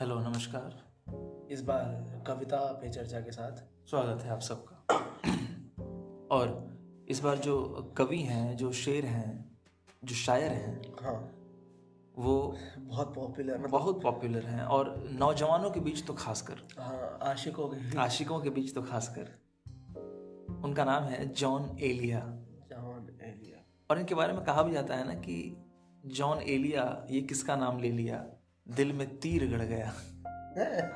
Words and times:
Hello 0.00 0.20
नमस्कार। 0.20 0.82
इस 1.50 1.62
बार 1.62 2.24
कविता 2.26 2.56
पे 2.56 2.88
चर्चा 2.88 3.20
के 3.20 3.30
साथ। 3.30 3.88
स्वागत 3.90 4.22
है 4.22 4.30
आप 4.30 4.40
सबका। 4.40 4.74
और 6.36 6.76
इस 7.08 7.20
बार 7.20 7.38
जो 7.38 7.58
कवि 7.98 8.18
हैं 8.18 8.56
जो 8.56 8.72
शेर 8.72 9.04
हैं 9.04 9.58
जो 10.04 10.14
शायर 10.14 10.52
हैं 10.52 10.82
हाँ। 11.02 11.32
वो 12.18 12.56
बहुत 12.78 13.14
पॉपुलर 13.14 13.58
मतलब 13.58 13.70
बहुत 13.70 14.02
पॉपुलर 14.02 14.46
हैं 14.46 14.62
और 14.62 15.08
नौजवानों 15.10 15.70
के 15.70 15.80
बीच 15.80 16.06
तो 16.06 16.12
खासकर। 16.12 16.56
हाँ 16.78 17.18
आशिकों 17.22 17.68
के 17.68 17.98
आशिकों 17.98 18.40
के 18.40 18.50
बीच 18.50 18.74
तो 18.74 18.82
खासकर। 18.82 19.28
उनका 20.64 20.84
नाम 20.84 21.04
है 21.04 21.28
जॉन 21.28 21.78
एलिया। 21.80 22.20
जॉन 22.70 23.18
एलिया। 23.22 23.64
और 23.90 23.98
इनके 23.98 24.14
बारे 24.14 24.32
में 24.32 24.44
कहा 24.44 24.62
भी 24.62 24.72
जाता 24.72 24.94
है 24.94 25.06
ना 25.06 25.14
कि 25.14 25.64
जॉन 26.06 26.38
एलिया 26.38 27.06
ये 27.10 27.20
किसका 27.20 27.56
नाम 27.56 27.78
ले 27.78 27.90
लिया? 27.90 28.26
दिल 28.68 28.92
में 28.92 29.18
तीर 29.20 29.56
गड़ 29.56 29.62
गया। 29.62 29.92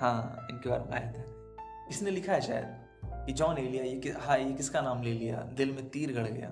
हाँ? 0.01 0.47
इनके 0.51 0.69
बारे 0.69 0.85
में 0.85 0.93
आया 0.93 1.13
था। 1.13 1.87
इसने 1.91 2.11
लिखा 2.11 2.33
है 2.33 2.41
शायद 2.41 2.87
कि 3.27 3.33
जॉन 3.33 3.59
एलिया 3.59 3.85
ये 3.85 3.97
कि, 3.97 4.11
हाँ 4.11 4.39
ये 4.39 4.53
किसका 4.53 4.81
नाम 4.81 5.03
ले 5.03 5.13
लिया? 5.13 5.37
दिल 5.37 5.73
में 5.73 5.89
तीर 5.89 6.13
गड़ 6.13 6.27
गया। 6.27 6.49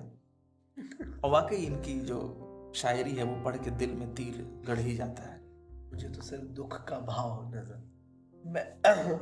और 1.23 1.31
वाकई 1.31 1.55
इनकी 1.55 1.99
जो 1.99 2.71
शायरी 2.75 3.11
है 3.11 3.23
वो 3.23 3.43
पढ़ 3.43 3.57
के 3.57 3.71
दिल 3.71 3.89
में 3.89 4.15
तीर 4.15 4.63
गड़ 4.67 4.79
ही 4.79 4.95
जाता 4.95 5.23
है। 5.23 5.39
मुझे 5.91 6.09
तो 6.09 6.21
सिर्फ़ 6.21 6.43
दुख 6.43 6.85
का 6.87 6.99
भाव 6.99 7.51
नज़र 7.55 7.89
मैं 8.45 8.61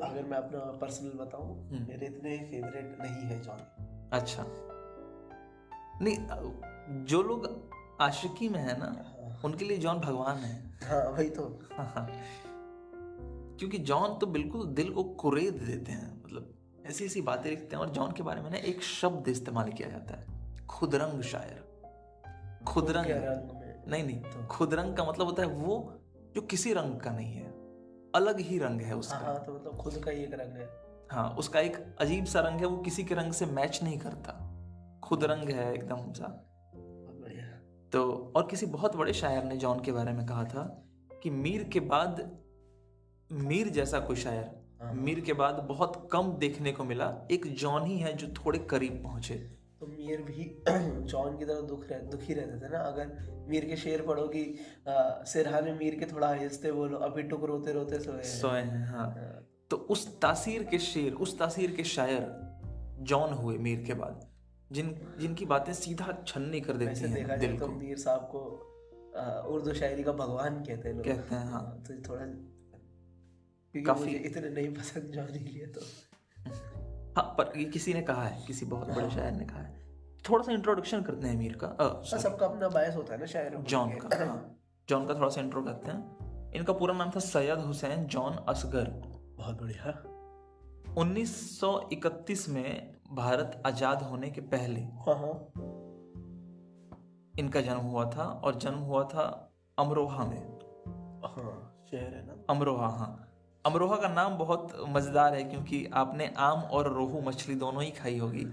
अगर 0.04 0.24
मैं 0.24 0.38
अपना 0.38 0.60
पर्सनल 0.60 1.10
बताऊँ 1.10 1.70
हम्म। 1.70 1.88
मेरे 1.88 2.08
इतने 2.08 2.38
फेवरेट 2.38 2.98
नहीं 3.02 3.24
है 3.24 3.42
जॉन। 3.44 4.10
अच्छा। 4.14 4.46
नहीं 6.02 7.06
जो 7.06 7.22
लोग 7.24 7.70
आशिकी 8.02 8.50
में 8.50 8.60
है 8.60 8.80
ना 8.80 8.86
हाँ, 8.86 9.42
उनके 9.46 9.66
लिए 9.66 9.78
जॉन 9.78 10.00
भगवान 10.00 10.38
है। 10.38 10.67
हाँ 10.84 11.10
वही 11.12 11.30
तो। 11.30 11.60
हाँ, 11.74 11.86
हाँ। 11.86 12.08
क्योंकि 13.60 13.78
जॉन 13.78 14.18
तो 14.18 14.28
बिल्कुल 14.28 14.68
दिल 14.68 14.94
को 14.94 15.04
कुरेद 15.04 15.54
देते 15.54 15.92
हैं 15.92 16.24
मतलब 16.26 16.54
ऐसी 16.86 17.06
ऐसी 17.06 17.22
बातें 17.22 17.50
लिखते 17.50 17.76
हैं 17.76 17.84
और 17.84 17.90
जॉन 17.90 18.12
के 18.12 18.24
बारे 18.24 18.42
में 18.42 18.50
ना 18.50 18.58
एक 18.58 18.84
शब्द 18.84 19.28
इस्तेमाल 19.28 19.72
किया 19.72 19.90
जाता 19.90 20.16
है 20.16 20.26
खुदरंग 20.66 21.22
शायर। 21.22 21.68
खुदरंग। 22.68 23.06
रंग 23.06 23.92
नहीं 23.92 24.04
नहीं 24.04 24.22
तो। 24.22 24.48
खुदरंग 24.48 24.98
का 24.98 25.04
मतलब 25.04 25.26
होता 25.26 25.42
है 25.42 25.48
वो 25.48 26.00
जो 26.36 26.42
किसी 26.42 26.74
रंग 26.74 27.00
का 27.00 27.12
नहीं 27.12 27.34
है 27.34 27.48
अलग 28.16 28.40
ही 28.40 28.60
रंग 28.60 28.82
है 28.82 28.90
हाँ 28.90 28.98
उसका। 28.98 29.18
हाँ 29.18 29.44
तो 29.44 29.54
मतलब 29.54 29.78
खुद 29.78 30.04
का 30.06 30.12
ही 30.12 30.24
एक 30.24 30.34
रंग 30.34 30.58
है। 30.58 30.70
हाँ 31.12 31.30
उसका 31.30 31.60
एक 31.60 31.98
अजीब 32.02 32.26
सा 32.26 32.40
रंग 32.40 32.60
है 32.60 32.66
वो 32.66 32.78
किसी 32.78 33.04
के 33.04 33.16
रंग 33.16 33.34
से 33.34 33.46
मैच 33.46 33.80
नहीं 33.84 34.00
करता। 34.00 34.44
खुद 35.04 35.24
रंग 35.24 35.50
है 35.50 35.74
एकदम 35.74 36.14
सा। 36.14 36.47
तो 37.94 38.34
और 38.36 38.48
किसी 38.52 38.66
बहुत 38.66 38.96
बड़े 38.96 39.14
शायर 39.14 39.44
ने 39.44 39.58
जॉन 39.58 39.80
के 39.80 39.92
बारे 39.92 40.14
में 40.14 40.26
कहा 40.26 40.44
था 40.44 40.64
कि 41.24 41.30
मीर 41.30 41.64
के 41.64 41.80
बाद 41.80 42.40
मीर 43.32 43.70
जैसा 43.70 44.00
कोई 44.00 44.16
शायर 44.16 44.50
हाँ। 44.82 44.94
मीर 44.94 45.20
के 45.20 45.34
बाद 45.34 45.66
बहुत 45.70 46.10
कम 46.12 46.32
देखने 46.32 46.72
को 46.72 46.84
मिला। 46.84 47.28
एक 47.32 47.46
जॉन 47.54 47.86
ही 47.86 47.98
है 47.98 48.14
जो 48.14 48.28
थोड़े 48.28 48.60
करीब 48.60 49.02
पहुँचे। 49.04 49.36
तो 49.80 49.88
मीर 49.88 50.22
भी 50.22 50.44
जॉन 51.04 51.38
की 51.38 51.46
तरह 51.46 51.62
दुख 51.62 51.86
रह, 51.92 52.00
दुखी 52.00 52.34
रहते 52.34 52.66
थे 52.66 52.70
ना। 52.72 52.80
अगर 52.80 53.46
मीर 53.50 53.66
के 53.66 53.76
शेर 53.76 54.02
पढ़ो 54.02 54.28
कि 54.28 54.56
सिरहाने 54.88 55.74
मीर 55.74 55.96
के 55.96 56.06
थोड़ा 56.06 56.28
आहिस्ते 56.28 56.72
बोलो 56.72 56.98
अभी 56.98 57.24
टुक 57.24 57.44
रोते 57.44 57.74
रोते 57.74 58.00
सोए 58.00 58.24
सोए 58.24 58.60
हैं 58.60 58.86
हाँ। 58.88 59.06
हाँ, 59.06 59.48
तो 59.70 59.78
उस 59.78 60.20
तासीर 60.20 60.64
के 60.64 60.80
शेर 60.80 61.14
उस 61.14 61.38
तासीर 61.40 61.72
के 61.72 61.84
शायर 61.84 62.32
जॉन 63.02 63.34
हुए 63.34 63.58
मीर 63.58 63.84
के 63.88 63.94
बाद। 63.94 64.27
जिन 64.72 65.16
जिनकी 65.20 65.46
बातें 65.46 65.74
सीधा 65.74 66.24
छन्नी 66.28 66.62
कर 66.62 66.74
देती 66.74 67.02
हैं 67.02 67.14
देखा 67.14 67.36
दिल 67.36 67.60
तो 67.60 67.68
को। 67.68 67.74
मीर 67.74 67.98
साहब 67.98 68.20
को 68.20 68.64
उर्दू 69.48 69.74
शायरी 69.74 70.04
का 70.04 70.12
भगवान 70.12 70.60
कहते 70.64 70.90
हैं 70.90 70.96
लोग। 70.96 71.06
कहते 71.06 71.36
हैं 71.36 71.44
हाँ। 71.44 71.52
हाँ, 71.52 71.84
तो 71.88 72.10
थोड़ा 72.10 72.26
काफी- 73.86 74.14
इतने 74.14 74.50
नहीं 74.50 74.74
पसंद 74.74 75.04
जॉन 75.04 75.26
लिए 75.26 75.68
तो। 75.68 75.82
हाँ 77.18 77.36
पर 77.38 77.54
ये 77.58 77.66
किसी 77.66 77.94
ने 77.94 78.02
कहा 78.02 78.24
है 78.24 78.48
किसी 78.48 78.66
बहुत 78.66 78.88
बड़े 78.88 79.10
शायर 79.10 79.34
ने 79.34 79.46
कहा 79.46 79.60
है। 79.60 79.88
थोड़ा 80.30 80.44
सा 80.44 80.52
इंट्रोडक्शन 80.52 81.02
करते 81.02 81.28
हैं 81.28 81.38
मीर 81.38 81.56
का। 81.56 81.68
हाँ, 81.68 82.18
सबका 82.18 82.46
अपना 82.46 82.70
बायस 82.70 82.96
होता 82.96 83.14
है 83.14 83.20
ना 83.20 83.26
शायर 83.26 83.56
जॉन 83.56 83.92
का 83.92 84.26
हाँ, 84.26 84.60
जॉन 84.90 85.08
का 85.08 85.14
थोड़ा 85.14 85.30
सा 85.30 85.42
इंट्रो 85.42 85.62
करते 85.62 85.92
हैं। 85.92 86.18
इनका 86.52 86.74
पूरा 86.74 86.94
नाम 86.94 87.10
था 87.10 87.20
सैयद 87.20 87.60
हुसैन 87.60 88.06
जॉन 88.06 88.34
असगर। 88.34 88.90
बहुत 89.38 89.62
बढ़िया। 89.62 90.04
1931 90.96 92.50
में 92.50 92.96
भारत 93.12 93.64
आज़ाद 93.66 94.02
होने 94.02 94.30
के 94.30 94.42
पहले 94.42 94.80
इनका 97.40 97.62
जन्म 97.62 97.80
हुआ 97.80 98.06
था 98.06 98.24
और 98.24 98.56
जन्म 98.56 98.78
हुआ 98.78 99.04
था 99.04 99.54
अमरोहा 99.80 100.26
में। 100.26 100.42
हाँ 101.26 101.86
शहर 101.92 102.14
है 102.14 102.26
ना? 102.28 102.36
अमरोहा 102.50 102.88
हाँ। 102.88 103.28
अमरोहा 103.66 103.96
का 103.96 104.08
नाम 104.08 104.38
बहुत 104.38 104.86
मज़ेदार 104.90 105.36
है 105.36 105.44
क्योंकि 105.44 105.86
आपने 105.94 106.34
आम 106.38 106.60
और 106.60 106.94
रोहू 106.94 107.22
मछली 107.22 107.56
दोनों 107.56 107.84
ही 107.84 107.92
खाई 107.92 108.18
होगी 108.18 108.46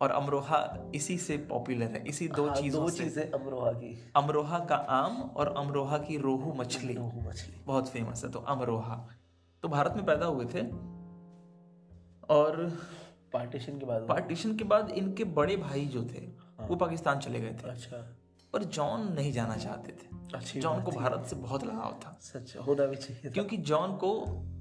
और 0.00 0.10
अमरोहा 0.10 0.78
इसी 0.94 1.18
से 1.18 1.36
पॉपुलर 1.36 1.86
है 1.86 2.04
इसी 2.08 2.28
दो 2.28 2.46
हाँ, 2.46 2.56
चीज़ों 2.56 2.82
दो 2.82 2.88
से। 2.90 3.04
चीज़ें 3.04 3.30
अमरोहा 3.30 3.72
की। 3.72 4.12
अमरोहा 4.16 4.58
का 4.58 4.74
आम 4.74 5.22
और 5.22 5.54
अमरोहा 5.56 5.98
की 5.98 6.16
रोहू 6.16 6.52
मछली। 6.52 6.94
रोहू 6.94 7.20
मछली। 7.20 7.64
बहुत 7.66 7.88
फ़ेमस 7.88 8.24
है 8.24 8.30
तो 8.30 8.38
अमरोहा। 8.38 9.08
तो 9.62 9.68
भारत 9.68 9.92
में 9.96 10.06
पैदा 10.06 10.26
हुए 10.26 10.44
थे 10.44 10.91
और 12.32 12.56
पार्टीशन 13.32 13.78
के 13.78 13.86
बाद 13.86 14.06
पार्टीशन 14.08 14.56
के 14.56 14.64
बाद 14.64 14.90
इनके 14.90 15.24
बड़े 15.36 15.56
भाई 15.56 15.84
जो 15.86 16.02
थे 16.04 16.24
हाँ। 16.58 16.66
वो 16.68 16.76
पाकिस्तान 16.76 17.18
चले 17.18 17.40
गए 17.40 17.52
थे। 17.54 17.68
अच्छा। 17.68 17.96
पर 18.52 18.62
जॉन 18.62 19.12
नहीं 19.12 19.32
जाना 19.32 19.56
चाहते 19.56 19.92
थे। 19.92 20.10
अच्छी 20.34 20.60
जॉन 20.60 20.82
को 20.82 20.90
भारत 20.90 21.26
से 21.26 21.36
बहुत 21.36 21.64
लगाव 21.64 21.98
था। 22.04 22.18
सच 22.20 22.56
होना 22.56 22.86
भी 22.86 22.96
चाहिए 22.96 23.30
क्योंकि 23.30 23.56
जॉन 23.56 23.96
को 23.96 24.12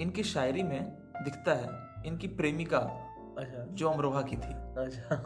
इनकी 0.01 0.23
शायरी 0.23 0.63
में 0.63 0.81
दिखता 1.23 1.53
है 1.53 1.69
इनकी 2.07 2.27
प्रेमिका 2.27 2.77
अच्छा। 3.37 3.65
जो 3.71 3.89
अमरोहा 3.89 4.21
की 4.21 4.35
थी। 4.35 4.53
अच्छा। 4.77 5.23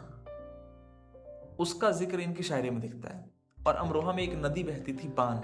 उसका 1.58 1.90
ज़िक्र 1.90 2.20
इनकी 2.20 2.42
शायरी 2.42 2.70
में 2.70 2.80
दिखता 2.80 3.14
है। 3.14 3.30
और 3.66 3.74
अमरोहा 3.74 4.12
में 4.12 4.22
एक 4.22 4.34
नदी 4.44 4.62
बहती 4.62 4.92
थी 4.92 5.08
बान। 5.08 5.36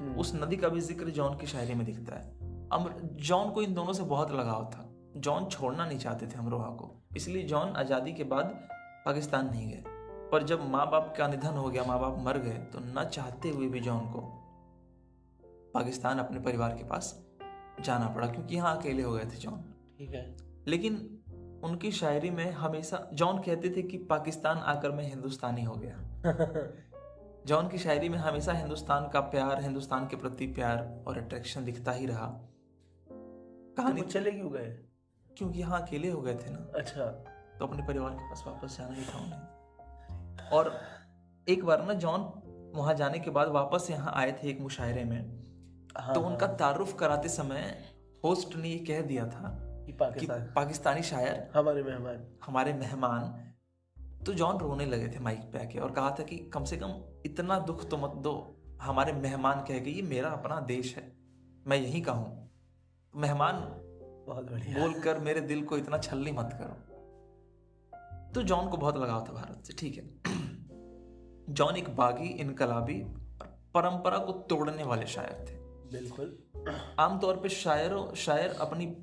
हम्म, 0.00 0.14
उस 0.14 0.34
नदी 0.34 0.56
का 0.56 0.68
भी 0.68 0.80
ज़िक्र 0.80 1.10
जॉन 1.10 1.36
की 1.36 1.46
शायरी 1.46 1.74
में 1.74 1.84
दिखता 1.86 2.16
है। 2.16 2.30
अमर 2.72 3.00
जॉन 3.22 3.50
को 3.50 3.62
इन 3.62 3.74
दोनों 3.74 3.92
से 3.92 4.02
बहुत 4.02 4.32
लगाव 4.32 4.64
था। 4.74 4.87
जॉन 5.18 5.46
छोड़ना 5.46 5.86
नहीं 5.86 5.98
चाहते 5.98 6.26
थे 6.26 6.38
अमरोहा 6.38 6.68
को। 6.68 7.02
इसलिए 7.16 7.42
जॉन 7.42 7.68
आज़ादी 7.68 8.12
के 8.12 8.24
बाद 8.24 8.68
पाकिस्तान 9.06 9.50
नहीं 9.50 9.72
गए। 9.72 9.84
पर 10.32 10.42
जब 10.42 10.70
माँ 10.70 10.90
बाप 10.90 11.14
का 11.18 11.28
निधन 11.28 11.54
हो 11.54 11.70
गया 11.70 11.84
माँ 11.84 12.00
बाप 12.00 12.16
मर 12.18 12.38
गए 12.38 12.58
तो 12.58 12.78
न 12.80 13.04
चाहते 13.04 13.48
हुए 13.48 13.68
भी 13.68 13.80
जॉन 13.80 14.00
को 14.00 14.20
पाकिस्तान 15.74 16.18
अपने 16.18 16.40
परिवार 16.40 16.70
के 16.70 16.84
पास 16.84 17.26
जाना 17.80 18.08
पड़ा 18.08 18.26
क्योंकि 18.26 18.54
यहाँ 18.54 18.78
अकेले 18.78 19.02
हो 19.02 19.12
गए 19.12 19.24
थे 19.24 19.36
जॉन। 19.36 19.74
ठीक 19.98 20.14
है। 20.14 20.36
लेकिन 20.66 21.18
उनकी 21.64 21.92
शायरी 21.92 22.30
में 22.30 22.52
हमेशा 22.52 23.10
जॉन 23.12 23.38
कहते 23.38 23.70
थे 23.70 23.82
कि 23.82 23.98
पाकिस्तान 23.98 24.58
आकर 24.58 24.90
मैं 24.90 25.04
हिंदुस्तानी 25.04 25.62
हो 25.62 25.74
गया। 25.74 25.96
जॉन 27.46 27.68
की 27.68 27.78
शायरी 27.78 28.08
में 28.08 28.18
हमेशा 28.18 28.52
हिंदुस्तान 28.52 29.08
का 29.08 29.20
प्यार 29.20 29.62
हिंदुस्तान 29.62 30.06
के 30.06 30.16
प्रति 30.16 30.46
प्यार 30.46 31.04
और 31.06 31.18
अट्रैक्शन 31.18 31.64
दिखता 31.64 31.92
ही 31.92 32.06
रहा। 32.06 32.26
कहानी 33.76 34.00
वो 34.00 34.08
चले 34.08 34.30
क्यों 34.30 34.52
गए? 34.52 34.87
क्योंकि 35.38 35.60
यहाँ 35.60 35.82
अकेले 35.82 36.10
हो 36.10 36.20
गए 36.20 36.34
थे 36.34 36.50
ना 36.50 36.72
अच्छा। 36.74 37.04
तो 37.58 37.66
अपने 37.66 37.82
परिवार 37.82 38.10
के 38.10 38.28
पास 38.28 38.44
वापस 38.46 38.78
जाना 38.78 38.94
ही 38.94 39.04
था 39.04 39.18
उन्हें। 39.18 40.50
और 40.50 40.80
एक 41.48 41.64
बार 41.64 41.84
ना 41.84 41.94
जॉन 41.94 42.20
वहाँ 42.74 42.94
जाने 42.94 43.18
के 43.18 43.30
बाद 43.30 43.48
वापस 43.48 43.86
यहाँ 43.90 44.12
आए 44.16 44.32
थे 44.32 44.50
एक 44.50 44.60
मुशायरे 44.60 45.04
में। 45.04 45.20
हाँ 45.98 46.14
तो 46.14 46.20
उनका 46.20 46.46
तारुफ 46.46 46.96
कराते 46.98 47.28
समय 47.28 47.84
होस्ट 48.24 48.56
ने 48.56 48.68
ये 48.68 48.78
कह 48.78 49.00
दिया 49.00 49.26
था 49.26 49.48
कि 49.58 49.92
कि 49.92 49.92
पाकिस्तान। 49.92 50.52
पाकिस्तानी 50.56 51.02
शायर 51.02 51.50
हमारे 51.54 51.82
मेहमान। 51.82 52.26
हमारे 52.44 52.72
मेहमान। 52.72 53.44
तो 54.26 54.32
जॉन 54.32 54.58
रोने 54.58 54.86
लगे 54.86 55.08
थे 55.08 55.18
माइक 55.18 55.40
पे 55.40 55.58
आके 55.58 55.78
और 55.78 55.92
कहा 55.92 56.10
था 56.10 56.22
कि 56.22 56.36
कम 56.36 56.64
से 56.64 56.76
कम 56.76 57.20
इतना 57.26 57.58
दुख 57.58 57.88
तो 57.88 57.96
मत 57.96 58.10
दो। 58.10 58.60
हमारे 58.82 59.12
मेहमान 59.12 59.60
कह 59.60 59.78
के 59.78 59.90
ये 59.90 60.02
मेरा 60.02 60.28
अपना 60.28 60.60
देश 60.60 60.96
है 60.96 61.12
मैं 61.66 61.76
यहीं 61.76 62.02
का 62.02 62.12
हूँ। 62.12 62.50
मेहमान 63.16 63.77
बहुत 64.28 64.50
बढ़िया। 64.50 64.78
बोलकर 64.78 65.18
मेरे 65.18 65.40
दिल 65.40 65.64
को 65.64 65.78
इतना 65.78 65.98
छलनी 65.98 66.32
मत 66.32 66.50
करो। 66.52 66.74
तो 68.34 68.42
जॉन 68.42 68.68
को 68.68 68.76
बहुत 68.76 68.96
लगाव 68.96 69.24
था 69.28 69.32
भारत 69.32 69.64
से 69.64 69.72
ठीक 69.72 69.96
है? 69.96 71.54
जॉन 71.54 71.76
एक 71.76 71.96
बागी 71.96 72.28
इनकलाबी 72.28 73.02
और 73.02 73.46
परंपरा 73.74 74.18
को 74.18 74.32
तोड़ने 74.32 74.82
वाले 74.82 75.06
शायर 75.06 75.44
थे। 75.48 75.56
बिल्कुल। 75.92 76.38
आमतौर 76.98 77.36
पे 77.36 77.48
शायरों 77.48 78.14
शायर 78.14 78.56
अपनी 78.60 78.96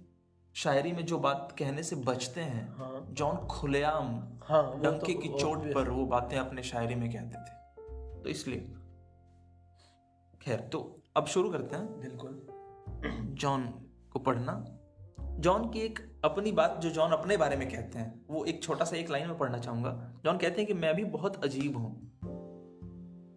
शायरी 0.56 0.92
में 0.92 1.06
जो 1.06 1.18
बात 1.20 1.56
कहने 1.60 1.84
से 1.84 1.96
बचते 1.96 2.42
हैं 2.42 2.76
हाँ। 2.78 3.06
जॉन 3.12 3.38
खुलेआम 3.48 4.08
हाँ 4.44 4.80
डंके 4.82 5.14
तो 5.14 5.20
की 5.20 5.30
चोट 5.30 5.74
पर 5.74 5.90
वो 5.90 6.06
बातें 6.06 6.38
अपने 6.38 6.64
शायरी 6.64 6.96
में 6.96 7.10
कहते 7.12 7.38
थे। 7.38 8.22
तो 8.22 8.30
इसलिए 8.30 8.60
खैर 10.42 10.60
तो 10.60 11.02
अब 11.18 11.26
शुरू 11.26 11.52
करते 11.52 11.76
हैं। 11.76 12.00
बिल्कुल। 12.00 12.42
जॉन 13.36 13.68
को 14.12 14.20
पढ़ना 14.20 14.54
जॉन 15.20 15.70
की 15.70 15.80
एक 15.80 16.22
अपनी 16.26 16.52
बात 16.52 16.80
जो 16.84 16.90
जॉन 16.90 17.12
अपने 17.12 17.38
बारे 17.38 17.56
में 17.56 17.70
कहते 17.70 18.00
हैं 18.00 18.26
वो 18.30 18.46
एक 18.46 18.64
छोटा 18.64 18.86
सा 18.86 18.96
एक 18.98 19.10
लाइन 19.10 19.28
में 19.28 19.38
पढ़ना 19.38 19.58
चाहूँगा। 19.58 20.14
जॉन 20.26 20.38
कहते 20.38 20.58
हैं 20.58 20.66
कि 20.66 20.74
मैं 20.74 20.96
भी 20.96 21.04
बहुत 21.04 21.44
अजीब 21.44 21.78
हूँ। 21.78 22.12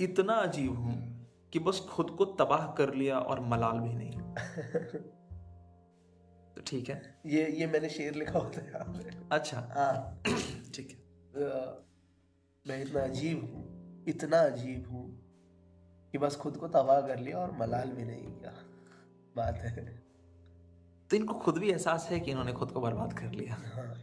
इतना 0.01 0.33
अजीब 0.33 0.77
हूँ 0.77 1.19
कि 1.53 1.59
बस 1.59 1.87
खुद 1.91 2.11
को 2.11 2.25
तबाह 2.25 2.67
कर 2.67 2.95
लिया 2.95 3.19
और 3.19 3.41
मलाल 3.41 3.79
भी 3.79 3.95
नहीं। 3.95 4.11
तो 6.55 6.63
ठीक 6.67 6.89
है। 6.89 7.21
ये 7.27 7.51
ये 7.51 7.67
मैंने 7.67 7.89
शेर 7.89 8.15
लिखा 8.15 8.39
होता 8.39 8.61
है 8.61 8.73
अच्छा। 9.33 9.73
हाँ। 9.77 10.23
ठीक 10.75 10.89
है। 10.91 10.97
मैं 12.69 12.83
इतना 12.83 13.01
अजीब 13.01 13.41
हूँ 13.41 14.05
इतना 14.09 14.39
अजीब 14.39 14.89
हूँ 14.91 15.21
कि 16.13 16.19
बस 16.19 16.37
खुद 16.37 16.57
को 16.57 16.69
तबाह 16.69 17.01
कर 17.01 17.19
लिया 17.19 17.39
और 17.39 17.53
मलाल 17.53 17.89
भी 17.89 18.05
नहीं 18.05 18.27
किया। 18.27 18.51
बात 19.37 19.55
है। 19.55 20.08
तो 21.11 21.17
इनको 21.17 21.35
खुद 21.35 21.59
भी 21.59 21.71
एहसास 21.71 22.09
है 22.11 22.21
कि 22.21 22.31
इन्होंने 22.31 22.53
खुद 22.53 22.71
को 22.71 22.81
बर्बाद 22.81 23.13
कर 23.13 23.31
लिया। 23.33 23.55
हाँ। 23.75 23.95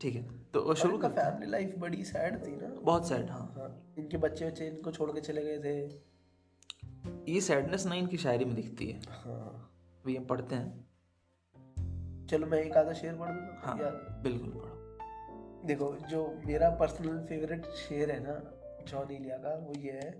ठीक 0.00 0.14
है 0.14 0.22
तो 0.54 0.60
वो 0.62 0.74
शुरू 0.74 0.98
हैं। 0.98 1.10
फैमिली 1.10 1.50
लाइफ 1.50 1.74
बड़ी 1.78 2.04
सैड 2.04 2.36
थी 2.46 2.56
ना। 2.56 2.68
बहुत 2.80 3.08
सैड 3.08 3.30
हाँ। 3.30 3.52
हाँ 3.56 3.68
इनके 3.98 4.16
बच्चे 4.16 4.46
बच्चे 4.46 4.66
इनको 4.66 4.90
छोड़ 4.90 5.10
के 5.10 5.20
चले 5.20 5.42
गए 5.44 5.58
थे। 5.58 7.32
ये 7.32 7.40
सैडनेस 7.40 7.86
ना 7.86 7.94
इनकी 7.94 8.16
शायरी 8.16 8.44
में 8.44 8.54
दिखती 8.54 8.86
है। 8.86 9.00
हाँ। 9.08 9.70
अभी 10.04 10.16
हम 10.16 10.24
पढ़ते 10.24 10.54
हैं। 10.54 12.26
चलो 12.26 12.46
मैं 12.46 12.58
एक 12.58 12.76
आधा 12.76 12.92
शेर 12.92 13.14
पढ़ 13.14 13.30
दूँ? 13.30 13.56
हाँ 13.64 13.76
बिल्कुल 14.22 14.50
पढ़ो। 14.50 15.66
देखो 15.66 15.94
जो 16.10 16.26
मेरा 16.46 16.70
पर्सनल 16.70 17.18
फेवरेट 17.26 17.66
शेर 17.78 18.10
है 18.10 18.18
ना 18.22 18.34
जॉन 18.88 19.10
इलिया 19.10 19.36
का 19.36 19.54
वो 19.56 19.72
ये 19.80 19.92
है 19.92 20.10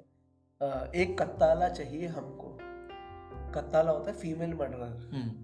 एक 0.94 1.16
कत्ताला 1.20 1.68
चाहिए 1.68 2.06
हमको। 2.08 2.56
कत्ताला 3.54 3.90
होता 3.90 4.10
है 4.10 4.16
फीमेल 4.16 4.54
मर्डरर 4.54 4.96
हम्म। 5.12 5.28
है 5.28 5.43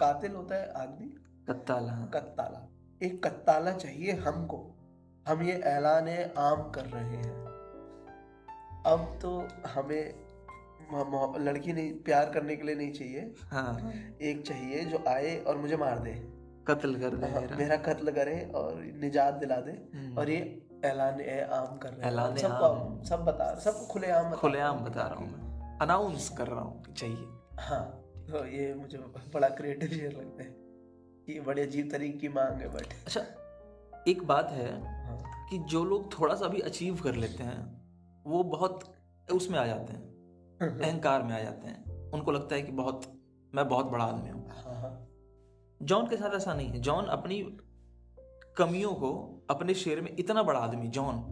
कातिल 0.00 0.32
होता 0.32 0.54
है 0.54 0.72
आदमी? 0.72 1.06
कत्ताल 1.48 1.88
हाँ। 1.88 2.10
कत्ताला। 2.14 2.68
एक 3.02 3.26
कत्ताला 3.26 3.72
चाहिए 3.72 4.12
हमको। 4.12 4.72
हम 5.28 5.42
ये 5.42 5.52
ऐलान 5.52 6.08
आम 6.38 6.70
कर 6.70 6.84
रहे 6.84 7.16
हैं। 7.16 7.46
अब 8.86 9.18
तो 9.22 9.48
हमें 9.66 10.26
लड़की 11.44 11.72
नहीं 11.72 11.92
प्यार 11.92 12.30
करने 12.30 12.56
के 12.56 12.62
लिए 12.62 12.74
नहीं 12.74 12.92
चाहिए। 12.92 13.34
हाँ। 13.50 13.92
एक 14.22 14.46
चाहिए 14.46 14.84
जो 14.84 15.04
आए 15.08 15.44
और 15.44 15.56
मुझे 15.56 15.76
मार 15.76 15.98
दे। 15.98 16.12
कत्ल 16.68 16.94
कर 16.94 17.16
दे 17.16 17.26
हाँ, 17.26 17.40
मेरा। 17.40 17.56
मेरा 17.56 17.76
कत्ल 17.76 18.10
करे 18.10 18.52
और 18.54 18.74
निजात 18.76 19.34
दिला 19.34 19.56
दे। 19.56 19.70
हम्म, 19.70 20.18
और 20.18 20.30
ये 20.30 20.68
ऐलान 20.84 21.14
आम 21.52 21.76
कर 21.76 21.88
रहे 21.88 22.10
हैं। 22.10 22.36
सबको 22.36 23.04
सब 23.04 23.24
बता 23.24 23.54
सब 23.54 23.86
खुलेआम 23.86 24.26
बता 24.26 24.36
खुलेआम 24.36 24.78
बता 24.78 25.02
रहा 25.02 25.14
हूँ 25.14 25.28
मैं। 25.28 25.78
अनाउंस 25.78 26.28
कर 26.28 26.46
रहा 26.46 26.60
हूँ 26.60 26.94
चाहिए। 26.94 27.28
हाँ। 27.60 28.05
तो 28.30 28.46
ये 28.46 28.74
मुझे 28.74 28.98
बड़ा 29.34 29.48
क्रिएटिव 29.48 29.88
शेर 29.88 30.12
लगता 30.12 30.42
है 30.42 30.66
ये 31.28 31.40
बड़े 31.40 31.62
अजीब 31.62 31.90
तरीके 31.90 32.18
की 32.18 32.28
मांग 32.28 32.60
है 32.60 32.68
बट 32.68 32.82
अच्छा 32.82 33.20
एक 34.08 34.22
बात 34.22 34.50
है 34.50 34.82
हाँ। 34.82 35.48
कि 35.50 35.58
जो 35.58 35.84
लोग 35.84 36.20
थोड़ा 36.20 36.34
सा 36.34 36.48
भी 36.48 36.60
अचीव 36.60 37.00
कर 37.04 37.14
लेते 37.14 37.42
हैं 37.42 37.86
वो 38.26 38.42
बहुत 38.42 38.84
उसमें 39.32 39.58
आ 39.58 39.66
जाते 39.66 39.92
हैं 39.92 40.16
अहंकार 40.80 41.22
में 41.22 41.34
आ 41.34 41.40
जाते 41.42 41.68
हैं। 41.68 42.10
उनको 42.10 42.32
लगता 42.32 42.54
है 42.54 42.62
कि 42.62 42.72
बहुत 42.72 43.22
मैं 43.54 43.68
बहुत 43.68 43.86
बड़ा 43.86 44.04
आदमी 44.04 44.30
हूँ। 44.30 44.48
हाँ 44.48 44.74
हाँ। 44.74 45.08
जॉन 45.82 46.06
के 46.06 46.16
साथ 46.16 46.34
ऐसा 46.34 46.54
नहीं 46.54 46.68
है। 46.68 46.80
जॉन 46.80 47.04
अपनी 47.04 47.56
कमियों 48.56 48.92
को 48.92 49.42
अपने 49.50 49.74
शेर 49.74 50.00
में 50.00 50.16
इतना 50.18 50.42
बड़ा 50.42 50.60
आदमी 50.60 50.88
जॉन 50.88 51.24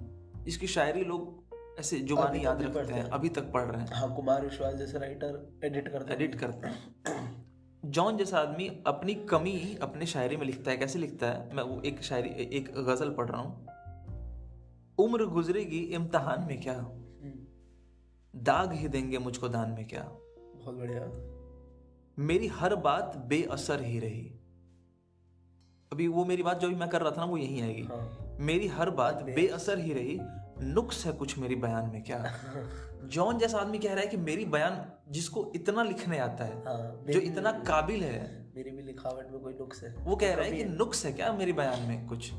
जिसकी 0.44 0.66
शायरी 0.66 1.04
लोग 1.04 1.43
ऐसे 1.80 1.98
जुबानी 2.00 2.28
अभी 2.28 2.38
तक 2.38 2.44
याद 2.44 2.76
रखते 2.76 2.92
हैं 2.92 3.02
हैं। 3.02 3.10
अभी 3.10 3.28
तक 3.28 3.52
पढ़ 3.52 3.62
रहे 3.62 3.80
हैं। 3.82 3.88
हाँ 3.92 4.16
कुमार 4.16 4.44
विश्वास 4.44 4.74
जैसे 4.74 4.98
राइटर 4.98 5.60
एडिट 5.64 5.88
करते 5.88 6.12
हैं। 6.12 6.20
एडिट 6.20 6.34
करते 6.34 6.68
हैं। 6.68 7.44
जॉन 7.84 8.16
जैसा 8.16 8.38
आदमी 8.38 8.82
अपनी 8.86 9.14
कमी 9.14 9.78
अपने 9.82 10.06
शायरी 10.06 10.36
में 10.36 10.46
लिखता 10.46 10.70
है। 10.70 10.76
कैसे 10.76 10.98
लिखता 10.98 11.26
है? 11.26 11.54
मैं 11.54 11.62
वो 11.62 11.82
एक 11.82 12.02
शायरी 12.02 12.28
एक 12.56 12.74
गज़ल 12.74 13.10
पढ़ 13.10 13.30
रहा 13.30 13.40
हूँ। 13.40 13.66
उम्र 14.98 15.26
गुजरेगी 15.26 15.78
इम्तहान 15.78 16.40
में 16.40 16.60
क्या? 16.60 16.74
हम्म, 16.74 17.34
दाग 18.40 18.72
ही 18.72 18.88
देंगे 18.88 19.18
मुझको 19.18 19.48
दान 19.48 19.70
में 19.70 19.88
क्या? 19.88 20.02
बहुत 20.38 20.74
बढ़िया। 20.74 21.34
मेरी 22.18 22.46
हर 22.46 22.76
बात 22.76 23.16
बेअसर 23.16 23.82
ही 23.82 23.98
रही। 23.98 24.34
अभी 25.92 26.08
वो 26.08 26.24
मेरी 26.24 26.42
बात 26.42 26.58
जो 26.58 26.68
भी 26.68 26.74
मैं 26.74 26.88
कर 26.88 27.00
रहा 27.00 27.10
था 27.10 27.16
ना 27.16 27.24
वो 27.24 27.36
यही 27.36 27.60
आएगी। 27.60 27.82
हाँ। 27.82 28.36
मेरी 28.40 28.66
हर 28.66 28.90
बात 28.90 29.22
बेअसर 29.22 29.78
ही 29.78 29.92
रही। 29.92 30.20
नुक्स 30.62 31.06
है 31.06 31.12
कुछ 31.12 31.38
मेरी 31.38 31.54
बयान 31.54 31.90
में 31.90 32.02
क्या? 32.02 32.38
जॉन 33.04 33.38
जैसा 33.38 33.58
आदमी 33.58 33.78
कह 33.78 33.92
रहा 33.92 34.00
है 34.00 34.06
कि 34.06 34.16
मेरी 34.16 34.44
बयान 34.44 34.92
जिसको 35.08 35.52
इतना 35.54 35.82
लिखने 35.82 36.18
आता 36.18 36.44
है 36.44 36.64
हाँ 36.64 37.04
जो 37.12 37.20
इतना 37.20 37.52
काबिल 37.52 38.04
है 38.04 38.44
मेरी 38.56 38.70
भी 38.70 38.82
लिखावट 38.82 39.30
में 39.30 39.40
कोई 39.40 39.54
नुक्स 39.54 39.82
है। 39.82 39.94
वो 39.98 40.16
कह 40.16 40.34
रहा 40.34 40.44
है 40.44 40.52
कि 40.52 40.64
नुक्स 40.64 41.06
है 41.06 41.12
क्या 41.12 41.32
मेरी 41.32 41.52
बयान 41.52 41.82
में 41.82 42.06
कुछ? 42.06 42.30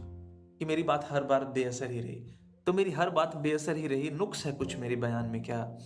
कि 0.59 0.65
मेरी 0.65 0.83
बात 0.83 1.07
हर 1.09 1.23
बार 1.23 1.45
बेअसर 1.45 1.91
ही 1.91 1.99
रही। 1.99 2.39
तो 2.65 2.73
मेरी 2.73 2.91
हर 2.91 3.09
बात 3.09 3.35
बेअसर 3.35 3.75
ही 3.75 3.87
रही 3.87 4.11
नुक्स 4.11 4.45
है 4.45 4.51
कुछ 4.51 4.77
मेरी 4.77 4.95
बयान 4.95 5.25
में 5.25 5.43
क्या? 5.43 5.77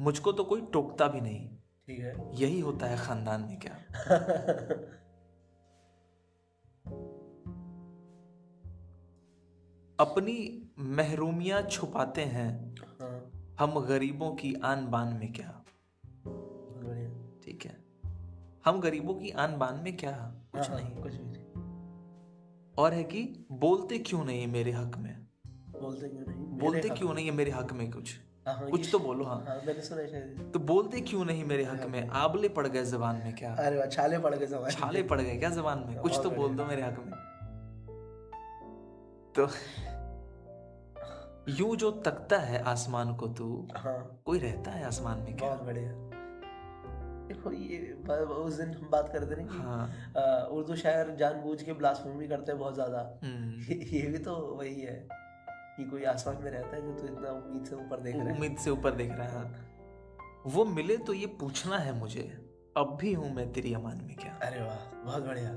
मुझको 0.00 0.32
तो 0.32 0.44
कोई 0.44 0.60
टोकता 0.60 1.08
भी 1.08 1.20
नहीं। 1.20 1.48
ठीक 1.86 1.98
है। 1.98 2.30
यही 2.34 2.60
होता 2.60 2.86
है 2.86 2.96
खानदान 2.96 3.40
में 3.40 3.58
क्या? 3.58 3.78
अपनी 10.00 10.67
महरूमियाँ 10.80 11.62
छुपाते 11.62 12.22
हैं। 12.22 12.74
हाँ। 13.00 13.32
हम 13.60 13.80
गरीबों 13.80 14.34
की 14.34 14.54
आन 14.64 14.86
बान 14.86 15.08
में 15.08 15.32
क्या? 15.32 15.64
ठीक 17.44 17.64
है। 17.64 17.84
हम 18.64 18.80
गरीबों 18.80 19.14
की 19.14 19.30
आन 19.30 19.58
बान 19.58 19.74
में 19.74 19.96
क्या? 19.96 20.12
कुछ 20.52 20.70
हाँ, 20.70 20.80
हाँ, 20.80 20.90
नहीं। 20.90 21.02
कुछ 21.02 21.12
भी 21.14 21.30
नहीं। 21.30 21.44
और 22.78 22.92
है 22.92 23.04
कि 23.04 23.46
बोलते 23.52 23.98
क्यों 23.98 24.24
नहीं 24.24 24.46
मेरे 24.46 24.72
हक 24.72 24.98
में? 24.98 25.26
बोलते 25.80 26.08
क्यों 26.08 26.26
नहीं? 26.26 26.58
बोलते 26.58 26.88
क्यों 26.88 27.14
नहीं 27.14 27.26
है 27.26 27.32
मेरे 27.32 27.50
हक 27.50 27.72
में 27.72 27.90
कुछ? 27.90 28.18
कुछ 28.48 28.88
तो 28.92 28.98
बोलो 28.98 29.24
हाँ। 29.24 29.44
हाँ 29.48 29.62
मैंने 29.66 29.82
सुना 29.82 30.06
शायद। 30.06 30.50
तो 30.54 30.58
बोलते 30.58 31.00
क्यों 31.00 31.24
नहीं 31.24 31.44
मेरे 31.44 31.64
हक 31.64 31.86
में? 31.86 32.08
आबले 32.08 32.48
पड़ 32.48 32.66
गए 32.66 32.84
जबान 32.84 33.16
में 33.16 33.34
क्या? 33.34 33.54
अरे 33.54 33.90
छाले 33.90 34.18
पड़ 34.18 34.34
गए 34.34 34.46
सवाल 34.46 34.70
छाले 34.70 35.02
पड़ 35.02 35.20
गए 35.20 35.36
क्या 35.36 35.50
जबान 35.50 35.84
में? 35.88 35.98
कुछ 35.98 36.20
तो 36.22 36.30
बोल 36.30 36.54
दो 36.54 36.64
मेरे 36.64 36.82
हक 36.82 36.98
में। 36.98 37.12
तो 39.34 39.48
यूँ 41.48 41.76
जो 41.76 41.90
तकता 41.90 42.38
है 42.38 42.62
आसमान 42.62 43.14
को 43.14 43.26
तू 43.28 43.68
हाँ। 43.76 44.22
कोई 44.26 44.38
रहता 44.38 44.70
है 44.70 44.84
आसमान 44.84 45.18
में 45.18 45.36
क्या? 45.36 45.48
बहुत 45.48 45.62
बढ़िया। 45.62 45.92
देखो 47.28 47.52
ये 47.52 47.78
उस 48.24 48.54
दिन 48.54 48.74
हम 48.74 48.88
बात 48.90 49.08
कर 49.12 49.22
रहे 49.22 49.36
थे 49.36 49.42
ना 49.42 49.52
कि 49.52 49.58
हाँ। 49.58 50.46
उर्दू 50.48 50.76
शायर 50.76 51.14
जानबूझ 51.16 51.62
के 51.62 51.72
ब्लास्फेमी 51.72 52.28
करते 52.28 52.52
हैं 52.52 52.60
बहुत 52.60 52.74
ज़्यादा। 52.74 53.00
हम्म, 53.24 53.72
ये 53.72 54.02
भी 54.02 54.18
तो 54.18 54.34
वही 54.58 54.80
है 54.80 55.08
कि 55.76 55.84
कोई 55.84 56.04
आसमान 56.04 56.42
में 56.42 56.50
रहता 56.50 56.76
है 56.76 56.82
जो 56.82 56.92
तू 56.92 57.06
इतना 57.06 57.30
उम्मीद 57.30 57.64
से 57.64 57.76
ऊपर 57.76 58.00
देख 58.00 58.16
रहा 58.16 58.24
है। 58.24 58.34
उम्मीद 58.34 58.56
से 58.56 58.70
ऊपर 58.70 58.90
देख 58.90 59.10
रहा 59.10 59.26
है। 59.26 59.32
हाँ। 59.32 59.64
वो 60.46 60.64
मिले 60.64 60.96
तो 60.96 61.12
ये 61.12 61.26
पूछना 61.26 61.78
है 61.78 61.98
मुझे 61.98 62.22
अब 62.76 62.96
भी 63.00 63.12
हूँ 63.12 63.34
मैं 63.34 63.52
तेरी 63.52 63.74
अमान 63.74 64.04
में 64.04 64.16
क्या? 64.16 64.38
अरे 64.42 64.60
वाह 64.60 65.02
बहुत 65.04 65.22
बढ़िया। 65.22 65.50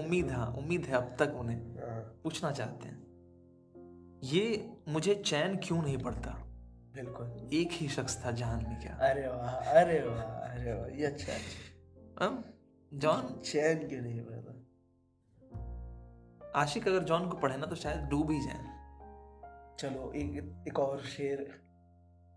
उम्मीद 0.00 0.30
हाँ 0.30 0.46
उम्मीद 0.58 0.84
है 0.84 0.94
अब 0.94 1.16
तक 1.18 1.34
उन्हें। 1.36 1.56
हाँ, 1.56 2.00
पूछना 2.24 2.50
चाहते 2.50 2.88
हैं। 2.88 3.11
ये 4.22 4.70
मुझे 4.88 5.14
चैन 5.14 5.56
क्यों 5.56 5.82
नहीं 5.82 5.98
पड़ता? 5.98 6.30
बिल्कुल। 6.94 7.50
एक 7.52 7.72
ही 7.72 7.88
शख्स 7.88 8.24
था 8.26 8.30
जहान 8.30 8.64
में 8.68 8.80
क्या? 8.80 8.94
अरे 8.94 9.28
वाह 9.28 9.54
अरे 9.54 10.00
वाह 10.02 10.22
अरे 10.22 10.72
वाह 10.72 10.88
ये 10.88 11.06
अच्छा 11.06 11.32
हम? 12.24 12.44
जॉन? 12.94 13.40
चैन 13.44 13.88
क्यों 13.88 14.02
नहीं 14.02 14.20
पड़ता? 14.20 14.58
आशिक 16.60 16.88
अगर 16.88 17.02
जॉन 17.02 17.28
को 17.28 17.36
पढ़े 17.36 17.56
ना 17.56 17.66
तो 17.66 17.76
शायद 17.76 18.00
डूब 18.00 18.30
ही 18.30 18.40
जाए। 18.40 18.70
चलो 19.80 20.12
एक 20.12 20.64
एक 20.68 20.78
और 20.78 21.00
शेर। 21.02 21.40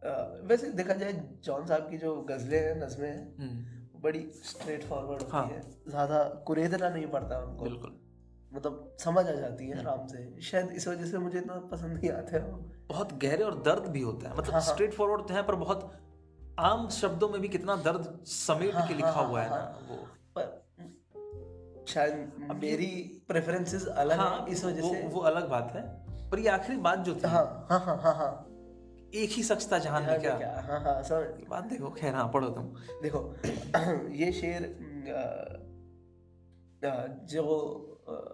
अ, 0.03 0.41
वैसे 0.43 0.71
देखा 0.71 0.93
जाए 0.93 1.13
जॉन 1.43 1.65
साहब 1.65 1.89
की 1.89 1.97
जो 1.97 2.15
गजलें 2.21 2.59
हैं 2.59 2.75
नज़में 2.75 3.09
हैं 3.09 3.37
हम्म, 3.37 4.01
बड़ी 4.01 4.31
स्ट्रेट 4.45 4.83
फॉरवर्ड 4.83 5.21
होती 5.21 5.31
हाँ। 5.31 5.47
है। 5.47 5.61
ज़्यादा 5.87 6.23
कुरेदना 6.23 6.89
नहीं 6.89 7.07
पड़ता 7.07 7.39
उनको। 7.39 7.63
बिल्कुल। 7.63 7.99
मतलब 8.55 8.95
समझ 8.99 9.25
आ 9.27 9.31
जाती 9.31 9.67
है 9.67 9.79
आराम 9.79 10.05
से। 10.07 10.41
शायद 10.41 10.71
इस 10.71 10.87
वजह 10.87 11.05
से 11.05 11.17
मुझे 11.17 11.37
इतना 11.39 11.55
पसंद 11.71 11.93
नहीं 11.93 12.09
आता 12.11 12.37
है 12.37 12.43
वो। 12.43 12.57
बहुत 12.89 13.13
गहरे 13.21 13.43
और 13.43 13.61
दर्द 13.61 13.87
भी 13.91 14.01
होता 14.01 14.29
है। 14.29 14.37
मतलब 14.37 14.53
हाँ, 14.53 14.61
हाँ। 14.61 14.73
स्ट्रेट 14.73 14.93
फॉरवर्ड 14.93 15.27
तो 15.27 15.33
है 15.33 15.43
पर 15.43 15.55
बहुत 15.55 15.91
आम 16.59 16.87
शब्दों 16.89 17.29
में 17.29 17.41
भी 17.41 17.47
कितना 17.47 17.75
दर्द 17.75 18.19
समेट 18.25 18.73
हाँ, 18.73 18.87
के 18.87 18.93
हाँ, 18.93 18.97
लिखा 18.97 19.11
हाँ, 19.11 19.27
हुआ 19.27 19.41
है 19.41 19.49
ना 19.49 19.55
हाँ। 19.55 19.87
वो। 19.89 19.95
पर 20.37 21.83
शायद 21.87 22.31
मेरी 22.63 22.91
प्रेफरेंसेस 23.27 23.85
अलग 23.87 24.17
हाँ 24.19 24.29
हैं 24.39 24.47
इस 24.47 24.65
वजह 24.65 24.81
से। 24.81 25.07
वो 25.07 25.21
अलग 25.21 25.49
बात 25.49 25.71
है। 25.75 25.81
पर 26.29 26.39
ये 26.39 26.49
आखिरी 26.49 26.77
बात 26.77 26.99
जो 26.99 27.15
थी 27.15 27.27
हाँ 27.27 27.45
हाँ 27.69 27.79
हाँ 27.79 27.97
हाँ 27.97 28.13
हाँ। 28.15 28.31
एक 29.13 29.29
ही 29.29 29.43
शख्स 29.43 29.71
था 29.71 29.77
जहान 29.79 30.03
में 30.03 30.09
हाँ, 30.09 30.19
क्या? 30.19 30.63
हाँ 30.69 30.79
हाँ 30.81 31.21
ये 31.21 31.45
बात 31.49 31.63
देखो 31.63 31.89
खैर 31.89 32.15
हाँ 32.15 32.27
पढ़ो 32.33 32.49
तुम। 32.49 32.63
देखो 33.03 33.35
ये 34.15 34.31
शेर 34.31 34.63
जो 37.25 37.43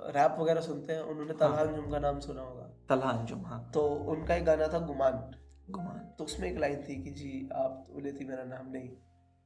रैप 0.09 0.35
वगैरह 0.39 0.61
सुनते 0.61 0.93
हैं 0.93 1.01
उन्होंने 1.01 1.33
तलहा 1.33 1.61
अंजुम 1.61 1.89
का 1.89 1.99
नाम 1.99 2.19
सुना 2.19 2.41
होगा। 2.41 2.69
तलहा 2.89 3.11
अंजुम 3.11 3.45
हाँ 3.45 3.71
तो 3.73 3.87
उनका 3.87 4.35
एक 4.35 4.45
गाना 4.45 4.67
था 4.67 4.79
गुमान। 4.79 5.31
गुमान। 5.69 6.15
तो 6.17 6.23
उसमें 6.23 6.51
एक 6.51 6.57
लाइन 6.57 6.83
थी 6.83 7.03
कि 7.03 7.11
जी 7.11 7.49
आप 7.53 7.87
बोले 7.89 8.11
थी 8.11 8.25
मेरा 8.25 8.43
नाम 8.43 8.71
नहीं। 8.71 8.89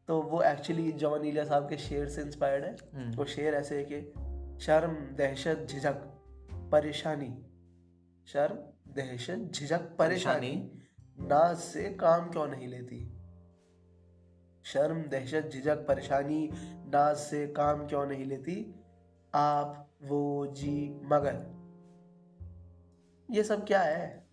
तो 0.07 0.21
वो 0.21 0.41
एक्चुअली 0.41 0.91
जॉन 0.91 1.25
इलिया 1.25 1.43
साहब 1.43 1.69
के 1.69 1.77
शेर 1.77 2.07
से 2.09 2.21
इंस्पायर्ड 2.21 2.65
है। 2.65 2.75
हम्म, 2.95 3.17
वो 3.17 3.25
शेर 3.25 3.53
ऐसे 3.53 3.77
है 3.77 3.85
कि 3.91 4.01
शर्म 4.65 4.91
दहशत 4.91 5.67
झिझक 5.69 5.93
परेशानी। 6.71 7.45
शर्म 8.27 8.55
दहशत 8.93 9.51
झिझक 9.55 9.81
परेशानी। 9.97 10.81
नाज 11.19 11.57
से 11.57 11.93
काम 11.93 12.31
क्यों 12.31 12.47
नहीं 12.47 12.67
लेती? 12.67 13.11
शर्म 14.63 15.03
दहशत 15.03 15.49
झिझक 15.53 15.75
परेशानी 15.75 16.49
नाज 16.87 17.17
से 17.17 17.47
काम 17.47 17.87
क्यों 17.87 18.05
नहीं 18.05 18.25
लेती? 18.25 18.75
आप 19.35 19.84
वो 20.03 20.47
जी 20.47 21.01
मगर। 21.03 21.55
ये 23.31 23.43
सब 23.43 23.65
क्या 23.65 23.81
है? 23.81 24.27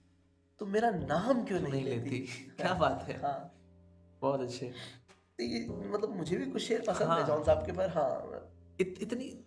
तुम 0.59 0.69
मेरा 0.69 0.90
नाम 0.90 1.45
क्यों 1.45 1.61
नहीं 1.61 1.73
नहीं 1.73 1.85
लेती? 1.85 2.11
लेती? 2.11 2.19
क्या 2.61 2.75
बात 2.75 3.02
है? 3.02 3.21
हाँ। 3.21 3.54
बहुत 4.23 4.40
अच्छे। 4.40 4.66
तो 5.38 5.45
ये 5.45 5.66
मतलब 5.69 6.16
मुझे 6.16 6.37
भी 6.37 6.47
कुछ 6.47 6.62
शेर 6.62 6.81
पसंद 6.81 7.02
है 7.02 7.07
हाँ। 7.07 7.26
जॉन 7.26 7.45
साहब 7.45 7.66
के 7.66 7.73
पर 7.73 7.88
हाँ। 7.88 8.49
इत, 8.81 8.99
इतनी 9.02 9.45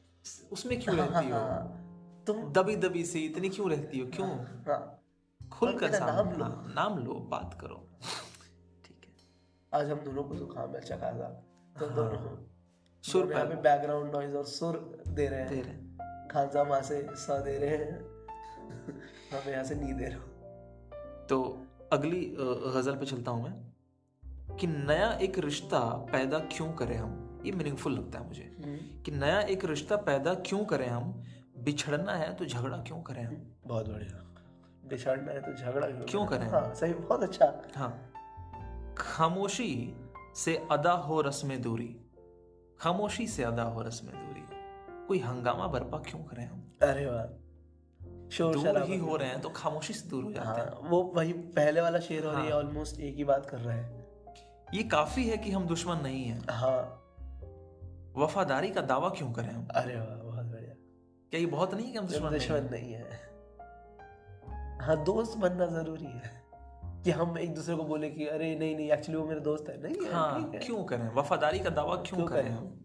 उसमें 0.51 0.79
क्यों 0.81 0.97
हाँ, 0.97 1.07
रहती 1.07 1.29
हो 1.29 1.37
हाँ, 1.37 2.23
तुम 2.27 2.53
दबी 2.53 2.75
दबी 2.75 3.05
सी 3.05 3.25
इतनी 3.25 3.49
क्यों 3.49 3.69
रहती 3.69 3.99
हो? 3.99 4.07
क्यों? 4.07 4.29
हाँ 4.29 5.01
खुलकर 5.51 5.91
मेरा 5.91 6.05
नाम 6.05 6.15
सामने 6.15 6.37
लो। 6.37 6.43
हाँ, 6.43 6.73
नाम 6.75 6.99
लो 6.99 7.13
बात 7.13 7.57
करो। 7.61 7.99
ठीक 8.85 9.01
है। 9.05 9.81
आज 9.81 9.91
हम 9.91 9.99
दोनों 9.99 10.23
को 10.23 10.35
जुकाम 10.35 10.69
है 10.69 10.75
अच्छा 10.75 10.95
खासा 10.95 11.27
तो 11.79 11.85
हाँ। 11.85 11.95
दोनों 11.95 12.37
सुर 13.01 13.25
पर। 13.25 13.47
पे 13.47 13.55
बैकग्राउंड 13.55 14.15
नॉइज़ 14.15 14.35
और 14.35 14.45
सुर 14.45 15.03
दे 15.07 15.27
रहे 15.27 15.41
हैं। 15.41 15.84
खान 16.31 16.49
साहब 16.49 16.67
वहाँ 16.67 16.81
से 16.81 17.07
सा 17.11 17.39
दे 17.39 17.57
रहे 17.57 17.69
हैं। 17.69 17.99
हम 19.33 19.49
यहाँ 19.49 19.63
से 19.63 19.75
नी 19.75 19.93
दे 19.93 20.05
रहे। 20.05 20.19
तो 21.25 21.65
अगली 21.93 22.35
गज़ल 22.75 22.95
पे 22.95 23.05
चलता 23.05 23.31
हूँ 23.31 23.43
मैं। 23.43 23.65
कि 24.57 24.67
नया 24.67 25.11
एक 25.13 25.39
रिश्ता 25.39 25.79
पैदा 26.11 26.39
क्यों 26.39 26.73
करें 26.73 26.97
हम? 26.97 27.41
ये 27.45 27.51
मीनिंगफुल 27.51 27.93
लगता 27.93 28.19
है 28.19 28.27
मुझे। 28.27 28.55
कि 29.05 29.11
नया 29.11 29.41
एक 29.41 29.65
रिश्ता 29.65 29.95
पैदा 29.95 30.33
क्यों 30.33 30.65
करें 30.65 30.87
हम? 30.87 31.23
बिछड़ना 31.57 32.13
है 32.13 32.35
तो 32.35 32.45
झगड़ा 32.45 32.77
क्यों 32.77 33.01
करें 33.01 33.23
हम? 33.23 33.53
बहुत 33.67 33.87
बढ़िया। 33.89 34.33
बिछड़ना 34.89 35.31
है 35.31 35.41
तो 35.41 35.53
झगड़ा 35.53 35.87
क्यों 35.87 36.05
क्यों 36.05 36.25
करें? 36.25 36.47
हाँ 36.47 36.73
सही 36.75 36.93
बहुत 36.93 37.23
अच्छा। 37.23 37.61
हाँ। 37.75 38.11
खामोशी 38.97 39.95
से 40.35 40.67
अदा 40.71 40.91
हो 40.91 41.21
रस्म 41.21 41.55
दूरी। 41.57 42.01
खामोशी 42.79 43.27
से 43.27 43.43
अदा 43.43 43.63
हो 43.63 43.81
रस्म 43.81 44.07
दूरी। 44.07 44.54
कोई 45.07 45.19
हंगामा 45.19 45.67
बर्पा 45.67 45.97
क्यों 45.97 46.23
करें 46.23 46.45
हम? 46.45 46.71
अरे 46.81 47.05
वाह। 47.05 47.25
शोर 48.29 48.53
दूर 48.53 48.83
ही 48.83 48.97
हो 48.97 49.15
रहे 49.15 49.29
हैं। 49.29 49.41
तो 49.41 49.49
खामोशी 49.49 49.93
से 49.93 50.09
दूर 50.09 50.23
हो 50.23 50.31
जाते 50.31 50.61
हैं 50.61 50.67
हाँ। 50.67 50.89
वो 50.89 51.13
वही 51.15 51.33
पहले 51.33 51.81
वाला 51.81 51.99
शेर 51.99 52.25
और 52.25 52.45
ये 52.45 52.51
हाँ। 52.51 52.59
ऑलमोस्ट 52.59 52.99
एक 52.99 53.15
ही 53.15 53.23
बात 53.23 53.45
कर 53.45 53.57
रहा 53.57 53.75
है। 53.75 54.07
ये 54.73 54.83
काफ़ी 54.83 55.27
है 55.27 55.37
कि 55.37 55.51
हम 55.51 55.67
दुश्मन 55.67 55.97
नहीं 55.97 56.25
हैं। 56.25 56.45
हाँ। 56.49 57.01
वफादारी 58.17 58.69
का 58.69 58.81
दावा 58.81 59.09
क्यों 59.09 59.31
करें 59.31 59.51
हम? 59.51 59.67
अरे 59.71 59.95
वाह 59.95 60.05
बहुत 60.05 60.45
बढ़िया। 60.45 60.73
क्या 61.31 61.39
ये 61.39 61.45
बहुत 61.45 61.73
नहीं 61.73 61.85
है 61.85 61.91
कि 61.91 61.97
हम 61.97 62.07
दुश्मन 62.07 62.29
नहीं 62.29 62.39
दुश्मन 62.39 62.69
नहीं 62.71 62.93
है। 62.93 63.35
हाँ 64.81 65.03
दोस्त 65.03 65.37
बनना 65.37 65.65
ज़रूरी 65.65 66.05
है 66.05 66.43
कि 67.03 67.11
हम 67.11 67.37
एक 67.37 67.55
दूसरे 67.55 67.75
को 67.75 67.83
बोले 67.83 68.09
कि 68.09 68.27
अरे 68.27 68.55
नहीं 68.55 68.75
नहीं 68.75 68.91
एक्चुअली 68.91 69.21
वो 69.21 69.27
मेरा 69.27 69.39
दोस्त 69.39 69.69
है। 69.69 69.81
नहीं 69.81 70.11
हाँ 70.11 70.51
है 70.53 70.59
क्यों 70.59 70.83
करें? 70.83 71.15
वफादारी 71.15 71.59
का 71.59 71.69
दावा 71.69 71.95
क्यों, 71.95 72.25
करें? 72.25 72.49
हम? 72.49 72.84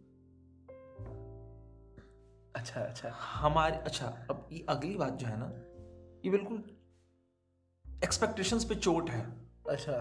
अच्छा 2.60 2.80
अच्छा। 2.80 3.08
हमारे 3.40 3.76
अच्छा 3.76 4.06
अब 4.30 4.48
ये 4.52 4.66
अगली 4.68 4.96
बात 4.96 5.12
जो 5.12 5.26
है 5.26 5.36
ना 5.38 5.46
ये 6.24 6.30
बिल्कुल 6.30 6.64
एक्सपेक्टेशंस 8.04 8.64
पे 8.64 8.74
चोट 8.74 9.10
है। 9.10 9.20
अच्छा। 9.68 9.92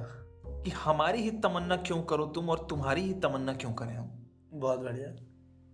कि 0.64 0.70
हमारी 0.70 1.22
ही 1.22 1.32
तमन्ना 1.32 1.76
क्यों 1.78 2.04
करो 2.04 2.26
तुम 2.26 2.50
और 2.50 2.68
तुम्हारी 2.70 3.02
ही 3.02 3.14
तमन्ना 3.14 3.54
क्यों 3.54 3.74
करें 3.74 3.96
हम? 3.96 4.28
बहुत 4.54 4.80
बढ़िया। 4.80 5.16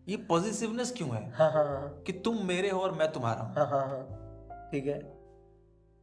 ये 0.07 0.17
पॉजिटिवनेस 0.17 0.93
क्यों 0.97 1.09
है? 1.09 1.31
हाँ 1.31 1.51
हाँ 1.51 1.65
हाँ। 1.65 2.03
कि 2.07 2.11
तुम 2.11 2.45
मेरे 2.45 2.69
हो 2.69 2.79
और 2.79 2.91
मैं 2.91 3.11
तुम्हारा 3.11 3.41
हूँ। 3.41 3.55
हाँ 3.55 3.65
हाँ 3.65 3.87
हाँ। 3.87 4.69
ठीक 4.71 4.87
है। 4.87 4.99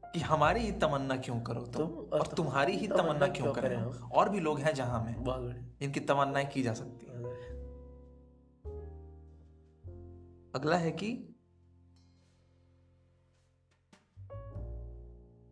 कि 0.05 0.21
हमारी 0.21 0.61
ही 0.61 0.73
तमन्ना 0.73 1.17
क्यों 1.17 1.41
करो 1.41 1.61
तुम 1.61 1.87
तुम 1.87 1.89
और 1.89 2.19
और 2.21 2.27
तुम्हारी 2.27 2.77
ही 2.77 2.87
तमन्ना 2.87 3.27
क्यों 3.27 3.53
करें 3.53 3.77
हम? 3.77 4.11
और 4.15 4.29
भी 4.29 4.41
लोग 4.41 4.59
हैं 4.61 4.75
जहाँ 4.75 5.05
में 5.05 5.25
बहुत 5.25 5.41
बढ़िया। 5.41 5.65
इनकी 5.83 6.01
तमन्नाएँ 6.01 6.47
की 6.47 6.63
जा 6.63 6.73
सकती 6.73 7.07
है। 7.07 7.12
अगला 10.55 10.77
है 10.77 10.93
कि 10.93 11.29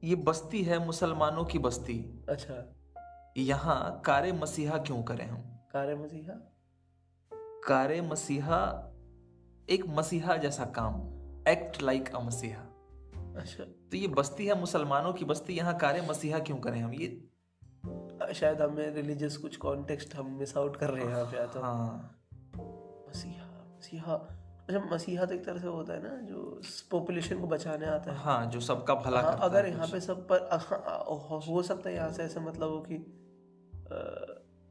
ये 0.05 0.15
बस्ती 0.15 0.63
है 0.63 0.87
मुसलमानों 0.87 1.45
की 1.45 1.59
बस्ती। 1.59 2.25
अच्छा। 2.29 2.77
यहाँ 3.37 4.03
कारे 4.05 4.33
मसीहा 4.33 4.79
क्यों 4.79 5.03
करें 5.03 5.27
हम? 5.27 5.37
कारे 5.73 5.95
मसीहा? 5.95 6.35
कारे 7.67 8.01
मसीहा 8.01 8.87
एक 9.71 9.85
मसीहा 9.89 10.37
जैसा 10.37 10.65
काम 10.65 10.95
एक्ट 11.49 11.83
लाइक 11.83 12.15
अ 12.15 12.21
मसीहा। 12.21 12.63
अच्छा। 13.37 13.65
तो 13.65 13.97
ये 13.97 14.09
बस्ती 14.09 14.47
है 14.47 14.61
मुसलमानों 14.61 15.13
की 15.13 15.25
बस्ती 15.25 15.55
यहाँ 15.55 15.79
कारे 15.79 16.01
मसीहा 16.01 16.39
क्यों 16.39 16.59
करें 16.59 16.81
हम? 16.81 16.95
ये 16.95 17.29
शायद 18.35 18.63
हमें 18.63 18.91
रिलीजियस 18.91 19.37
कुछ 19.37 19.57
कॉन्टेक्स्ट 19.57 20.15
हम 20.15 20.31
मिस 20.31 20.57
आउट 20.57 20.77
कर 20.77 20.91
रहे 20.91 21.03
हैं 21.03 21.11
यहाँ 21.11 21.25
पे 21.25 21.47
तो 21.47 21.61
हाँ। 21.61 22.21
मसीहा 23.09 23.77
मसीहा। 23.79 24.40
अच्छा 24.71 24.95
मसीहा 24.95 25.25
तो 25.25 25.35
एक 25.35 25.45
तरह 25.45 25.59
से 25.59 25.67
होता 25.69 25.93
है 25.93 26.03
ना 26.03 26.11
जो 26.23 26.61
पॉपुलेशन 26.91 27.41
को 27.41 27.47
बचाने 27.47 27.87
आता 27.87 28.13
है। 28.13 28.19
हाँ 28.19 28.47
जो 28.47 28.61
सबका 28.61 28.95
भला 28.97 29.21
हाँ, 29.21 29.31
करता 29.31 29.45
अगर 29.45 29.67
यहाँ 29.67 29.87
पे 29.87 30.01
सब 30.01 30.27
पर 30.29 30.49
हाँ, 30.53 31.05
हो 31.47 31.63
सकता 31.63 31.89
है 31.89 31.95
यहाँ 31.95 32.13
से 32.13 32.23
ऐसा 32.23 32.41
मतलब 32.41 32.71
हो 32.71 32.81
कि 32.89 32.99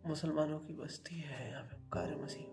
मुसलमानों 0.08 0.60
की 0.60 0.74
बस्ती 0.74 1.20
है 1.20 1.50
यहाँ 1.50 1.64
पे 1.64 1.78
कार्य 1.94 2.16
मसीह। 2.16 2.46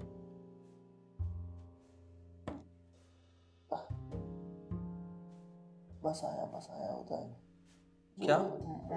बस 6.04 6.20
आया 6.24 6.44
बस 6.46 6.68
आया 6.70 6.92
होता 6.92 7.16
है। 7.16 7.44
क्या? 8.18 8.38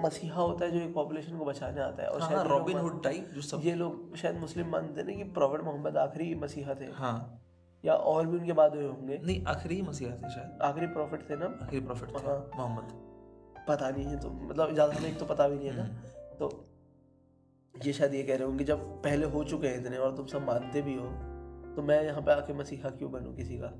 मसीहा 0.02 0.40
होता 0.40 0.64
है 0.64 0.70
जो 0.70 0.78
एक 0.80 0.94
पॉपुलेशन 0.94 1.38
को 1.38 1.44
बचाने 1.44 1.80
आता 1.80 2.02
है 2.02 2.08
और 2.08 2.20
हाँ, 2.20 2.28
शायद 2.28 2.40
ये 2.40 2.48
लोग 2.48 2.58
रॉबिन 2.58 2.78
हुड 2.78 3.02
टाइप 3.04 3.30
जो 3.34 3.40
सब 3.42 3.60
ये 3.64 3.74
लोग 3.74 4.16
शायद 4.16 4.36
मुस्लिम 4.36 4.70
मानते 4.72 5.00
हैं 5.00 5.06
ना 5.08 5.14
कि 5.14 5.24
प्रॉफिट 5.32 5.60
मोहम्मद 5.60 5.96
आखिरी 5.98 6.34
मसीहा 6.34 6.74
थे। 6.74 6.90
हाँ। 6.94 7.46
या 7.84 7.94
और 7.94 8.26
भी 8.26 8.38
उनके 8.38 8.52
बाद 8.52 8.74
हुए 8.76 8.86
होंगे? 8.86 9.18
नहीं 9.18 9.44
आखिरी 9.48 9.80
मसीहा 9.82 10.10
थे 10.12 10.30
शायद। 10.30 10.58
आखिरी 10.62 10.86
प्रॉफिट 10.86 11.28
थे 11.30 11.36
ना? 11.36 11.46
आखिरी 11.62 11.84
प्रॉफिट 11.86 12.16
हाँ। 12.26 12.38
मोहम्मद। 12.56 13.64
पता 13.68 13.90
नहीं 13.90 14.04
है 14.06 14.18
तो 14.20 14.30
मतलब 14.30 14.72
ज़्यादा 14.74 14.94
हमें 14.94 15.08
एक 15.08 15.18
तो 15.18 15.26
पता 15.26 15.48
भी 15.48 15.56
नहीं 15.56 15.68
है 15.68 15.76
ना। 15.76 15.82
हम्म। 15.82 16.36
तो 16.38 16.66
ये 17.74 17.92
शायद 17.92 18.14
ये 18.14 18.22
कह 18.22 18.36
रहे 18.36 18.46
होंगे 18.46 18.64
जब 18.64 18.80
पहले 19.02 19.26
हो 19.26 19.44
चुके 19.44 19.68
हैं 19.68 19.80
इतने 19.80 19.96
और 19.96 20.16
तुम 20.16 20.26
सब 20.26 20.46
मानते 20.46 20.82
भी 20.82 20.94
हो 20.94 21.06
तो 21.76 21.82
मैं 21.82 22.02
यहाँ 22.04 22.22
पे 22.22 22.32
आके 22.32 22.52
मसीहा 22.52 22.90
क्यों 22.90 23.10
बनूँ 23.12 23.34
किसी 23.36 23.58
का? 23.58 23.72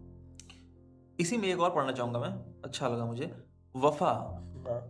इसी 1.18 1.36
में 1.36 1.48
एक 1.48 1.60
और 1.60 1.70
पढ़ना 1.70 1.92
चाहूँगा 1.92 2.18
मैं। 2.18 2.28
अच्छा 2.64 2.88
लगा 2.88 3.04
मुझे। 3.04 3.32
वफा 3.74 4.12
हाँ। 4.66 4.82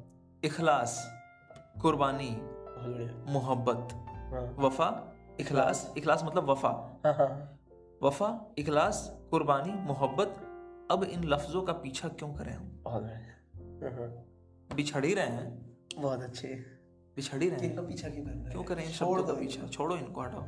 इखलास 0.43 0.99
कुर्बानी 1.83 2.31
मोहब्बत। 3.33 3.95
हाँ। 4.33 4.43
वफा 4.59 4.89
इखलास। 5.41 5.93
इखलास 5.99 6.25
मतलब 6.25 6.51
वफा। 6.51 6.69
हाँ 7.07 7.15
हाँ। 7.15 7.29
वफा 8.01 8.29
इखलास 8.59 8.99
कुर्बानी 9.31 9.73
मोहब्बत 9.87 10.37
अब 10.91 11.03
इन 11.05 11.25
लफ्जों 11.25 11.63
का 11.63 11.73
पीछा 11.73 12.09
क्यों 12.11 12.33
करें 12.35 12.53
हम? 12.53 12.81
बहुत 12.85 13.03
बढ़िया। 13.03 13.89
हाँ, 13.89 13.91
हाँ, 13.99 14.77
बिछड़ 14.77 15.05
ही 15.05 15.15
रहे 15.15 15.27
हैं। 15.27 15.49
बहुत 15.99 16.23
अच्छे। 16.23 16.49
बिछड़ 17.17 17.43
ही 17.43 17.49
रहे 17.49 17.59
हैं। 17.59 17.71
इनका 17.71 17.83
पीछा 17.83 18.09
क्यों 18.09 18.25
कर 18.25 18.31
रहे 18.31 18.51
क्यों 18.51 18.63
करें 18.65 18.85
इन 18.85 18.91
छोड़ 18.91 19.21
शब्दों 19.21 19.35
का 19.35 19.41
पीछा? 19.41 19.67
छोड़ो 19.67 19.97
इनको 19.97 20.23
हटाओ। 20.23 20.45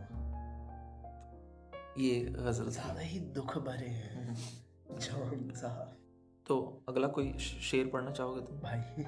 ये 1.99 2.21
गज़ल 2.21 2.71
ज़्यादा 2.71 3.00
ही 3.00 3.18
दुख 3.35 3.56
भरे 3.59 3.87
हैं। 3.88 4.26
हम्म। 4.26 4.99
जवान 4.99 5.50
साहब। 5.56 5.97
तो 6.47 6.85
अगला 6.88 7.09
कोई 7.09 7.32
शेर 7.38 7.87
पढ़ना 7.87 8.11
चाहोगे 8.11 8.40
तुम? 8.40 8.59
भाई 8.61 9.04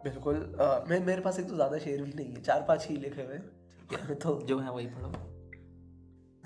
बिल्कुल 0.00 0.36
मैं 0.90 0.98
मेरे 1.06 1.20
पास 1.22 1.38
एक 1.38 1.48
तो 1.48 1.54
ज़्यादा 1.54 1.78
शेर 1.78 2.02
भी 2.02 2.12
नहीं 2.12 2.34
है। 2.34 2.42
चार 2.42 2.64
पाँच 2.68 2.86
ही 2.88 2.96
लिखे 2.96 3.22
हुए 3.22 3.34
हैं। 3.34 4.18
तो 4.18 4.40
जो 4.42 4.58
है 4.58 4.72
वही 4.72 4.86
पढ़ो। 4.86 5.12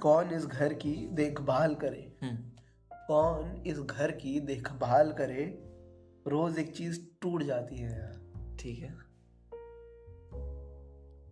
कौन 0.02 0.30
इस 0.30 0.46
घर 0.46 0.74
की 0.74 1.08
देखभाल 1.12 1.74
करे? 1.74 2.16
हम्म। 2.22 2.50
कौन 3.06 3.62
इस 3.66 3.78
घर 3.78 4.12
की 4.12 4.40
देखभाल 4.40 5.12
करे? 5.12 5.44
रोज 6.26 6.58
एक 6.58 6.76
चीज़ 6.76 7.00
टूट 7.22 7.42
जाती 7.42 7.76
है 7.76 7.98
यार। 7.98 8.28
ठीक 8.60 8.78
है। 8.78 8.90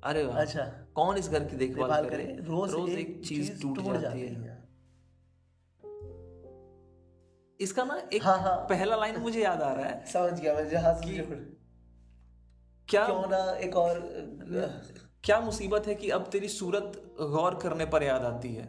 अरे 0.04 0.22
अच्छा। 0.22 0.86
कौन 0.94 1.16
इस 1.16 1.28
घर 1.28 1.44
की 1.44 1.56
देखभाल 1.56 2.10
करे? 2.10 2.36
रोज, 2.40 2.70
रोज 2.72 2.90
एक 2.90 3.22
चीज़ 3.24 3.62
टूट 3.62 3.80
जाती 3.80 4.20
है। 4.20 4.66
इसका 7.60 7.84
ना 7.84 8.08
एक 8.12 8.22
हाँ 8.22 8.38
हाँ। 8.38 8.56
पहला 8.56 8.96
लाइन 8.96 9.16
मुझे 9.16 9.42
याद 9.42 9.62
आ 9.62 9.72
रहा 9.72 9.86
है 9.86 10.06
समझ 10.06 10.40
गया 10.40 10.54
मैं 10.54 10.68
जहाँ 10.68 10.94
से 10.94 11.10
कि- 11.10 11.24
क्या 12.88 13.06
क्यों 13.06 13.28
ना 13.28 13.52
एक 13.52 13.76
और 13.76 13.98
क्या 15.26 15.40
मुसीबत 15.40 15.86
है 15.86 15.94
कि 15.94 16.10
अब 16.10 16.24
तेरी 16.26 16.48
सूरत 16.48 17.14
गौर 17.20 17.54
करने 17.54 17.86
पर 17.86 18.02
याद 18.02 18.22
आती 18.22 18.54
है? 18.54 18.64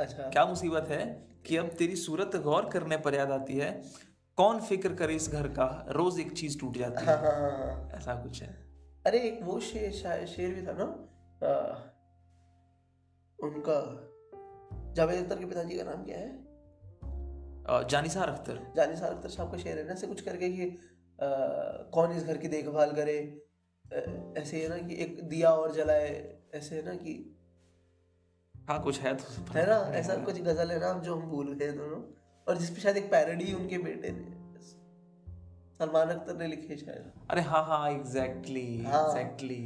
अच्छा। 0.00 0.30
क्या 0.30 0.46
मुसीबत 0.46 0.88
है 0.88 1.28
कि 1.46 1.56
अब 1.56 1.68
तेरी 1.68 1.96
सूरत 1.96 2.36
गौर 2.36 2.68
करने 2.68 2.96
पर 2.96 3.14
याद 3.14 3.30
आती 3.30 3.58
है? 3.58 3.82
कौन 4.36 4.60
फ़िक्र 4.60 4.94
करे 4.94 5.14
इस 5.14 5.28
घर 5.28 5.48
का? 5.48 5.86
रोज 5.88 6.20
एक 6.20 6.32
चीज़ 6.32 6.60
टूट 6.60 6.76
जाती 6.76 7.04
हाँ। 7.04 7.16
है। 7.16 7.98
ऐसा 7.98 8.22
कुछ 8.22 8.42
है। 8.42 8.64
अरे 9.06 9.18
एक 9.18 9.42
वो 9.42 9.60
शेर 9.60 10.26
शेर 10.26 10.54
भी 10.54 10.66
था 10.66 10.72
ना? 10.72 10.84
अ, 11.46 11.78
उनका। 13.42 14.10
जावेद 14.94 15.24
अख्तर 15.24 15.38
के 15.38 15.44
पिताजी 15.44 15.78
का 15.78 15.84
नाम 15.84 16.04
क्या 16.04 16.18
है? 16.18 16.44
जानिसार 17.88 18.28
अख्तर। 18.28 18.72
जानी 18.76 18.96
सार 18.96 19.14
अख्तर 19.14 19.28
साहब 19.28 19.52
का 19.52 19.58
शेर 19.58 19.78
है 19.78 19.86
ना? 19.86 19.92
ऐसे 19.92 20.06
कुछ 20.06 20.20
करके 20.20 20.48
कि 20.50 20.78
कौन 21.94 22.12
इस 22.12 22.24
घर 22.24 22.36
की 22.36 22.48
देखभाल 22.48 22.92
करे? 22.92 23.40
ऐसे 24.38 24.62
है 24.62 24.68
ना 24.68 24.76
कि 24.78 24.94
एक 24.94 25.22
दिया 25.28 25.50
और 25.50 25.72
जलाए 25.72 26.38
ऐसे 26.54 26.76
है 26.76 26.84
ना 26.84 26.94
कि 26.94 27.30
हाँ 28.68 28.82
कुछ 28.82 29.00
है 29.00 29.14
तो 29.14 29.54
है 29.54 29.66
ना 29.66 29.76
ऐसा 29.96 30.14
कुछ 30.16 30.40
गज़ल 30.40 30.70
है 30.70 30.78
ना 30.80 30.92
जो 30.98 31.14
हम 31.16 31.28
भूल 31.30 31.52
गए 31.52 31.72
दोनों। 31.72 32.00
और 32.46 32.56
जिसपे 32.56 32.80
शायद 32.80 32.96
एक 32.96 33.10
पैरोडी 33.10 33.52
उनके 33.52 33.78
बेटे 33.78 34.10
ने 34.12 34.32
सलमान 35.80 36.08
अख्तर 36.08 36.36
ने 36.36 36.46
लिखी 36.46 36.66
है 36.66 36.76
शायद। 36.76 37.12
अरे 37.30 37.40
हाँ 37.40 37.64
हाँ 37.66 37.90
एग्जैक्टली 37.90 38.84
हाँ। 38.84 39.04
एग्जैक्टली 39.06 39.60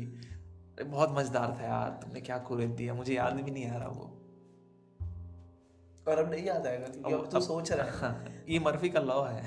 बहुत 0.85 1.09
मज़ेदार 1.13 1.57
था 1.61 1.65
यार 1.65 1.91
तुमने 2.03 2.21
क्या 2.21 2.39
कुरेद 2.39 2.71
दिया 2.71 2.95
मुझे 2.95 3.15
याद 3.15 3.33
भी 3.33 3.51
नहीं 3.51 3.67
आ 3.67 3.77
रहा 3.77 3.89
वो। 3.89 4.15
और 6.09 6.19
अब 6.19 6.31
नहीं 6.31 6.45
याद 6.45 6.67
आएगा 6.67 6.87
क्योंकि 6.87 7.13
अब 7.13 7.29
तो 7.33 7.41
सोच 7.41 7.73
रहा 7.73 7.87
है 7.87 7.93
हाँ, 7.93 8.25
ये 8.49 8.59
मर्फी 8.59 8.89
का 8.89 9.01
लॉ 9.01 9.23
है। 9.25 9.43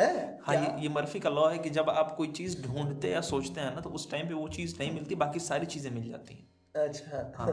है? 0.00 0.38
हाँ 0.42 0.54
ये 0.56 0.82
ये 0.82 0.88
मर्फी 0.88 1.20
का 1.20 1.30
लॉ 1.30 1.48
है 1.50 1.58
कि 1.58 1.70
जब 1.70 1.90
आप 1.90 2.14
कोई 2.16 2.28
चीज़ 2.28 2.62
ढूंढते 2.62 3.10
या 3.10 3.20
सोचते 3.20 3.60
हैं 3.60 3.74
ना 3.74 3.80
तो 3.80 3.90
उस 3.90 4.10
टाइम 4.10 4.28
पे 4.28 4.34
वो 4.34 4.48
चीज़ 4.48 4.76
नहीं 4.78 4.92
मिलती 4.92 5.14
बाकी 5.14 5.40
सारी 5.40 5.66
चीज़ें 5.66 5.90
मिल 5.90 6.08
जाती 6.10 6.34
हैं। 6.34 6.48
अच्छा। 6.86 7.32
हाँ 7.36 7.52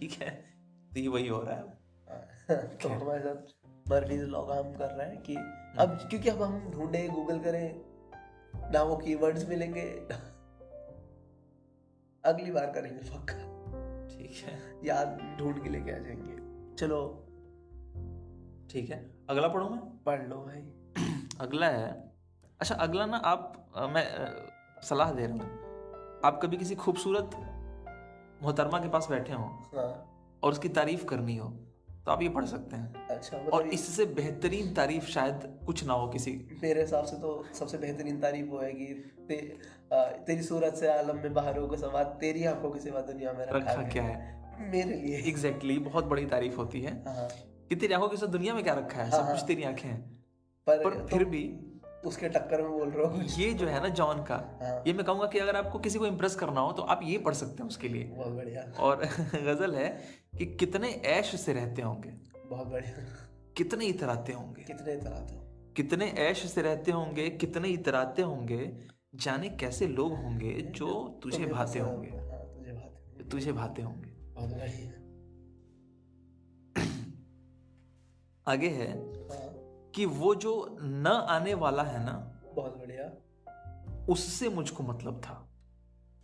ठीक 0.00 0.12
है। 0.12 0.30
तो 0.94 1.00
ये 1.00 1.08
वही 1.08 1.28
हो 1.28 1.42
रहा 1.42 1.56
है। 1.56 1.62
तो 2.82 2.88
हमारे 2.88 3.20
साथ 3.20 3.54
मर्फीज 3.90 4.22
लॉ 4.22 4.42
काम 4.42 4.72
कर 4.72 4.90
रहा 4.90 5.06
है 5.06 5.16
कि 5.16 5.34
अब 5.78 5.98
क्योंकि 6.10 6.28
अब 6.28 6.42
हम 6.42 6.70
ढूंढे 6.70 7.08
गूगल 7.08 7.38
करें 7.38 7.80
ना 8.72 8.82
वो 8.82 8.96
कीवर्ड्स 8.96 9.48
मिलेंगे। 9.48 9.82
अगली 12.24 12.50
बार 12.50 12.66
करेंगे 12.66 13.10
पक्का। 13.10 13.34
ठीक 14.08 14.30
है। 14.46 14.58
याद 14.84 15.36
ढूंढ 15.38 15.62
के 15.62 15.70
लेके 15.70 15.90
आ 15.90 15.98
जाएँगे। 15.98 16.36
चलो। 16.76 17.00
ठीक 18.70 18.90
है। 18.90 19.10
अगला 19.30 19.48
पढ़ो 19.48 19.68
मैं? 19.68 19.80
पढ़ 20.04 20.26
लो 20.28 20.36
भाई। 20.36 20.60
अगला 21.40 21.66
है। 21.66 22.12
अच्छा 22.60 22.74
अगला 22.74 23.06
ना 23.06 23.16
आप 23.16 23.70
अ, 23.76 23.86
मैं 23.86 24.04
सलाह 24.82 25.12
दे 25.12 25.26
रहा 25.26 25.34
हूँ। 25.34 26.20
आप 26.24 26.40
कभी 26.42 26.56
किसी 26.56 26.74
खूबसूरत 26.74 27.30
मोहतरमा 28.42 28.78
के 28.78 28.88
पास 28.88 29.06
बैठे 29.10 29.32
हो 29.32 29.44
हाँ। 29.74 30.14
और 30.42 30.52
उसकी 30.52 30.68
तारीफ़ 30.68 31.04
करनी 31.04 31.36
हो 31.36 31.48
तो 32.06 32.12
आप 32.12 32.22
ये 32.22 32.28
पढ़ 32.28 32.44
सकते 32.44 32.76
हैं। 32.76 33.06
अच्छा 33.06 33.36
और 33.36 33.66
इससे 33.66 34.04
बेहतरीन 34.06 34.74
तारीफ़ 34.74 35.04
शायद 35.04 35.62
कुछ 35.66 35.84
ना 35.84 35.92
हो 35.92 36.08
किसी 36.08 36.48
मेरे 36.62 36.80
हिसाब 36.80 37.04
से 37.04 37.16
तो 37.16 37.44
सबसे 37.54 37.78
बेहतरीन 37.78 38.20
तारीफ़ 38.20 38.46
वो 38.46 38.58
है 38.58 38.72
कि 38.72 38.84
ते, 39.28 39.58
आ, 39.92 40.04
तेरी 40.04 40.42
सूरत 40.42 40.74
से 40.74 40.88
आलम 40.88 41.16
में 41.16 41.34
बाहरों 41.34 41.68
को 41.68 41.76
सवा 41.76 42.04
तेरी 42.04 42.44
आँखों 42.44 42.70
की 42.70 42.80
सिवा 42.80 43.00
दुनिया 43.00 43.32
में 43.32 43.46
रखा 43.46 43.58
रखा 43.58 43.82
क्या 43.82 44.02
है? 44.02 44.38
मेरे 44.60 44.94
लिए। 44.94 45.16
एग्जैक्टली 45.18 45.74
exactly, 45.74 45.92
बहुत 45.92 46.04
बड़ी 46.04 46.26
तारीफ़ 46.26 46.56
होती 46.56 46.80
है। 46.80 47.04
हाँ। 47.06 47.28
कि 47.68 47.76
तेरी 47.76 47.94
आँखों 47.94 48.08
के 48.08 48.16
साथ 48.16 48.26
दुनिया 48.26 48.54
में 48.54 48.64
क्या 48.64 48.74
रखा 48.74 49.02
है? 49.02 49.10
सब 49.10 49.16
हाँ, 49.16 49.32
कुछ। 49.32 49.44
तेरी 49.46 49.62
आँखें 49.62 49.88
हैं। 49.88 50.17
पर, 50.68 50.84
पर 50.84 51.06
फिर 51.06 51.24
भी 51.24 51.42
उसके 52.06 52.28
टक्कर 52.28 52.62
में 52.62 52.70
बोल 52.70 52.90
रहा 52.90 53.06
हूँ 53.08 53.24
ये 53.38 53.52
जो 53.54 53.66
है 53.66 53.82
ना 53.82 53.88
जॉन 53.88 54.22
का 54.22 54.34
हाँ। 54.62 54.82
ये 54.86 54.92
मैं 54.92 55.04
कहूँगा 55.06 55.26
कि 55.26 55.38
अगर 55.38 55.56
आपको 55.56 55.78
किसी 55.78 55.98
को 55.98 56.06
इम्प्रेस 56.06 56.34
करना 56.34 56.60
हो 56.60 56.72
तो 56.72 56.82
आप 56.82 57.00
ये 57.02 57.18
पढ़ 57.18 57.34
सकते 57.34 57.62
हैं 57.62 57.68
उसके 57.68 57.88
लिए। 57.88 58.04
बहुत 58.04 58.32
बढ़िया। 58.32 58.62
और 58.80 59.04
गज़ल 59.34 59.74
है 59.74 59.88
कि 60.38 60.46
कितने 60.56 60.88
ऐश 60.88 61.34
से 61.40 61.52
रहते 61.52 61.82
होंगे। 61.82 62.10
बहुत 62.50 62.66
बढ़िया। 62.66 63.04
कितने 63.56 63.86
इतराते 63.86 64.32
होंगे। 64.32 64.62
कितने 64.62 64.96
तरह 64.96 65.26
थे 65.26 65.46
कितने 65.76 66.06
ऐश 66.18 66.44
से 66.52 66.62
रहते 66.62 66.92
होंगे 66.92 67.28
कितने 67.30 67.68
इतराते 67.68 68.22
होंगे 68.22 68.70
जाने 69.14 69.48
कैसे 69.48 69.86
लोग 69.86 70.12
होंगे 70.12 70.52
जो 70.76 71.20
तुझे 71.22 71.46
भाते 71.46 71.78
होंगे। 71.78 72.10
हाँ 72.10 72.44
तुझे 72.54 72.72
भाते 72.72 73.06
होंगे। 73.06 73.28
तुझे 73.30 73.52
भाते 73.52 73.82
होंगे। 73.82 74.10
बहुत 74.34 74.50
बढ़िया। 74.50 74.92
आगे 78.52 78.68
है। 78.68 78.90
हाँ। 79.28 79.47
कि 79.94 80.06
वो 80.06 80.34
जो 80.34 80.76
न 80.80 81.06
आने 81.06 81.54
वाला 81.54 81.82
है 81.82 82.04
ना 82.04 82.40
बहुत 82.56 82.76
बढ़िया। 82.78 83.12
उससे 84.08 84.48
मुझको 84.48 84.82
मतलब 84.84 85.20
था। 85.20 85.48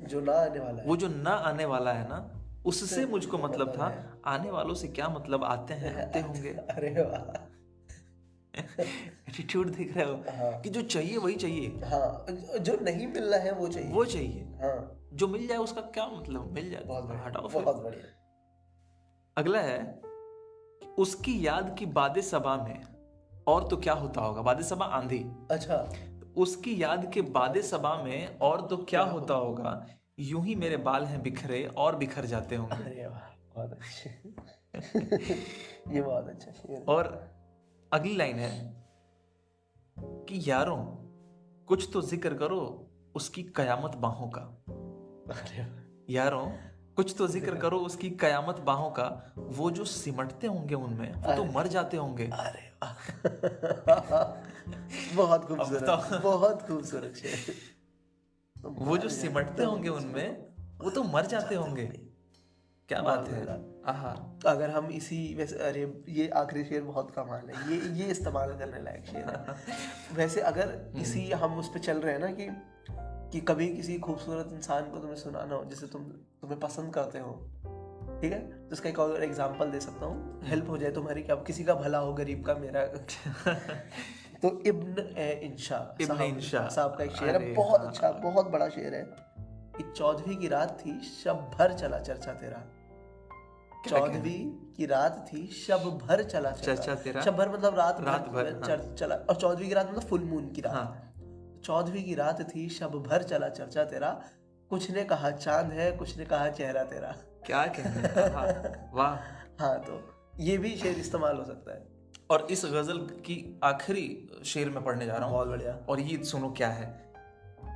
जो 0.02 0.20
ना 0.20 0.32
आने 0.32 0.60
वाला 0.60 0.82
है। 0.82 0.88
वो 0.88 0.96
जो 0.96 1.08
ना 1.08 1.30
आने 1.30 1.64
वाला 1.64 1.92
है 1.92 2.08
ना 2.08 2.40
उससे 2.66 3.06
मुझको 3.06 3.38
मतलब 3.38 3.68
था। 3.68 4.18
आने 4.26 4.50
वालों 4.50 4.74
से 4.74 4.88
क्या 4.88 5.08
मतलब? 5.08 5.44
आते 5.44 5.74
हैं 5.74 6.08
आते 6.08 6.20
होंगे। 6.28 6.50
अरे 6.50 7.02
वाह। 7.02 7.50
एटीट्यूड 9.28 9.70
देख 9.70 9.96
रहे 9.96 10.04
हो? 10.04 10.14
हाँ। 10.14 10.60
कि 10.60 10.68
जो 10.68 10.82
चाहिए 10.82 11.16
वही 11.16 11.34
चाहिए। 11.34 11.68
हाँ 11.68 12.26
जो 12.58 12.78
नहीं 12.82 13.06
मिल 13.06 13.24
रहा 13.24 13.40
है 13.40 13.52
वो 13.52 13.68
चाहिए। 13.68 13.90
वो 13.90 14.04
चाहिए। 14.04 14.42
हाँ। 14.42 15.08
जो 15.12 15.28
मिल 15.28 15.46
जाए 15.48 15.58
उसका 15.58 15.80
क्या 15.80 16.06
मतलब? 16.06 16.52
मिल 16.52 16.70
जाए। 16.70 16.84
बहुत 16.84 17.08
हटाओ 17.26 17.48
बहुत 17.48 17.76
बढ़िया। 17.76 18.04
अगला 19.38 19.60
है 19.60 20.00
उसकी 20.98 21.46
याद 21.46 21.76
की 21.78 21.86
बाद 21.86 22.20
सभा 22.20 22.56
में 22.56 22.93
और 23.48 23.68
तो 23.68 23.76
क्या 23.76 23.92
होता 23.92 24.20
होगा? 24.20 24.42
बाद 24.42 24.62
सभा 24.62 24.84
आंधी। 24.84 25.24
अच्छा। 25.50 25.92
उसकी 26.36 26.82
याद 26.82 27.10
के 27.12 27.22
बाद 27.22 27.60
सभा 27.60 28.02
में 28.02 28.38
और 28.38 28.60
तो 28.60 28.76
क्या 28.76 28.84
क्या 28.84 29.12
होता 29.12 29.34
होगा? 29.34 29.86
यूँ 30.18 30.44
ही 30.44 30.54
मेरे 30.54 30.76
बाल 30.76 31.04
हैं 31.04 31.22
बिखरे 31.22 31.64
और 31.66 31.96
बिखर 31.96 32.24
जाते 32.24 32.56
होंगे। 32.56 32.74
अरे 32.74 33.08
बहुत 33.08 33.72
अच्छे। 33.72 34.10
ये 35.94 36.02
बहुत 36.02 36.28
अच्छा 36.28 36.92
और 36.92 37.30
अगली 37.92 38.16
लाइन 38.16 38.36
है 38.36 38.84
कि 39.98 40.50
यारों 40.50 40.78
कुछ 41.66 41.90
तो 41.92 42.02
ज़िक्र 42.02 42.34
करो 42.34 42.90
उसकी 43.14 43.42
कयामत 43.42 43.96
बाहों 43.96 44.28
का। 44.28 44.40
अरे 45.30 45.66
यारों 46.14 46.48
कुछ 46.96 47.14
तो 47.18 47.26
ज़िक्र 47.26 47.54
करो 47.54 47.78
उसकी 47.78 48.10
कयामत 48.10 48.60
बाहों 48.60 48.90
का 48.90 49.32
वो 49.36 49.70
जो 49.70 49.84
सिमटते 49.84 50.46
होंगे 50.46 50.74
उनमें 50.74 51.14
वो 51.14 51.36
तो 51.36 51.44
मर 51.44 51.66
जाते 51.66 51.96
होंगे। 51.96 52.30
अरे 52.32 52.74
बहुत 55.14 55.44
खूबसूरत 55.44 56.22
बहुत 56.22 56.62
खूबसूरत 56.62 57.12
वो 58.64 58.98
जो 58.98 59.08
सिमटते 59.08 59.64
होंगे 59.64 59.88
उनमें 59.88 60.46
वो 60.80 60.90
तो 60.90 61.04
मर 61.04 61.26
जाते 61.26 61.54
होंगे। 61.54 62.00
क्या 62.88 63.02
बात 63.02 63.28
है। 63.28 63.64
आहा। 63.86 64.40
अगर 64.46 64.70
हम 64.70 64.90
इसी 64.90 65.34
वैसे 65.34 65.58
अरे 65.58 66.02
ये 66.08 66.28
आखिरी 66.28 66.64
शेर 66.64 66.82
बहुत 66.82 67.10
कमाल 67.10 67.50
है। 67.50 67.70
ये 67.70 67.98
ये 67.98 68.10
इस्तेमाल 68.10 68.58
करने 68.58 68.82
लायक 68.82 69.06
शेर 69.06 69.28
है। 69.28 69.56
वैसे 70.14 70.40
अगर 70.40 70.92
इसी 70.96 71.30
हम 71.30 71.58
उस 71.58 71.68
पर 71.68 71.78
चल 71.78 71.98
रहे 71.98 72.12
हैं 72.12 72.20
ना 72.20 72.26
कि 72.26 72.73
कि 73.34 73.40
कभी 73.40 73.76
किसी 73.76 73.98
खूबसूरत 73.98 74.50
इंसान 74.52 74.90
को 74.90 74.98
तुम्हें 74.98 75.16
सुनाना 75.16 75.54
हो 75.54 75.64
जिसे 75.64 75.86
तुम 75.86 76.02
तुम्हें 76.04 76.60
पसंद 76.60 76.94
करते 76.94 77.18
हो 77.18 77.50
ठीक 78.20 78.32
है? 78.32 78.68
तो 78.68 78.72
इसका 78.72 78.88
एक 78.88 78.98
और 78.98 79.24
एग्जांपल 79.24 79.70
दे 79.70 79.80
सकता 79.80 80.06
हूँ। 80.06 80.40
हेल्प 80.44 80.68
हो 80.68 80.78
जाए 80.78 80.90
तुम्हारी 80.90 81.22
कि 81.22 81.32
अब 81.32 81.44
किसी 81.46 81.64
का 81.64 81.74
भला 81.74 81.98
हो 81.98 82.14
गरीब 82.14 82.44
का 82.44 82.54
मेरा। 82.54 82.86
तो 84.42 84.62
इब्न 84.66 85.16
इंशा 85.42 85.96
इब्न 86.00 86.22
इंशा। 86.22 86.68
साहब 86.68 86.96
का 86.96 87.04
एक 87.04 87.10
शेर 87.10 87.28
है। 87.28 87.54
बहुत 87.54 87.80
हाँ। 87.80 87.88
अच्छा 87.88 88.10
बहुत 88.10 88.46
बड़ा 88.46 88.68
शेर 88.68 88.94
है। 88.94 89.02
कि 89.76 89.92
चौदहवीं 89.96 90.36
की 90.36 90.48
रात 90.48 90.78
थी 90.86 91.00
शब 91.00 91.50
भर 91.58 91.72
चला 91.72 91.98
चर्चा 91.98 92.32
तेरा। 92.32 92.58
क्या 93.88 93.98
चौदहवीं 93.98 94.72
की 94.74 94.86
रात 94.86 95.26
थी 95.32 95.46
शब 95.46 95.98
भर 96.06 96.22
चला 96.22 96.50
चर्चा। 96.50 96.94
तेरा? 96.94 97.20
शब 97.20 97.36
भर 97.36 97.48
मतलब 97.48 97.74
रात 97.78 98.00
रात 98.00 98.28
भर, 98.28 98.70
हाँ। 98.70 98.94
चला 98.94 99.14
और 99.14 99.36
चौदहवीं 99.36 99.68
की 99.68 99.74
रात 99.74 99.90
मतलब 99.90 100.02
फुल 100.02 100.20
मून 100.20 100.48
की 100.48 100.60
रात। 100.60 100.74
हाँ। 100.74 101.03
चौदहवीं 101.64 102.04
की 102.04 102.14
रात 102.14 102.40
थी 102.50 102.68
शब 102.68 102.92
भर 103.02 103.22
चला 103.22 103.48
चर्चा 103.48 103.84
तेरा। 103.84 104.10
कुछ 104.70 104.90
ने 104.90 105.04
कहा 105.04 105.30
चाँद 105.30 105.72
है 105.72 105.90
कुछ 105.92 106.16
ने 106.18 106.24
कहा 106.24 106.48
चेहरा 106.50 106.84
तेरा। 106.84 107.14
क्या 107.46 107.66
कहने 107.66 108.90
वाह। 108.94 109.14
हाँ 109.60 109.78
तो 109.80 110.00
ये 110.40 110.58
भी 110.58 110.76
शेर 110.76 110.98
इस्तेमाल 110.98 111.36
हो 111.36 111.44
सकता 111.44 111.74
है। 111.74 111.86
और 112.30 112.46
इस 112.50 112.64
गज़ल 112.64 112.98
की 113.26 113.60
आखिरी 113.64 114.04
शेर 114.44 114.70
में 114.70 114.84
पढ़ने 114.84 115.06
जा 115.06 115.16
रहा 115.16 115.24
हूँ। 115.24 115.34
बहुत 115.34 115.48
बढ़िया। 115.48 115.78
और 115.88 116.00
ये 116.00 116.24
सुनो 116.24 116.50
क्या 116.50 116.68
है। 116.68 116.86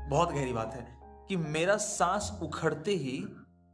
बहुत 0.09 0.33
गहरी 0.33 0.53
बात 0.53 0.74
है 0.74 0.87
कि 1.29 1.37
मेरा 1.37 1.77
सांस 1.77 2.31
उखड़ते 2.42 2.90
ही 2.90 3.24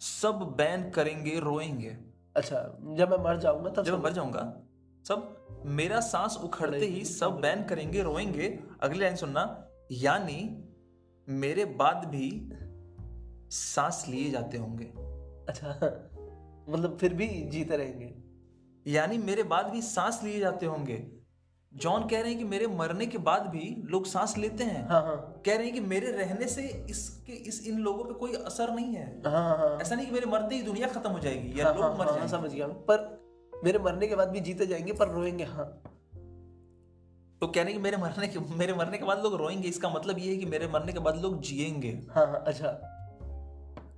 सब 0.01 0.55
बैन 0.57 0.91
करेंगे 0.91 1.39
रोएँगे। 1.41 1.97
अच्छा 2.37 2.59
जब 2.97 3.11
मैं 3.11 3.19
मर 3.25 3.39
जाऊँगा 3.39 3.71
तब 3.71 3.85
जब 3.85 3.95
मैं 3.95 4.03
मर 4.03 4.13
जाऊँगा 4.13 4.53
सब 5.09 5.63
मेरा 5.67 6.01
सांस 6.01 6.39
उखड़ते 6.45 6.87
ही 6.87 7.05
सब 7.05 7.39
बैन 7.41 7.65
करेंगे 7.65 8.03
रोएँगे। 8.03 8.59
अगली 8.83 9.01
लाइन 9.01 9.17
सुनना। 9.17 9.45
यानी 9.93 10.65
मेरे 11.29 11.65
बाद 11.65 11.97
भी 11.97 12.51
सांस 13.51 14.05
लिए 14.09 14.31
जाते 14.31 14.59
होंगे। 14.59 14.85
अच्छा 15.49 15.69
मतलब 16.69 16.97
फिर 17.01 17.15
भी 17.15 17.29
जीते 17.29 17.77
रहेंगे? 17.77 18.15
यानी 18.87 19.19
मेरे 19.19 19.43
बाद 19.43 19.67
भी 19.67 19.83
सांस 19.83 20.21
लिए 20.25 20.41
जाते 20.41 20.67
होंगे। 20.67 21.07
जॉन 21.75 22.09
कह 22.09 22.21
रहे 22.21 22.31
हैं 22.31 22.39
कि 22.39 22.45
मेरे 22.45 22.67
मरने 22.67 23.07
के 23.07 23.19
बाद 23.19 23.43
भी 23.43 23.83
लोग 23.85 24.07
सांस 24.07 24.39
लेते 24.39 24.65
हैं। 24.65 24.89
हाँ 24.89 25.03
हाँ। 25.03 25.43
कह 25.47 25.57
रहे 25.57 25.65
हैं 25.65 25.75
कि 25.75 25.81
मेरे 25.81 26.11
रहने 26.11 26.47
से 26.49 26.63
इसके 26.91 27.33
इस 27.33 27.67
इन 27.67 27.79
लोगों 27.79 28.05
पे 28.05 28.15
कोई 28.15 28.33
असर 28.33 28.71
नहीं 28.71 28.95
है। 28.95 29.23
हाँ 29.27 29.33
हाँ 29.33 29.59
हाँ। 29.59 29.81
ऐसा 29.81 29.95
नहीं 29.95 30.07
कि 30.07 30.13
मेरे 30.13 30.27
मरते 30.27 30.55
ही 30.55 30.63
दुनिया 30.63 30.89
खत्म 30.89 31.11
हो 31.11 31.19
जाएगी 31.19 31.61
या 31.61 31.67
हाँ, 31.67 31.75
लोग 31.75 31.83
हाँ, 31.83 31.95
मर 31.99 32.05
हाँ, 32.05 32.15
जाएँगे। 32.15 32.29
समझ 32.29 32.51
गया 32.55 32.67
पर 32.67 33.23
मेरे 33.65 33.79
मरने 33.79 34.07
के 34.07 34.17
बाद 34.17 34.29
भी 34.29 34.41
जीते 34.41 34.67
जाएँगे 34.67 34.93
पर 34.93 35.09
रोएँगे 35.09 35.45
हाँ। 35.45 35.94
तो 37.45 37.49
कह 37.49 37.63
रहे 37.63 37.73
हैं 37.73 37.73
कि 37.73 37.83
मेरे 37.83 37.97
मरने 37.97 38.27
के 38.29 38.41
मेरे 38.57 38.75
मरने 38.75 38.99
के 38.99 39.05
बाद 39.05 39.23
लोग 39.23 39.35
रोएँगे 39.35 39.69
इसका 39.69 39.89
मतलब 39.89 40.19
ये 40.19 40.31
है 40.31 40.37
कि 40.37 40.47
मेरे 40.47 40.67
मरने 40.69 40.93
के 40.93 40.99
बाद 40.99 41.17
लोग 41.17 41.41
जिएँगे। 41.41 41.91
हाँ 42.11 42.27
हाँ 42.27 42.43
अच्छा। 42.47 42.69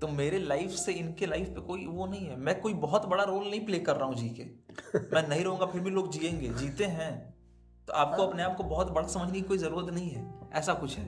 तो 0.01 0.09
मेरे 0.09 0.39
लाइफ 0.39 0.71
से 0.71 0.93
इनके 0.93 1.27
लाइफ 1.27 1.49
पे 1.49 1.61
कोई 1.61 1.87
वो 1.87 2.07
नहीं 2.07 2.27
है। 2.27 2.37
मैं 2.37 2.61
कोई 2.61 2.75
बहुत 2.75 3.07
बड़ा 3.07 3.25
रोल 3.25 3.45
नहीं 3.45 3.65
प्ले 3.67 3.79
कर 3.79 3.97
रहा 3.97 4.07
हूँ 4.07 4.15
जी 4.15 4.29
के 4.31 4.45
मैं 5.15 5.27
नहीं 5.29 5.45
रहूँगा 5.45 5.67
फिर 5.67 5.81
भी 5.81 5.91
लोग 5.91 6.11
जिएँगे 6.13 6.49
जीते 6.49 6.85
हैं। 6.85 7.13
तो 7.89 7.93
आपको 7.93 8.23
अपने 8.23 8.43
आप 8.43 8.57
को 8.57 8.65
बहुत 8.65 8.91
बड़ा 8.91 9.07
समझने 9.07 9.33
की 9.33 9.47
कोई 9.49 9.59
ज़रूरत 9.59 9.93
नहीं 9.95 10.11
है। 10.11 10.25
ऐसा 10.55 10.75
कुछ 10.75 10.99
है। 10.99 11.05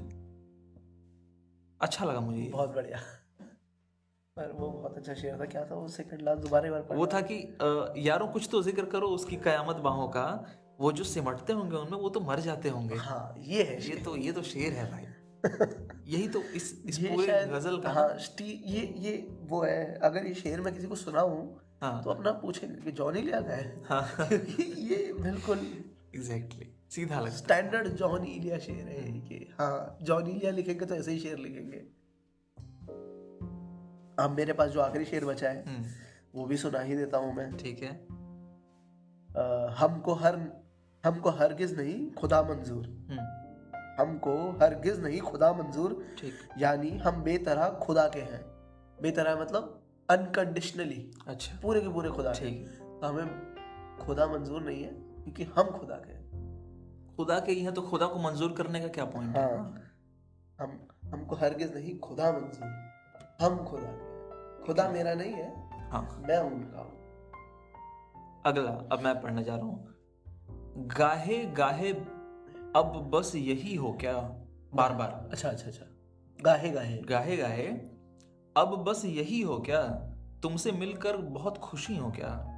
अच्छा 1.81 2.05
लगा 2.05 2.21
मुझे 2.21 2.49
बहुत 2.53 2.75
बढ़िया। 2.75 3.01
पर 4.37 4.53
वो 4.53 4.69
बहुत 4.71 4.97
अच्छा 4.97 5.15
शेर 5.15 5.41
था। 5.41 5.45
क्या 5.47 5.65
था 5.65 5.75
वो 5.75 5.89
सेकंड 5.89 6.23
लास्ट 6.23 6.43
दोबारा 6.43 6.71
बार 6.71 6.97
वो 6.97 7.07
था 7.07 7.21
कि 7.21 7.43
यारों 8.09 8.29
कुछ 8.29 8.49
तो 8.53 8.63
ज़िक्र 8.63 8.85
करो 8.85 9.09
उसकी 9.09 9.37
कयामत 9.37 9.77
बाहों 9.77 10.09
का। 10.09 10.27
वो 10.79 10.93
जो 10.93 11.05
सिमटते 11.05 11.53
होंगे 11.53 11.77
उनमें 11.77 11.99
वो 11.99 12.09
तो 12.09 12.21
मर 12.21 12.41
जाते 12.41 12.69
होंगे। 12.69 12.95
हाँ 12.95 13.35
ये 13.39 13.63
है 13.63 13.81
ये 13.89 13.97
तो 13.97 14.17
ये 14.17 14.33
तो 14.33 14.43
शेर 14.43 14.73
है 14.73 14.91
भाई। 14.91 15.05
यही 16.07 16.29
तो 16.29 16.43
इस 16.57 16.73
इस 16.87 16.99
पूरे 16.99 17.45
गज़ल 17.47 17.79
का 17.81 17.91
हाँ 17.91 18.09
स्टी 18.19 18.45
ये 18.67 18.81
ये 18.99 19.17
वो 19.43 19.63
है 19.63 19.99
अगर 19.99 20.27
ये 20.27 20.35
शेर 20.35 20.61
मैं 20.61 20.75
किसी 20.75 20.87
को 20.87 20.95
सुनाऊं 20.97 21.47
हाँ 21.83 22.03
तो 22.05 22.11
अपना 22.11 22.33
पूछेंगे 22.33 22.81
कि 22.81 22.93
जॉनी 22.93 23.21
लिया 23.23 23.41
गया 23.41 23.57
है? 23.57 23.83
हाँ। 23.85 24.03
क्योंकि 24.29 24.63
ये 24.63 25.13
बिल्कुल 25.13 25.59
एग्जैक्टली 26.15 26.75
सीधा 26.91 27.21
लगता 27.21 27.37
स्टैंडर्ड 27.37 27.89
जॉन 27.89 28.25
इलिया 28.25 28.59
शेर 28.59 28.87
है 28.89 29.19
ये। 29.19 29.49
हाँ 29.59 29.99
जॉन 30.03 30.27
इलिया 30.27 30.51
लिखेंगे 30.51 30.87
तो 30.87 30.95
ऐसे 30.95 31.13
ही 31.13 31.19
शेर 31.19 31.39
लिखेंगे। 31.39 31.79
अब 34.19 34.31
मेरे 34.31 34.53
पास 34.53 34.71
जो 34.71 34.81
आखिरी 34.81 35.05
शेर 35.05 35.25
बचा 35.25 35.49
है 35.49 35.65
हम्म, 35.67 35.85
वो 36.35 36.47
भी 36.47 36.57
सुना 36.57 36.81
ही 36.81 36.97
देता 36.97 37.19
हूँ 37.19 37.35
मैं। 37.35 37.51
ठीक 37.57 37.83
है। 37.83 37.93
अ, 39.31 39.75
हमको 39.79 40.15
हर 40.15 40.37
हमको 41.09 41.31
हरगिज 41.31 41.77
नहीं 41.79 42.11
खुदा 42.13 42.43
मंजूर। 42.43 42.87
हम्म, 43.11 43.27
हमको 44.01 44.35
हरगिज 44.63 45.01
नहीं 45.01 45.21
खुदा 45.21 45.53
मंजूर। 45.53 45.97
यानी 46.59 46.91
हम 46.99 47.23
बेतरह 47.23 47.69
खुदा 47.83 48.07
के 48.09 48.21
हैं। 48.23 48.41
बेतरह 49.03 49.41
मतलब 49.41 49.75
अनकंडीशनली 50.09 51.11
अच्छा। 51.29 51.59
पूरे 51.63 51.81
के 51.81 51.89
पूरे 51.89 52.11
खुदा 52.11 52.33
के 52.33 52.51
तो 53.01 53.07
हमें 53.07 53.99
खुदा 53.99 54.27
मंजूर 54.27 54.63
नहीं 54.63 54.83
है 54.83 54.91
क्योंकि 54.91 55.45
हम 55.57 55.71
खुदा 55.71 55.97
के 56.07 56.17
खुदा 57.17 57.39
के 57.41 57.53
यहाँ 57.53 57.73
तो 57.75 57.83
खुदा 57.83 58.07
को 58.07 58.19
मंजूर 58.19 58.53
करने 58.53 58.81
का 58.81 58.89
क्या 58.89 59.05
पॉइंट 59.05 59.37
है? 59.37 59.43
हाँ। 59.43 59.83
हम 60.61 60.89
हमको 61.15 61.37
हरगिज 61.37 61.75
नहीं 61.75 61.99
खुदा 61.99 62.31
मंजूर। 62.33 62.69
हम 63.41 63.65
खुदा 63.65 63.93
के 63.93 64.65
खुदा 64.67 64.89
मेरा 64.89 65.15
नहीं 65.15 65.33
है 65.33 65.91
हाँ। 65.91 66.03
मैं 66.29 66.39
उनका 66.39 66.81
हूँ। 66.81 66.97
अगला 68.47 68.71
अब 68.93 69.01
मैं 69.05 69.21
पढ़ने 69.23 69.45
जा 69.45 69.57
रहा 69.57 69.67
हूँ। 69.67 69.88
गाहे 70.77 71.45
गाहे 71.45 71.93
अब 72.77 73.11
बस 73.15 73.33
यही 73.35 73.75
हो 73.75 73.93
क्या? 73.93 74.13
बार 74.75 74.93
बार। 74.93 75.29
अच्छा 75.33 75.49
अच्छा 75.49 75.67
अच्छा। 75.67 75.87
गाहे 76.43 76.71
गाहे। 76.71 76.99
गाहे 76.99 77.37
गाहे 77.37 77.67
अब 78.57 78.85
बस 78.89 79.05
यही 79.05 79.41
हो 79.41 79.59
क्या? 79.59 79.83
तुमसे 80.43 80.73
मिलकर 80.73 81.17
बहुत 81.17 81.59
खुशी 81.59 81.97
हो 81.97 82.11
क्या? 82.11 82.55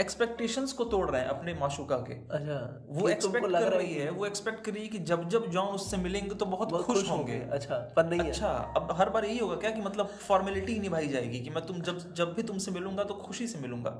एक्सपेक्टेशंस 0.00 0.72
को 0.72 0.84
तोड़ 0.84 1.10
रहे 1.10 1.20
हैं 1.20 1.28
अपने 1.28 1.54
माशुका 1.54 1.96
के 1.96 2.12
अच्छा 2.12 2.86
वो 2.88 3.08
एक्सपेक्ट 3.08 3.46
कर 3.46 3.52
रहा 3.52 3.78
रही 3.78 3.94
है 3.94 4.10
वो 4.10 4.26
एक्सपेक्ट 4.26 4.64
कर 4.64 4.72
रही 4.72 4.82
है 4.82 4.88
कि 4.88 4.98
जब 4.98 5.28
जब 5.28 5.50
जॉन 5.50 5.66
उससे 5.66 5.96
मिलेंगे 5.96 6.34
तो 6.34 6.46
बहुत, 6.46 6.68
बहुत 6.68 6.84
खुश 6.84 7.10
होंगे। 7.10 7.38
अच्छा 7.40 7.74
पर 7.96 8.06
नहीं 8.06 8.20
है। 8.20 8.28
अच्छा 8.28 8.48
अब 8.48 8.88
हर 8.92 9.10
बार 9.10 9.24
यही 9.24 9.38
होगा 9.38 9.56
क्या 9.56 9.70
कि 9.70 9.80
मतलब 9.80 10.06
फॉर्मेलिटी 10.06 10.72
ही 10.72 10.78
निभाई 10.78 11.08
जाएगी 11.08 11.40
कि 11.40 11.50
मैं 11.50 11.66
तुम 11.66 11.80
जब 11.80 12.14
जब 12.14 12.34
भी 12.34 12.42
तुमसे 12.42 12.70
मिलूँगा 12.70 13.04
तो 13.04 13.14
खुशी 13.14 13.46
से 13.46 13.58
मिलूँगा? 13.58 13.90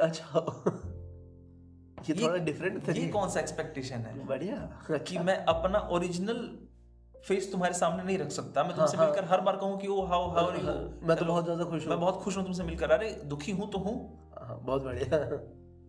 अच्छा। 0.00 0.40
ये 2.08 2.14
ये- 2.14 2.26
थोड़ा 2.28 2.38
डिफरेंट 2.44 2.88
था 2.88 2.92
ये 2.92 3.06
कौन 3.08 3.28
सा 3.30 3.40
एक्सपेक्टेशन 3.40 3.96
है? 3.96 4.26
बढ़िया। 4.26 4.98
कि 4.98 5.18
मैं 5.18 5.44
अपना 5.44 5.78
ओरिजिनल 5.78 6.58
फेस 7.28 7.52
तुम्हारे 7.52 7.74
सामने 7.74 8.02
नहीं 8.02 8.18
रख 8.18 8.30
सकता। 8.30 8.64
मैं 8.64 8.76
तुमसे 8.76 8.96
हाँ, 8.96 9.06
मिलकर 9.06 9.24
हर 9.24 9.40
बार 9.40 9.56
कहूँ 9.56 9.78
कि 9.78 9.86
oh 9.86 10.00
how 10.02 10.30
how 10.30 10.46
are 10.46 10.56
you 10.56 11.06
मैं 11.08 11.16
तो 11.16 11.24
बहुत 11.24 11.44
ज़्यादा 11.44 11.64
खुश 11.64 11.86
मैं 11.86 12.00
बहुत 12.00 12.14
खुश 12.14 12.36
हूँ 12.36 12.44
तुमसे 12.44 12.62
मिलकर। 12.62 12.90
अरे 12.90 13.10
दुखी 13.24 13.52
हूँ 13.52 13.70
तो 13.70 13.78
हूँ। 13.78 13.94
हाँ, 14.40 14.60
बहुत 14.62 14.84
बढ़िया। 14.84 15.18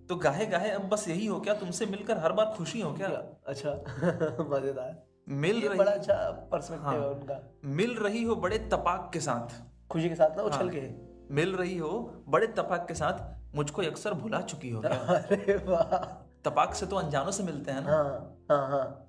तो 0.10 0.16
गाहे 0.16 0.46
गाहे 0.46 0.70
अब 0.70 0.90
बस 0.90 1.08
यही 1.08 1.26
हो 1.26 1.40
क्या? 1.40 1.54
तुमसे 1.54 1.86
मिलकर 1.86 2.18
हर 2.18 2.32
बार 2.32 2.46
खुशी 2.58 2.82
हो 2.82 2.94
क्या? 2.94 3.08
अच्छा 3.48 3.70
मज़ेदार। 4.50 5.04
मिल 5.30 5.68
रही 5.68 5.78
बड़ा 5.78 5.92
अच्छा 5.92 6.14
पर्सपेक्टिव 6.52 6.88
हाँ। 6.88 7.00
है। 7.00 7.10
उनका। 7.10 7.60
मिल 7.66 7.96
रही 7.96 8.24
हो 8.24 8.36
बड़े 8.36 8.58
तपाक 8.58 9.10
के 9.14 9.20
साथ। 9.20 9.62
खुशी 9.90 10.10
के 10.10 10.16
साथ 10.16 10.38
ना 10.38 10.44
उछल 10.44 10.58
हाँ। 10.58 10.70
के। 10.70 10.90
मिल 11.36 11.56
रही 11.56 11.78
हो 11.78 12.24
बड़े 12.28 12.48
तपाक 12.48 12.88
के 12.88 12.94
साथ। 12.94 13.41
मुझको 13.56 13.82
अक्सर 13.82 14.14
भुला 14.14 14.42
चुकी 14.42 14.70
हो 14.70 14.82
क्या? 14.82 14.90
अरे 15.16 15.56
वाह। 15.56 15.98
तपाक 16.46 16.74
से 16.74 16.86
तो 16.86 16.96
अनजानों 16.96 17.32
से 17.32 17.44
मिलते 17.44 17.72
हैं 17.72 17.82
ना? 17.82 17.92
हाँ 17.92 18.38
हाँ 18.52 18.70
हाँ। 18.70 19.08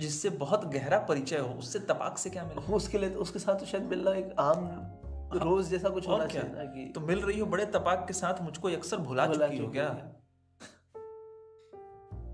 जिससे 0.00 0.30
बहुत 0.30 0.64
गहरा 0.64 0.98
परिचय 0.98 1.38
हो 1.38 1.48
उससे 1.48 1.78
तपाक 1.78 2.18
से 2.18 2.30
क्या 2.30 2.44
मिले? 2.44 2.72
उसके 2.72 2.98
लिए 2.98 3.10
तो 3.10 3.20
उसके 3.20 3.38
साथ 3.38 3.54
तो 3.54 3.66
शायद 3.66 3.84
मिलना 3.84 4.12
एक 4.12 4.34
आम 4.38 4.68
रोज 5.34 5.68
जैसा 5.68 5.88
कुछ 5.88 6.08
होना 6.08 6.26
क्या? 6.26 6.42
चाहिए 6.42 6.66
कि 6.66 6.92
तो 6.92 7.00
मिल 7.00 7.20
रही 7.20 7.38
हो 7.40 7.46
बड़े 7.46 7.64
तपाक 7.66 8.04
के 8.06 8.12
साथ 8.12 8.42
मुझको 8.42 8.68
अक्सर 8.68 8.96
भुला 8.96 9.26
भुला 9.26 9.48
चुकी 9.48 9.58
हो 9.58 9.68
क्या? 9.68 10.14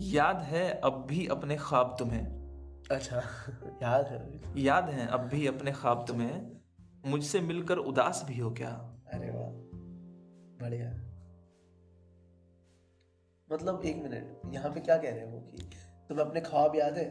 याद 0.01 0.37
है 0.37 0.81
अब 0.81 1.05
भी 1.09 1.27
अपने 1.27 1.57
ख्वाब 1.57 1.97
तुम्हें? 1.99 2.45
अच्छा 2.91 3.17
याद 3.83 4.07
है 4.07 4.41
याद 4.57 4.89
है 4.91 5.07
अब 5.07 5.21
भी 5.21 5.47
अपने 5.47 5.73
ख्वाब 5.73 6.05
तुम्हें? 6.09 6.53
मुझसे 7.07 7.41
मिलकर 7.41 7.79
उदास 7.79 8.25
भी 8.29 8.39
हो 8.39 8.51
क्या? 8.51 8.69
अरे 9.13 9.31
वाह 9.31 9.51
बढ़िया। 10.63 11.04
मतलब 13.55 13.83
एक 13.85 14.03
मिनट 14.03 14.55
यहाँ 14.55 14.71
पे 14.71 14.81
क्या 14.81 14.97
कह 14.97 15.11
रहे 15.11 15.31
हो 15.31 15.38
कि 15.51 15.62
तुम्हें 16.09 16.25
अपने 16.25 16.40
ख्वाब 16.40 16.77
याद 16.77 16.99
है 16.99 17.09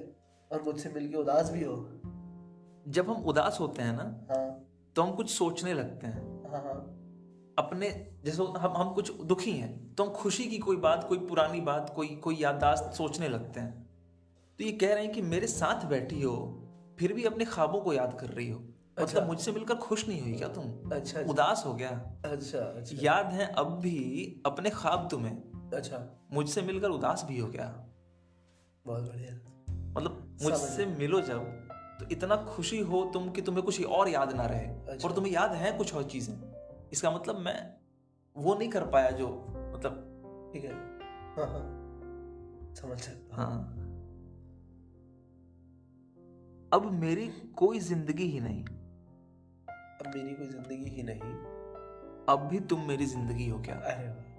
और 0.52 0.62
मुझसे 0.62 0.90
मिलके 0.90 1.18
उदास 1.18 1.52
भी 1.52 1.64
हो? 1.64 1.76
जब 2.88 3.10
हम 3.10 3.24
उदास 3.26 3.58
होते 3.60 3.82
हैं 3.82 3.94
ना 3.94 4.04
हाँ। 4.30 4.48
तो 4.96 5.02
हम 5.02 5.12
कुछ 5.12 5.30
सोचने 5.30 5.74
लगते 5.74 6.08
हैं। 6.08 6.52
हाँ 6.52 6.62
हाँ। 6.64 6.76
अपने 7.58 7.90
जैसे 8.26 8.44
हम 8.44 8.74
हम 8.78 8.94
कुछ 8.94 9.12
दुखी 9.24 9.52
हैं 9.52 9.72
तो 9.96 10.04
हम 10.04 10.10
खुशी 10.14 10.46
की 10.46 10.58
कोई 10.58 10.78
बात 10.78 11.06
कोई 11.10 11.18
पुरानी 11.18 11.62
बात 11.62 11.94
कोई 11.96 12.08
कोई 12.24 12.36
याददाश्त 12.36 12.94
सोचने 12.94 13.30
लगते 13.30 13.60
हैं। 13.60 13.72
तो 14.60 14.64
ये 14.64 14.72
कह 14.72 14.94
रहे 14.94 15.04
हैं 15.04 15.14
कि 15.14 15.22
मेरे 15.22 15.48
साथ 15.48 15.86
बैठी 15.86 16.22
हो 16.22 16.36
फिर 17.00 17.14
भी 17.14 17.24
अपने 17.24 17.46
ख्वाबों 17.46 17.82
को 17.82 17.94
याद 17.94 18.18
कर 18.22 18.30
रही 18.30 18.50
हो। 18.50 18.60
अच्छा। 18.98 19.04
मतलब 19.04 19.28
मुझसे 19.28 19.52
मिलकर 19.52 19.76
खुश 19.76 20.08
नहीं 20.08 20.22
हुई 20.22 20.34
क्या 20.34 20.48
तुम? 20.48 20.64
अच्छा 20.64 21.20
अच्छा। 21.20 21.32
उदास 21.32 21.64
हो 21.66 21.74
गया। 21.74 21.90
अच्छा 22.26 22.60
अच्छा। 22.60 22.98
याद 23.02 23.34
है 23.34 23.46
अब 23.54 23.80
भी 23.80 23.98
अपने 24.46 24.70
ख्वाब 24.70 25.08
तुम्हें 25.12 25.36
अच्छा। 25.74 25.98
मुझसे 26.34 26.62
मिलकर 26.62 26.90
उदास 26.90 27.26
भी 27.28 27.38
हो 27.40 27.48
गया 27.48 27.66
बहुत 28.86 29.04
बढ़िया। 29.04 29.34
मतलब 29.98 30.38
मुझसे 30.44 30.86
मिलो 30.86 31.22
जब 31.22 31.44
तो 32.00 32.06
इतना 32.12 32.36
खुशी 32.46 32.80
हो 32.82 33.04
तुम 33.14 33.30
कि 33.30 33.42
तुम्हें 33.42 33.64
कुछ 33.66 33.84
और 33.86 34.10
याद 34.10 34.34
ना 34.34 34.46
रहे। 34.46 34.66
अच्छा। 34.66 35.08
और 35.08 35.16
तुम्हें 35.16 35.34
याद 35.34 35.52
है 35.52 35.72
कुछ 35.78 35.94
और 35.96 36.04
चीज़ें? 36.04 36.36
इसका 36.94 37.12
मतलब 37.12 37.40
मैं 37.40 37.58
वो 38.36 38.56
नहीं 38.56 38.70
कर 38.70 38.86
पाया 38.88 39.12
जो 39.12 39.28
मतलब 39.76 40.52
ठीक 40.54 40.64
है। 40.64 40.74
हाँ 41.36 41.48
हाँ। 41.48 41.64
समझ 42.76 43.00
सकता 43.00 43.36
हाँ। 43.36 43.58
अब 46.72 46.92
मेरी 46.92 47.28
कोई 47.58 47.80
ज़िंदगी 47.80 48.26
ही 48.26 48.40
नहीं। 48.40 48.64
अब 48.64 50.12
मेरी 50.16 50.34
कोई 50.34 50.48
ज़िंदगी 50.48 50.90
ही 50.90 51.04
नहीं। 51.04 51.34
अब 52.30 52.48
भी 52.52 52.60
तुम 52.60 52.88
मेरी 52.88 53.06
ज़िंदगी 53.06 53.48
हो 53.50 53.60
क्या? 53.62 53.76
अरे 53.76 53.94
अरे 53.94 54.08
वाह। 54.08 54.33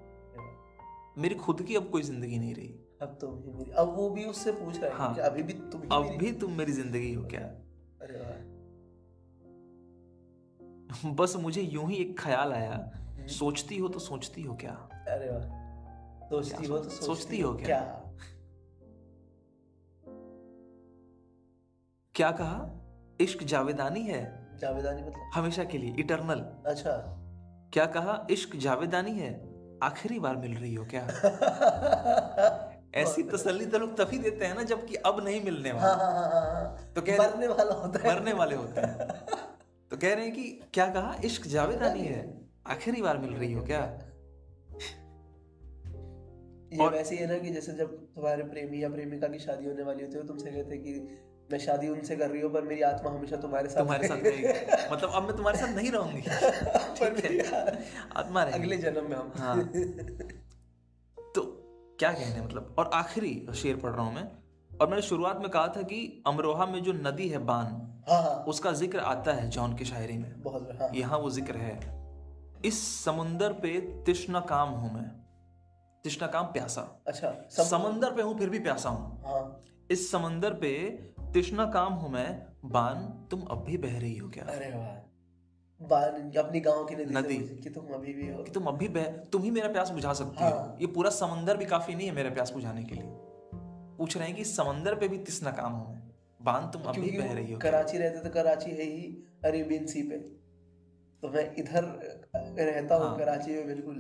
मेरी 1.19 1.35
खुद 1.35 1.63
की 1.63 1.75
अब 1.75 1.91
कोई 1.91 2.03
ज़िंदगी 2.03 2.39
नहीं 2.39 2.55
रही। 2.55 2.69
अब 3.03 3.19
तो 3.21 3.55
मेरी 3.59 3.71
अब 3.71 3.95
वो 3.97 4.11
भी 4.11 4.25
उससे 4.25 4.53
पूछ 4.53 4.81
रहा 4.81 4.91
है 4.91 4.97
हाँ। 4.97 5.15
कि 5.15 5.21
अभी 5.21 5.43
भी 5.43 5.53
तुम 5.53 5.81
अब 5.93 6.03
भी 6.19 6.33
तुम 6.33 6.53
मेरी 6.53 6.73
ज़िंदगी 6.73 7.15
हो 7.15 7.25
क्या? 7.25 7.41
अरे 8.03 8.19
वाह। 8.19 8.53
बस 11.15 11.37
मुझे 11.37 11.63
यूँ 11.63 11.89
ही 11.91 11.97
एक 11.97 12.21
ख्याल 12.21 12.53
आया 12.53 12.93
सोचती 13.29 13.79
हो 13.79 13.89
तो 13.89 13.99
सोचती 13.99 14.43
हो 14.43 14.55
क्या? 14.55 14.73
अरे 15.09 15.31
वाह। 15.31 15.43
सोचती 16.29 16.67
हो 16.67 16.79
तो 16.79 16.91
सोचती 16.91 17.07
सोचती 17.07 17.41
हो 17.41 17.55
क्या? 17.55 17.67
क्या? 17.67 17.81
क्या 22.15 22.31
कहा? 22.31 22.81
इश्क 23.21 23.43
जावेदानी 23.43 24.03
है? 24.03 24.23
जावेदानी 24.59 25.03
मतलब? 25.03 25.31
हमेशा 25.35 25.65
के 25.65 25.79
लिए 25.79 25.95
इटरनल। 25.99 26.41
अच्छा। 26.67 26.93
क्या 27.73 27.87
कहा? 27.87 28.27
इश्क 28.31 28.57
जावेदानी 28.57 29.11
है? 29.11 29.54
आखिरी 29.85 30.19
बार 30.19 30.37
मिल 30.37 30.55
रही 30.57 30.75
हो 30.75 30.85
क्या? 30.95 31.03
ऐसी 32.95 33.23
तसल्ली 33.23 33.67
तो 33.67 33.79
लोग 33.79 33.97
तभी 33.97 34.19
देते 34.19 34.45
हैं 34.45 34.55
ना 34.55 34.63
जबकि 34.63 34.95
अब 34.95 35.25
नहीं 35.25 35.45
मिलने 35.45 35.71
हाँ 35.71 35.79
वाला। 35.79 36.05
हाँ 36.05 36.13
हाँ 36.15 36.31
हाँ 36.31 36.53
हाँ 36.55 36.93
तो 36.97 37.03
कह 37.03 37.17
रहे- 37.17 37.21
मरने 37.21 37.47
वाला 37.47 37.75
होता 37.75 38.09
है। 38.09 38.15
मरने 38.15 38.33
वाले 38.33 38.55
होते 38.55 38.81
हैं। 38.81 39.09
तो 39.91 39.97
कह 39.97 40.15
रहे 40.15 40.25
हैं 40.25 40.35
कि 40.35 40.45
क्या 40.75 40.87
कहा? 40.87 41.17
इश्क 41.25 41.47
जावेदानी 41.47 42.03
है। 42.03 42.21
आखिरी 42.67 43.03
बार 43.03 43.19
मिल 43.19 43.31
रही 43.35 43.53
हो 43.53 43.63
क्या? 43.65 43.81
ये 46.73 46.79
और- 46.79 46.93
वैसे 46.93 47.15
ही 47.15 47.21
है 47.21 47.27
ना 47.27 47.39
कि 47.39 47.51
जैसे 47.51 47.73
जब 47.73 47.97
तुम्हारे 48.15 48.43
प्रेमी 48.43 48.83
या 48.83 48.89
प्रेमिका 48.89 49.29
की 49.29 49.39
शादी 49.39 49.67
होने 49.67 49.83
वाली 49.83 50.05
होती 50.05 50.19
है 50.19 50.27
तुमसे 50.27 50.51
कहते 50.51 50.75
हैं 50.75 50.83
कि 50.85 50.95
मैं 51.53 51.59
शादी 51.59 51.89
उनसे 51.89 52.17
कर 52.17 52.31
रही 52.31 52.41
हूँ 52.41 52.53
पर 52.53 52.63
मेरी 52.63 52.83
आत्मा 52.83 53.11
हमेशा 53.11 53.37
तुम्हारे 53.37 53.69
साथ 53.69 53.81
तुम्हारे 53.81 54.09
साथ 54.09 54.17
रहेगी। 54.17 54.93
मतलब 54.93 55.11
अब 55.11 55.23
मैं 55.23 55.37
तुम्हारे 55.37 55.59
साथ 55.59 55.75
नहीं 55.75 55.91
रहूँगी। 55.91 56.21
पर 57.03 57.45
आत्मा 58.17 58.43
रहेगी। 58.43 58.63
अगले 58.63 58.77
जन्म 58.77 59.11
में 59.11 59.17
हम। 59.17 59.33
हाँ। 59.37 59.57
तो 61.35 61.43
क्या 61.99 62.13
कहने 62.13 62.41
मतलब? 62.41 62.75
और 62.79 62.91
आखिरी 62.95 63.47
शेर 63.55 63.77
पढ़ 63.77 63.91
रहा 63.91 64.07
हूँ 64.07 64.15
मैं। 64.15 64.29
और 64.81 64.89
मैंने 64.89 65.03
शुरुआत 65.03 65.39
में 65.39 65.49
कहा 65.49 65.67
था 65.69 65.83
कि 65.83 66.23
अमरोहा 66.27 66.67
में 66.67 66.83
जो 66.83 66.93
नदी 66.93 67.29
है 67.29 67.39
बान 67.39 67.67
हाँ 68.09 68.23
हाँ। 68.23 68.45
उसका 68.49 68.73
ज़िक्र 68.73 68.99
आता 68.99 69.33
है 69.33 69.51
जॉन 69.51 69.77
की 69.77 69.85
शायरी 69.85 70.19
में। 70.19 70.43
बहुत 70.43 70.69
हाँ। 70.81 70.91
यहाँ 70.95 71.19
वो 71.19 71.31
ज़िक्र 71.31 71.57
है। 71.57 71.79
इस 72.65 73.05
समुंदर 73.05 73.53
पे 73.53 73.81
तिश्ना 74.07 74.41
काम 74.41 74.69
हूँ 74.69 74.95
मैं। 74.95 75.09
तिश्ना 76.05 76.27
काम 76.27 76.47
प्यासा। 76.47 77.03
अच्छा 77.07 77.31
समंदर 77.51 78.11
पे 78.11 78.23
हूँ 78.23 78.39
फिर 78.39 78.51
भी 78.51 78.59
प्यासा 78.59 78.89
हूँ। 78.89 79.23
हाँ। 79.27 79.65
इस 79.91 80.11
समंदर 80.11 80.55
पे 80.55 80.71
तृष्णा 81.35 81.65
काम 81.67 81.93
हूँ 81.93 82.11
मैं 82.11 82.47
बान 82.65 83.27
तुम 83.31 83.41
अब 83.41 83.65
भी 83.65 83.77
बह 83.77 83.99
रही 84.01 84.17
हो 84.17 84.29
क्या? 84.29 84.45
अरे 84.45 84.71
वाह। 84.71 84.93
बान 85.81 86.31
अपनी 86.39 86.61
गाँव 86.61 86.85
की 86.85 86.95
नदी। 86.95 87.15
नदी। 87.15 87.37
कि 87.63 87.71
तुम 87.71 87.87
अभी 87.87 88.13
भी 88.13 88.29
हो। 88.29 88.43
कि 88.43 88.51
तुम 88.51 88.67
अभी 88.67 88.89
बह 88.89 89.07
तुम 89.33 89.43
ही 89.43 89.51
मेरा 89.51 89.69
प्यास 89.69 89.91
बुझा 89.91 90.13
सकती 90.13 90.45
हो। 90.45 90.51
हाँ। 90.51 90.77
ये 90.81 90.87
पूरा 90.87 91.11
समंदर 91.11 91.57
भी 91.57 91.65
काफ़ी 91.65 91.95
नहीं 91.95 92.07
है 92.07 92.15
मेरा 92.15 92.31
प्यास 92.31 92.53
बुझाने 92.53 92.85
के 92.85 92.95
लिए। 92.95 93.11
पूछ 93.99 94.17
रहे 94.17 94.27
हैं 94.27 94.37
कि 94.37 94.45
समंदर 94.45 94.95
पे 94.95 95.09
भी 95.09 95.19
तृष्णा 95.19 95.51
काम 95.51 95.73
हूँ 95.73 95.93
मैं 95.95 96.03
बान 96.41 96.71
तुम 96.71 96.83
अभी 96.83 97.11
बह 97.19 97.33
रही 97.33 97.53
हो 97.53 97.59
कराची 97.59 97.99
रहते 97.99 98.21
तो 98.21 98.31
कराची 98.31 98.71
है 98.71 98.85
ही 98.85 99.05
अरेबियन 99.45 99.87
सी 99.87 100.03
पे। 100.03 100.19
तो 101.23 101.29
मैं 101.29 101.55
इधर 101.57 101.85
रहता 102.37 102.95
हूँ 102.95 103.05
हाँ। 103.05 103.19
कराची 103.19 103.55
में 103.55 103.67
बिल्कुल 103.67 103.97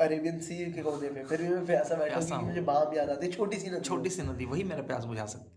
अरेबियन 0.00 0.40
सी 0.40 0.64
के 0.72 0.82
कोने 0.82 1.08
पे। 1.08 1.24
फिर 1.24 1.42
भी 1.42 1.48
मैं 1.48 1.66
प्यासा 1.66 1.96
बैठा 1.96 2.36
हूँ। 2.36 2.46
मुझे 2.46 2.60
बाम 2.60 2.96
याद 2.96 3.10
आती 3.10 3.28
छोटी 3.32 3.56
सी 3.56 3.70
नदी 3.70 3.80
छोटी 3.80 4.10
सी 4.10 4.22
नदी 4.22 4.44
वही 4.44 4.64
मेरा 4.64 4.82
प्यास 4.82 5.04
बुझा 5.04 5.26
सकती 5.26 5.55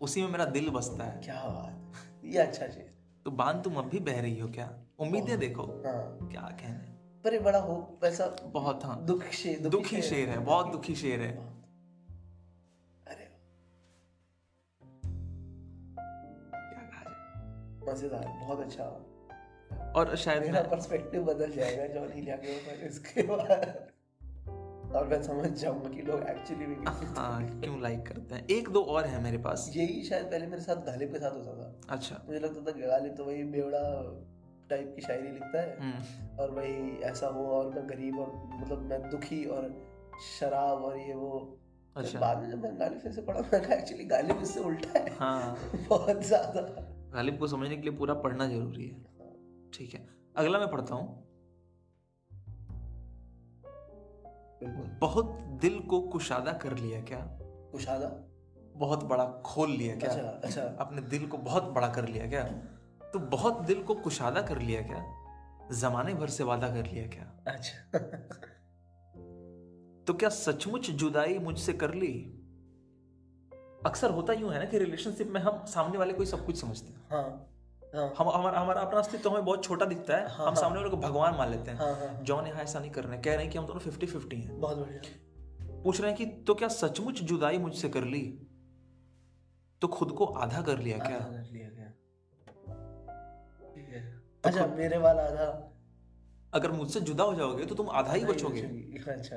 उसी 0.00 0.22
में 0.22 0.28
मेरा 0.28 0.44
दिल 0.44 0.68
बसता 0.70 1.04
है। 1.04 1.20
क्या 1.20 1.42
बात 1.46 2.24
ये 2.24 2.38
अच्छा 2.38 2.66
चीज़। 2.66 2.88
तो 3.26 3.30
बान 3.30 3.60
तुम 3.62 3.76
अभी 3.76 3.98
बह 4.00 4.20
रही 4.20 4.38
हो 4.40 4.48
क्या? 4.48 4.68
उम्मीदें 4.98 5.38
देखो 5.38 5.62
हाँ। 5.86 6.28
क्या 6.28 6.48
कहने। 6.60 6.88
पर 7.24 7.38
बड़ा 7.42 7.58
हो 7.58 7.74
वैसा 8.02 8.26
बहुत 8.44 8.84
हाँ। 8.84 9.04
दुख 9.06 9.24
शेर 9.32 9.68
दुखी 9.68 10.02
शेर 10.02 10.28
है 10.28 10.38
बहुत 10.38 10.72
दुखी 10.72 10.94
शेर 10.94 11.20
है। 11.20 11.30
अरे 13.06 13.26
क्या 16.54 16.82
कहा 16.82 17.02
जाए। 17.04 17.92
मज़ेदार 17.92 18.26
बहुत 18.40 18.60
अच्छा। 18.60 18.84
और 19.96 20.16
शायद 20.16 20.42
मेरा 20.42 20.62
पर्सपेक्टिव 20.62 21.24
बदल 21.24 21.52
जाएगा 21.52 21.86
जॉन 21.94 22.12
हिलिया 22.12 22.36
के 22.36 22.56
ऊपर 22.56 22.86
इसके 22.86 23.22
बाद। 23.22 23.88
और 24.96 25.08
मैं 25.08 25.22
समझ 25.22 25.50
जाऊँगा 25.50 25.88
कि 25.88 26.02
लोग 26.02 26.22
एक्चुअली 26.22 26.66
में 26.66 26.76
हाँ 27.16 27.60
क्यों 27.60 27.82
लाइक 27.82 28.06
करते 28.06 28.34
हैं? 28.34 28.46
एक 28.46 28.68
दो 28.68 28.82
और 28.82 29.04
है 29.04 29.22
मेरे 29.22 29.38
पास। 29.38 29.72
यही 29.76 30.02
शायद 30.02 30.26
पहले 30.26 30.46
मेरे 30.46 30.62
साथ 30.62 30.76
गालिब 30.76 31.12
के 31.12 31.18
साथ 31.18 31.30
होता 31.30 31.62
था। 31.62 31.94
अच्छा। 31.94 32.22
मुझे 32.26 32.40
लगता 32.40 32.72
था 32.72 32.86
गालिब 32.86 33.14
तो 33.14 33.24
वही 33.24 33.44
बेवड़ा 33.44 33.82
टाइप 34.70 34.92
की 34.96 35.02
शायरी 35.02 35.28
लिखता 35.28 35.60
है। 35.60 35.78
हम्म। 35.80 36.36
और 36.38 36.50
वही 36.50 36.98
ऐसा 37.00 37.26
हो 37.26 37.46
और 37.46 37.70
मैं 37.74 37.88
गरीब 37.88 38.18
और 38.18 38.50
मतलब 38.60 38.82
मैं 38.82 39.10
दुखी 39.10 39.44
और 39.44 39.88
शराब 40.38 40.82
और 40.82 40.98
ये 40.98 41.14
वो। 41.14 41.58
अच्छा। 41.96 42.20
बाद 42.20 42.42
में 42.42 42.50
जब 42.50 42.62
मैं 42.62 42.80
गालिब 42.80 43.12
से 43.12 43.22
पढ़ा 43.22 43.40
मैं 43.40 43.62
कहा 43.62 43.74
एक्चुअली 43.74 44.04
गालिब 44.04 44.42
इससे 44.42 44.60
उल्टा 44.60 44.98
है। 44.98 45.16
हाँ। 45.16 45.58
बहुत 45.88 46.22
ज़्यादा। 46.22 46.60
गालिब 47.14 47.38
को 47.38 47.46
समझने 47.46 47.76
के 47.76 47.82
लिए 47.82 47.98
पूरा 47.98 48.14
पढ़ना 48.14 48.46
ज़रूरी 48.46 48.86
है। 48.88 49.04
ठीक 49.72 49.94
है। 49.94 50.08
अगला 50.36 50.58
मैं 50.58 50.70
पढ़ता 50.70 50.94
हूँ। 50.94 51.29
बिल्कुल 54.62 54.86
बहुत 55.00 55.24
दिल 55.60 55.78
को 55.80 56.00
कुशादा 56.00 56.52
कर 56.52 56.76
लिया 56.76 57.00
क्या? 57.00 57.18
कुशादा? 57.72 58.26
बहुत 58.76 59.04
बड़ा 59.04 59.24
खोल 59.24 59.70
लिया 59.70 59.96
क्या? 59.96 60.10
अच्छा 60.10 60.22
अच्छा। 60.22 60.62
अपने 60.62 61.02
दिल 61.02 61.26
को 61.26 61.38
बहुत 61.38 61.62
बड़ा 61.62 61.88
कर 61.88 62.08
लिया 62.08 62.26
क्या? 62.26 62.44
तो 63.12 63.18
बहुत 63.18 63.60
दिल 63.60 63.82
को 63.82 63.94
कुशादा 63.94 64.42
कर 64.42 64.58
लिया 64.58 64.82
क्या? 64.82 65.16
जमाने 65.72 66.14
भर 66.14 66.26
से 66.26 66.44
वादा 66.44 66.68
कर 66.68 66.86
लिया 66.86 67.06
क्या? 67.06 67.44
अच्छा। 67.46 67.98
तो 70.06 70.14
क्या 70.14 70.28
सचमुच 70.28 70.90
जुदाई 70.90 71.38
मुझसे 71.38 71.72
कर 71.72 71.94
ली? 71.94 72.36
अक्सर 73.86 74.10
होता 74.10 74.32
यूँ 74.32 74.52
है 74.52 74.58
ना 74.58 74.64
कि 74.64 74.78
रिलेशनशिप 74.78 75.28
में 75.28 75.40
हम 75.40 75.64
सामने 75.64 75.98
वाले 75.98 76.12
को 76.12 76.20
ही 76.20 76.26
सब 76.26 76.46
कुछ 76.46 76.60
समझते 76.60 76.86
हैं। 76.86 77.00
हाँ। 77.10 77.49
हाँ। 77.94 78.12
हम 78.18 78.28
हमारा 78.28 78.60
हमारा 78.60 78.80
अपना 78.80 78.98
अस्तित्व 78.98 79.30
हमें 79.30 79.44
बहुत 79.44 79.64
छोटा 79.64 79.86
दिखता 79.86 80.16
है। 80.16 80.28
हाँ, 80.28 80.36
हम 80.36 80.44
हाँ। 80.44 80.54
सामने 80.54 80.78
वाले 80.78 80.90
को 80.90 80.96
भगवान 80.96 81.34
मान 81.34 81.50
लेते 81.50 81.70
हैं। 81.70 81.78
हाँ 81.78 81.94
हाँ। 81.94 82.22
जॉन 82.22 82.46
यहाँ 82.46 82.62
ऐसा 82.62 82.80
नहीं 82.80 82.90
कर 82.90 83.04
रहे 83.04 83.14
हैं। 83.14 83.22
कह 83.22 83.34
रहे 83.34 83.42
हैं 83.42 83.50
कि 83.52 83.58
हम 83.58 83.66
दोनों 83.66 83.80
फिफ्टी 83.80 84.06
फिफ्टी 84.06 84.40
हैं। 84.40 84.60
बहुत 84.60 84.78
बढ़िया। 84.78 85.82
पूछ 85.82 86.00
रहे 86.00 86.10
हैं 86.10 86.18
कि 86.18 86.26
तो 86.44 86.54
क्या 86.54 86.68
सचमुच 86.68 87.22
जुदाई 87.22 87.58
मुझसे 87.58 87.88
कर 87.88 88.04
ली? 88.04 88.22
तो 89.82 89.88
खुद 89.88 90.12
को 90.12 90.24
आधा 90.24 90.60
कर 90.62 90.78
लिया 90.78 90.98
क्या? 90.98 91.18
कर 91.18 91.48
लिया 91.52 91.68
गया 91.68 91.88
तो 94.44 94.48
अच्छा 94.48 94.66
मेरे 94.66 94.98
वाला 94.98 95.22
आधा? 95.22 95.72
अगर 96.54 96.72
मुझसे 96.72 97.00
जुदा 97.00 97.24
हो 97.24 97.34
जाओगे 97.34 97.66
तो 97.66 97.74
तुम 97.74 97.90
आधा 97.90 98.12
ही 98.12 98.24
बचोगे। 98.24 98.62
अच्छा 99.12 99.36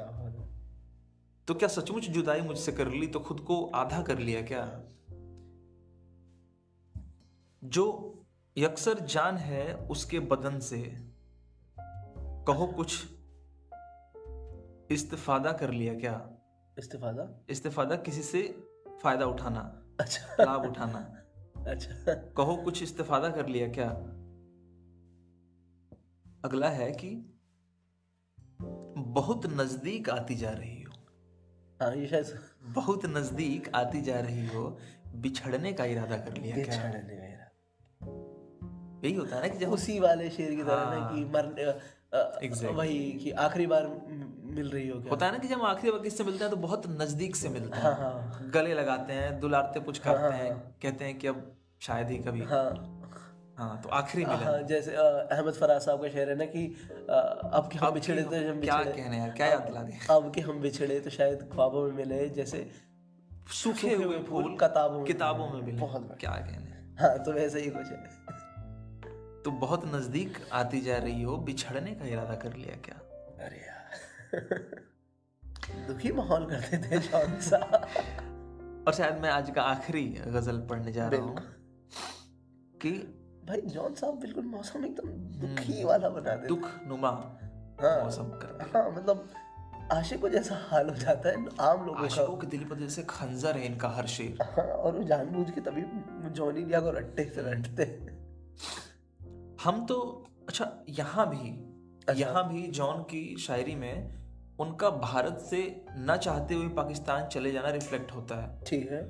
तो 1.47 1.53
क्या 1.53 1.69
सचमुच 1.69 2.03
जुदाई 2.03 2.41
मुझसे 2.41 2.71
कर 2.71 2.87
ली? 2.87 3.07
तो 3.07 3.19
खुद 3.19 3.39
को 3.39 3.65
आधा 3.75 4.01
कर 4.01 4.19
लिया 4.19 4.41
क्या? 4.41 4.83
जो 7.63 7.85
यकसर 8.57 8.99
जान 8.99 9.37
है 9.37 9.75
उसके 9.75 10.19
बदन 10.19 10.59
से। 10.59 10.97
कहो 12.47 12.67
कुछ। 12.67 13.05
इस्तिफादा 14.91 15.51
कर 15.51 15.71
लिया 15.71 15.93
क्या? 15.93 16.29
इस्तीफादा? 16.79 17.45
इस्तिफादा 17.49 17.95
किसी 17.95 18.21
से 18.21 18.65
फ़ायदा 19.03 19.25
उठाना। 19.25 19.85
अच्छा। 19.99 20.43
लाभ 20.43 20.65
उठाना। 20.65 20.99
अच्छा। 21.71 22.13
कहो 22.13 22.55
कुछ 22.55 22.83
इस्तिफादा 22.83 23.29
कर 23.29 23.47
लिया 23.47 23.67
क्या? 23.67 23.89
अगला 26.45 26.69
है 26.69 26.91
कि 26.91 27.39
बहुत 28.97 29.45
नज़दीक 29.45 30.09
आती 30.09 30.35
जा 30.35 30.49
रही 30.49 30.81
हो। 30.81 30.93
हाँ 31.81 31.95
ये 31.95 32.07
शायद 32.07 32.39
बहुत 32.63 33.05
नज़दीक 33.05 33.75
आती 33.75 34.01
जा 34.01 34.19
रही 34.19 34.47
हो 34.47 34.77
बिछड़ने 35.15 35.73
का 35.73 35.85
इरादा 35.85 36.17
कर 36.17 36.37
लिया 36.37 36.55
क्या? 36.55 37.32
यही 39.03 39.13
होता 39.13 39.35
है 39.35 39.41
ना 39.41 39.47
कि 39.47 39.57
जब 39.57 39.71
उसी 39.71 39.99
वाले 39.99 40.29
शेर 40.29 40.55
की 40.55 40.63
तरह 40.63 40.83
ना 40.85 40.99
हाँ। 40.99 41.15
कि 41.15 41.23
मरने 41.25 41.63
अ, 41.63 41.71
अ, 42.13 42.39
Exactly. 42.43 42.73
वही 42.77 42.97
कि 43.23 43.31
आखिरी 43.43 43.65
बार 43.67 43.87
मिल 44.55 44.69
रही 44.69 44.87
हो 44.87 44.99
होता 45.09 45.25
है 45.25 45.31
ना 45.31 45.37
कि 45.37 45.47
जब 45.47 45.61
आखिरी 45.65 45.91
वक्त 45.91 46.05
इससे 46.05 46.23
मिलते 46.23 46.43
हैं 46.43 46.49
तो 46.51 46.57
बहुत 46.57 46.83
नज़दीक 47.01 47.35
से 47.35 47.49
मिलते 47.49 47.79
हाँ। 47.79 47.93
हैं 47.93 48.01
हाँ। 48.01 48.49
गले 48.53 48.73
लगाते 48.73 49.13
हैं 49.13 49.39
दुलारते 49.39 49.79
पुचकारते 49.79 50.21
हाँ, 50.23 50.31
हैं 50.31 50.51
हाँ। 50.51 50.75
कहते 50.81 51.05
हैं 51.05 51.17
कि 51.19 51.27
अब 51.27 51.41
शायद 51.81 52.09
ही 52.09 52.17
कभी। 52.27 52.41
हाँ। 52.51 52.89
हाँ 53.57 53.81
तो 53.81 53.89
आखिरी 53.95 54.25
मिलन। 54.25 54.43
हाँ 54.43 54.61
जैसे 54.67 54.93
अहमद 54.95 55.53
फराज 55.53 55.81
साहब 55.81 56.01
का 56.01 56.09
शेर 56.09 56.29
है 56.29 56.35
ना 56.35 56.45
कि 56.45 56.65
अब 57.57 57.69
के 57.71 57.77
हम 57.79 57.91
बिछड़े 57.93 58.21
तो 58.23 58.35
हम 58.49 58.61
क्या 58.61 58.77
कहने 58.83 59.17
यार 59.17 59.29
क्या 59.31 59.47
याद 59.47 59.61
दिला 59.61 59.81
दे? 59.83 59.97
अब 60.11 60.31
के 60.35 60.41
हम 60.41 60.59
बिछड़े 60.61 60.99
तो 60.99 61.09
शायद 61.09 61.47
ख्वाबों 61.53 61.83
में 61.87 61.91
मिले 61.95 62.27
जैसे 62.39 62.65
सूखे 63.61 63.93
हुए 63.95 64.19
फूल 64.29 64.49
किताबों 64.59 64.97
में। 64.97 65.05
किताबों 65.05 65.49
में 65.49 65.61
मिले। 65.61 65.77
बहुत 65.79 66.17
क्या 66.19 66.31
कहने 66.31 66.71
हाँ 67.01 67.17
तो 67.25 67.31
वैसे 67.33 67.61
ही 67.61 67.69
कुछ 67.69 67.87
है। 67.87 68.41
तो 69.45 69.51
बहुत 69.51 69.85
नज़दीक 69.95 70.37
आती 70.53 70.81
जा 70.81 70.97
रही 70.97 71.21
हो 71.23 71.37
बिछड़ने 71.37 71.91
का 71.91 72.05
इरादा 72.05 72.35
कर 72.35 72.53
लिया 72.53 72.75
क्या? 72.85 72.95
अरे 73.45 73.57
यार। 73.57 74.81
दुखी 75.87 76.11
माहौल 76.11 76.45
करते 76.45 76.77
थे 76.77 76.99
जॉन 76.99 77.39
साहब 77.49 78.85
और 78.87 78.93
शायद 78.93 79.19
मैं 79.21 79.29
आज 79.29 79.49
का 79.49 79.61
आखिरी 79.61 80.03
गज़ल 80.27 80.59
पढ़ने 80.69 80.91
जा 80.91 81.07
रहा 81.07 81.21
हूँ। 81.21 81.35
कि 82.81 82.91
भाई 83.47 83.61
जॉन 83.61 83.93
साहब 83.93 84.19
बिल्कुल 84.19 84.45
मौसम 84.45 84.85
एकदम 84.85 85.09
दुखी 85.39 85.83
वाला 85.83 86.09
बना 86.09 86.35
देते 86.35 86.47
दुख 86.47 86.69
नुमा 86.87 87.09
हाँ। 87.81 88.03
मौसम 88.03 88.29
कर 88.43 88.69
हाँ 88.75 88.89
मतलब 88.91 89.29
आशिकों 89.91 90.29
जैसा 90.29 90.55
हाल 90.69 90.89
हो 90.89 90.95
जाता 90.95 91.29
है 91.29 91.35
आम 91.59 91.85
लोगों 91.85 92.05
आशिकों 92.05 92.37
के 92.37 92.47
दिल 92.47 92.63
पर 92.65 92.75
जैसे 92.75 93.03
खंजर 93.09 93.57
है 93.57 93.65
इनका 93.65 93.89
हर 93.89 94.07
शेर। 94.07 94.37
हाँ 94.41 94.65
और 94.65 94.97
वो 94.97 95.03
जानबूझ 95.03 95.49
के 95.51 95.61
तभी 95.61 95.81
जॉनी 96.29 96.63
लिया 96.65 96.79
को 96.79 96.91
रट्टे 96.91 97.23
से 97.25 97.41
रटते 97.51 97.85
हम 99.63 99.85
तो 99.85 100.27
अच्छा 100.47 100.85
यहाँ 100.89 101.29
भी 101.29 101.73
अच्छा। 102.09 102.19
यहाँ 102.19 102.53
भी 102.53 102.67
जॉन 102.67 103.01
की 103.01 103.37
शायरी 103.37 103.75
में 103.75 104.23
उनका 104.59 104.89
भारत 104.89 105.37
से 105.49 105.85
न 105.89 106.17
चाहते 106.17 106.53
हुए 106.53 106.67
पाकिस्तान 106.67 107.27
चले 107.27 107.51
जाना 107.51 107.69
रिफ्लेक्ट 107.69 108.11
होता 108.11 108.35
है। 108.35 108.63
ठीक 108.63 108.91
है। 108.91 109.01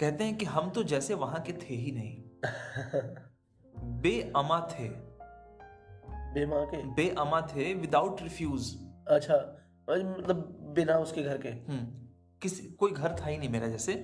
कहते 0.00 0.24
हैं 0.24 0.36
कि 0.36 0.44
हम 0.44 0.70
तो 0.70 0.82
जैसे 0.82 1.14
वहाँ 1.14 1.40
के 1.40 1.52
थे 1.52 1.74
ही 1.74 1.92
नहीं। 1.92 2.22
बेअमा 4.00 4.60
थे। 4.60 4.88
बेमां 6.34 6.66
के? 6.66 6.76
बेअमा 6.76 7.40
थे 7.40 7.74
विदाउट 7.74 8.22
रिफ्यूज 8.22 8.76
अच्छा 9.08 9.34
मतलब 9.90 10.72
बिना 10.76 10.98
उसके 10.98 11.22
घर 11.22 11.38
के? 11.38 11.48
हम्म 11.48 12.08
किसी 12.42 12.62
कोई 12.62 12.90
घर 12.90 13.16
था 13.20 13.26
ही 13.26 13.38
नहीं 13.38 13.48
मेरा 13.48 13.68
जैसे। 13.68 13.94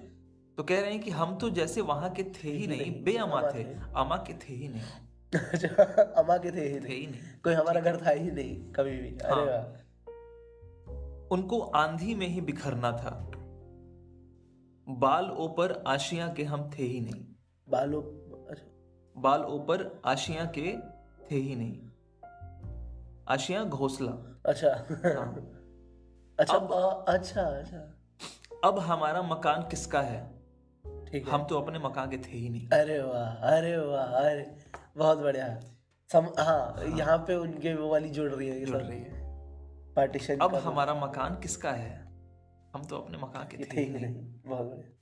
तो 0.56 0.62
कह 0.62 0.80
रहे 0.80 0.90
हैं 0.90 1.00
कि 1.00 1.10
हम 1.10 1.38
तो 1.38 1.50
जैसे 1.50 1.80
वहाँ 1.80 2.10
के 2.10 2.22
थे 2.22 2.50
ही 2.50 2.66
नहीं 2.66 2.80
नहीं 2.80 3.04
बेअमा 3.04 3.40
अमा 3.40 3.50
थे। 3.50 3.64
अमा 3.96 4.16
के 4.16 4.32
थे 4.32 4.54
ही 4.54 4.68
नहीं। 4.68 4.82
अम्मा 6.16 6.36
के 6.36 6.50
थे 6.52 6.60
ही 6.60 6.74
थे 6.74 6.80
नहीं 6.80 7.08
नहीं। 7.08 7.20
कोई 7.44 7.54
हमारा 7.54 7.80
घर 7.80 8.06
था 8.06 8.10
ही 8.10 8.30
नहीं 8.30 8.72
कभी 8.72 8.90
भी। 8.90 9.08
अरे 9.08 9.34
हाँ। 9.34 9.44
वाह। 9.44 9.80
उनको 11.32 11.60
आंधी 11.60 12.14
में 12.14 12.26
ही 12.26 12.40
बिखरना 12.40 12.92
था। 12.92 13.30
बाल 14.88 15.30
ऊपर 15.30 15.84
आशियाँ 15.86 16.32
के 16.32 16.44
हम 16.44 16.70
थे 16.78 16.82
ही 16.82 17.00
नहीं। 17.00 17.24
बालों 17.68 18.02
अच्छा। 18.46 18.64
बाल 19.20 19.44
ऊपर 19.44 20.00
आशियाँ 20.04 20.46
के 20.46 20.76
थे 21.30 21.36
ही 21.36 21.56
नहीं। 21.56 21.78
आशियाँ 23.28 23.68
घोंसला। 23.68 24.40
अच्छा। 24.46 24.86
हाँ। 24.90 25.34
अच्छा 26.40 26.54
अब- 26.54 26.70
बा- 26.70 27.08
अच्छा 27.08 27.42
अच्छा। 27.42 27.94
अब 28.64 28.78
हमारा 28.78 29.22
मकान 29.22 29.62
किसका 29.62 30.00
है? 30.00 30.40
ठीक 31.12 31.26
है। 31.26 31.32
हम 31.32 31.44
तो 31.44 31.60
अपने 31.60 31.78
मकान 31.78 32.10
के 32.10 32.18
थे 32.18 32.36
ही 32.38 32.48
नहीं। 32.48 32.68
अरे 32.68 33.02
वाह 33.02 33.34
अरे 33.34 33.78
वाह 33.78 34.04
अरे। 34.04 34.59
बहुत 34.96 35.18
बढ़िया। 35.18 35.60
सम 36.10 36.24
हाँ 36.38 36.84
यहाँ 36.98 37.18
पे 37.18 37.34
उनके 37.34 37.74
वो 37.74 37.88
वाली 37.88 38.10
जुड़ 38.10 38.30
रही 38.32 38.48
है 38.48 38.64
जुड़ 38.64 38.76
रही 38.76 38.98
है। 38.98 39.20
पार्टीशन 39.94 40.38
अब 40.38 40.54
हमारा 40.54 40.94
मकान 40.94 41.34
किसका 41.34 41.70
है? 41.70 42.10
हम 42.76 42.84
तो 42.84 42.96
अपने 42.96 43.18
मकान 43.18 43.44
के 43.44 43.56
थे 43.56 43.80
ही 43.80 43.90
नहीं। 43.90 44.02
नहीं 44.02 44.40
बहुत 44.46 44.66
बढ़िया। 44.66 44.96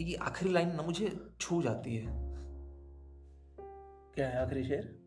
ये 0.00 0.14
आखिरी 0.14 0.52
लाइन 0.52 0.74
ना 0.74 0.82
मुझे 0.82 1.20
छू 1.40 1.62
जाती 1.62 1.96
है। 1.96 2.06
क्या 4.14 4.28
है 4.28 4.46
आखिरी 4.46 4.64
शेर? 4.64 5.04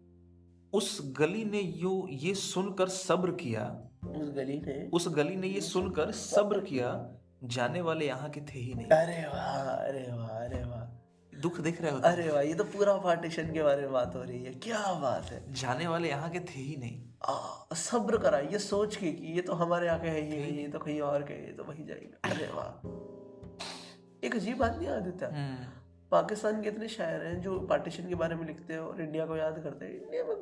उस 0.73 1.13
गली 1.19 1.45
ने 1.45 1.61
यो 1.61 2.07
ये 2.09 2.33
सुनकर 2.33 2.87
सब्र 2.87 3.31
किया। 3.31 3.89
उस 4.07 4.31
गली 4.31 4.59
ने। 4.59 4.89
उस 4.93 5.15
गली 5.15 5.35
ने 5.35 5.47
ये 5.47 5.61
सुनकर 5.61 6.11
सब्र 6.11 6.59
किया। 6.59 7.13
जाने 7.43 7.81
वाले 7.81 8.05
यहाँ 8.05 8.29
के 8.29 8.41
थे 8.41 8.59
ही 8.59 8.73
नहीं। 8.73 8.85
अरे 8.85 9.27
वाह 9.27 9.59
अरे 9.63 10.11
वाह 10.11 10.29
अरे 10.29 10.63
वाह। 10.63 11.06
दुख 11.41 11.59
दिख 11.61 11.81
रहे 11.81 11.91
हो। 11.91 11.99
अरे 12.05 12.29
वाह 12.31 12.41
ये 12.41 12.53
तो 12.53 12.63
पूरा 12.65 12.95
पार्टीशन 12.99 13.51
के 13.53 13.63
बारे 13.63 13.81
में 13.81 13.91
बात 13.91 14.15
हो 14.15 14.21
रही 14.21 14.43
है। 14.43 14.53
क्या 14.59 14.93
बात 15.01 15.31
है? 15.31 15.41
जाने 15.53 15.87
वाले 15.87 16.09
यहाँ 16.09 16.29
के 16.29 16.39
थे 16.41 16.59
ही 16.59 16.75
नहीं। 16.77 17.75
सब्र 17.75 18.17
करा 18.17 18.39
ये 18.39 18.59
सोच 18.59 18.95
के 18.95 19.11
कि 19.11 19.33
ये 19.33 19.41
तो 19.41 19.53
हमारे 19.53 19.87
यहाँ 19.87 19.99
के 19.99 20.07
है 20.07 20.21
ही 20.21 20.37
नहीं। 20.37 20.57
ये 20.57 20.67
तो 20.67 20.79
कहीं 20.79 21.01
और 21.01 21.23
के 21.23 21.33
ये 21.35 21.53
तो 21.53 21.63
वहीं 21.63 21.85
जाएगा। 21.85 22.29
अरे 22.29 22.47
वाह। 22.53 24.25
एक 24.27 24.35
अजीब 24.35 24.57
बात 24.57 24.77
नहीं 24.77 24.87
आदित्य। 24.89 25.25
हम्म, 25.25 25.65
पाकिस्तान 26.11 26.61
के 26.61 26.69
इतने 26.69 26.87
शायर 26.87 27.25
हैं 27.25 27.41
जो 27.41 27.59
पार्टीशन 27.69 28.07
के 28.09 28.15
बारे 28.15 28.35
में 28.35 28.45
लिखते 28.47 28.73
हैं 28.73 28.79
और 28.79 29.01
इंडिया 29.01 29.25
को 29.25 29.35
याद 29.37 29.59
करते 29.63 29.85
हैं। 29.85 29.93
इंडिया 29.93 30.23
में 30.23 30.35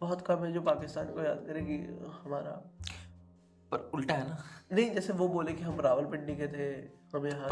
बहुत 0.00 0.26
कम 0.26 0.44
है 0.44 0.52
जो 0.52 0.60
पाकिस्तान 0.62 1.12
को 1.14 1.22
याद 1.22 1.44
करे 1.46 1.60
कि 1.62 1.76
हमारा 2.24 2.50
पर 3.72 3.90
उल्टा 3.94 4.14
है 4.14 4.28
ना। 4.28 4.42
नहीं 4.72 4.90
जैसे 4.90 5.12
वो 5.12 5.28
बोले 5.28 5.52
कि 5.52 5.62
हम 5.62 5.80
रावलपिंडी 5.80 6.36
के 6.36 6.46
थे 6.48 6.66
हमें 7.14 7.30
यहाँ 7.30 7.48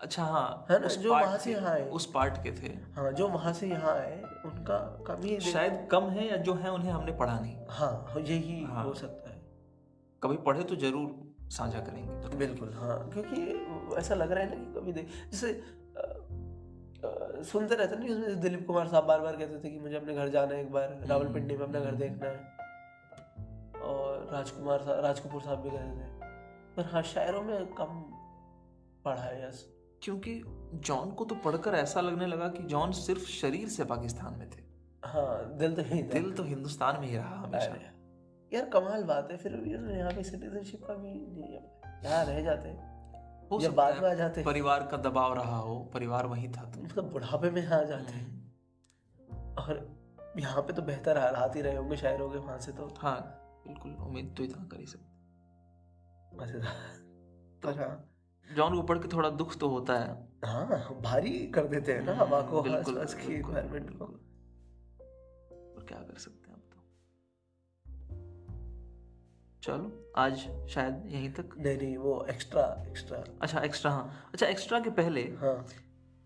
अच्छा 0.00 0.24
हाँ 0.24 0.66
है 0.70 0.78
ना, 0.80 0.88
जो 0.88 1.10
वहाँ 1.10 1.38
से 1.38 1.50
यहाँ 1.52 1.70
आए। 1.70 1.88
उस 1.90 2.06
पार्ट 2.12 2.36
के 2.42 2.50
थे। 2.52 2.72
हाँ 2.94 3.10
जो 3.12 3.28
वहाँ 3.28 3.52
से 3.52 3.66
यहाँ 3.68 3.94
आए 3.94 4.22
उनका 4.46 4.78
कमी 5.06 5.38
शायद 5.42 5.86
कम 5.90 6.04
है 6.10 6.28
या 6.28 6.36
जो 6.38 6.54
है 6.54 6.70
उन्हें 6.72 6.90
हमने 6.92 7.12
पढ़ा 7.12 7.38
नहीं। 7.40 7.56
हाँ 7.70 8.14
यही 8.18 8.62
हाँ। 8.64 8.84
हो 8.84 8.94
सकता 8.94 9.30
है। 9.30 9.38
कभी 10.22 10.36
पढ़े 10.46 10.62
तो 10.62 10.76
ज़रूर 10.76 11.48
साझा 11.50 11.80
करेंगे। 11.80 12.36
बिल्कुल 12.36 12.72
हाँ 12.74 12.98
क्योंकि 13.12 13.96
ऐसा 13.98 14.14
लग 14.14 14.32
रहा 14.32 14.44
है 14.44 14.50
ना 14.50 14.56
कि 14.56 14.80
कभी 14.80 14.92
देख 14.92 15.08
जैसे 15.32 15.52
सुनते 17.42 17.74
रहते 17.74 17.96
ना 17.96 18.04
न्यूज़ 18.04 18.18
में 18.18 18.40
दिलीप 18.40 18.66
कुमार 18.66 18.88
साहब 18.88 19.04
बार 19.04 19.20
बार 19.20 19.36
कहते 19.36 19.58
थे 19.64 19.70
कि 19.70 19.78
मुझे 19.78 19.96
अपने 19.96 20.14
घर 20.14 20.28
जाना 20.28 20.54
है 20.54 20.60
एक 20.60 20.70
बार 20.72 20.96
रावलपिंडी 21.08 21.56
में 21.56 21.64
अपना 21.66 21.80
घर 21.80 21.94
देखना 21.94 22.28
है। 22.28 23.82
और 23.82 24.28
राजकुमार 24.32 24.82
साहब 24.82 25.04
राज 25.04 25.20
कपूर 25.20 25.42
साहब 25.42 25.58
भी 25.58 25.70
कहते 25.70 26.00
थे। 26.00 26.74
पर 26.76 26.90
हाँ 26.92 27.02
शायरों 27.02 27.42
में 27.42 27.66
कम 27.74 28.02
पढ़ा 29.04 29.22
है 29.22 29.48
यस। 29.48 29.64
क्योंकि 30.02 30.42
जॉन 30.74 31.10
को 31.10 31.24
तो 31.24 31.34
पढ़कर 31.34 31.74
ऐसा 31.74 32.00
लगने 32.00 32.26
लगा 32.26 32.48
कि 32.48 32.62
जॉन 32.62 32.92
सिर्फ़ 32.92 33.26
शरीर 33.26 33.68
से 33.68 33.84
पाकिस्तान 33.84 34.38
में 34.38 34.50
थे। 34.50 34.62
हाँ 35.02 35.56
दिल 35.58 35.74
तो 35.74 35.82
था। 35.82 36.00
दिल 36.02 36.32
तो 36.32 36.42
हिंदुस्तान 36.42 37.00
में 37.00 37.08
ही 37.08 37.16
रहा 37.16 37.36
हमेशा। 37.36 37.74
यार 38.52 38.64
कमाल 38.64 39.02
बात 39.02 39.28
है 39.30 39.36
फिर 39.36 39.52
यहाँ 39.90 40.12
पे 40.12 40.22
सिटीजनशिप 40.22 40.84
का 40.84 40.94
भी 40.94 41.10
यहाँ 42.06 42.24
रह 42.24 42.40
जाते। 42.42 42.68
हो 43.50 43.60
जब 43.60 43.74
बाद 43.74 44.02
में 44.02 44.10
आ 44.10 44.14
जाते। 44.14 44.42
परिवार 44.42 44.86
का 44.86 44.96
दबाव 44.96 45.34
रहा 45.34 45.56
हो 45.56 45.78
परिवार 45.94 46.26
वहीं 46.26 46.52
था 46.52 46.64
तो। 46.64 46.82
मतलब 46.82 47.10
बुढ़ापे 47.12 47.50
में 47.50 47.66
आ 47.66 47.82
जाते। 47.82 48.12
हैं 48.12 49.56
और 49.58 49.88
यहाँ 50.38 50.62
पे 50.62 50.72
तो 50.72 50.82
बेहतर 50.82 51.18
हालात 51.18 51.56
ही 51.56 51.62
रहे 51.62 51.76
होंगे 51.76 51.96
हो 51.96 52.28
गए 52.28 52.38
वहाँ 52.38 52.58
से 52.58 52.72
तो। 52.72 52.94
हाँ 52.98 53.20
बिल्कुल 53.66 53.92
उम्मीद 53.92 54.34
तो 54.36 54.44
इतना 54.44 54.64
कर 54.64 54.80
ही 54.80 54.86
सकते। 54.86 56.36
मज़ेदार। 56.36 56.74
पर 57.64 57.78
हाँ। 57.80 58.09
जॉन 58.50 58.74
को 58.76 58.82
पढ़ 58.82 58.98
के 58.98 59.08
थोड़ा 59.08 59.28
दुख 59.30 59.56
तो 59.58 59.68
होता 59.68 59.94
है। 59.94 60.10
हाँ 60.44 61.00
भारी 61.02 61.30
कर 61.54 61.66
देते 61.66 61.92
हैं 61.92 62.02
ना 62.04 62.14
हवा 62.14 62.40
को 62.42 62.62
बिल्कुल, 62.62 62.98
आसपास 62.98 63.14
की 63.16 63.34
एनवायरनमेंट 63.34 63.90
को। 63.98 64.04
और 64.04 65.84
क्या 65.88 65.98
कर 65.98 66.18
सकते 66.18 66.50
हैं 66.50 66.56
अब 66.56 66.62
तो? 66.70 66.78
चलो 69.62 70.12
आज 70.16 70.48
शायद 70.70 71.02
यहीं 71.06 71.30
तक। 71.32 71.54
नहीं 71.58 71.76
नहीं 71.76 71.96
वो 71.96 72.24
एक्स्ट्रा 72.30 72.64
एक्स्ट्रा 72.88 73.24
अच्छा 73.42 73.60
एक्स्ट्रा 73.60 73.92
हाँ। 73.92 74.30
अच्छा 74.32 74.46
एक्स्ट्रा 74.46 74.80
के 74.80 74.90
पहले 74.90 75.22
हाँ। 75.40 75.64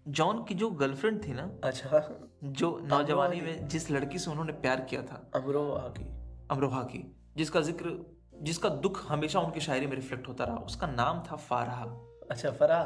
जॉन 0.07 0.43
की 0.45 0.55
जो 0.55 0.71
गर्लफ्रेंड 0.73 1.23
थी 1.25 1.33
ना 1.33 1.51
अच्छा। 1.65 2.01
जो 2.45 2.79
नौजवानी 2.85 3.41
में 3.41 3.69
जिस 3.69 3.91
लड़की 3.91 4.19
से 4.19 4.31
उन्होंने 4.31 4.53
प्यार 4.53 4.81
किया 4.81 5.03
था। 5.03 5.31
अमरोहा 5.35 5.81
आकी 5.81 6.05
अमरोहा 6.51 6.83
की 6.85 7.05
जिसका 7.37 7.61
ज़िक्र 7.61 7.99
जिसका 8.43 8.69
दुख 8.69 9.05
हमेशा 9.09 9.41
उनकी 9.41 9.61
शायरी 9.61 9.87
में 9.87 9.95
रिफ्लेक्ट 9.97 10.29
होता 10.29 10.45
रहा 10.45 10.57
उसका 10.67 10.87
नाम 10.87 11.23
था 11.23 11.37
फारहा। 11.39 11.85
अच्छा 12.31 12.51
फरा 12.51 12.83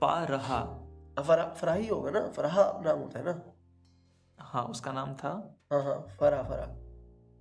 फारहा। 0.00 0.60
फरा 1.20 1.44
फराही 1.44 1.86
होगा 1.86 2.10
ना? 2.10 2.28
फराहा 2.28 2.80
नाम 2.84 2.98
होता 2.98 3.18
है 3.18 3.24
ना? 3.24 3.42
हाँ 4.38 4.64
उसका 4.64 4.92
नाम 4.92 5.14
था। 5.14 5.58
हाँ 5.72 5.82
हाँ 5.84 6.06
फरा 6.20 6.42
फरा 6.42 6.66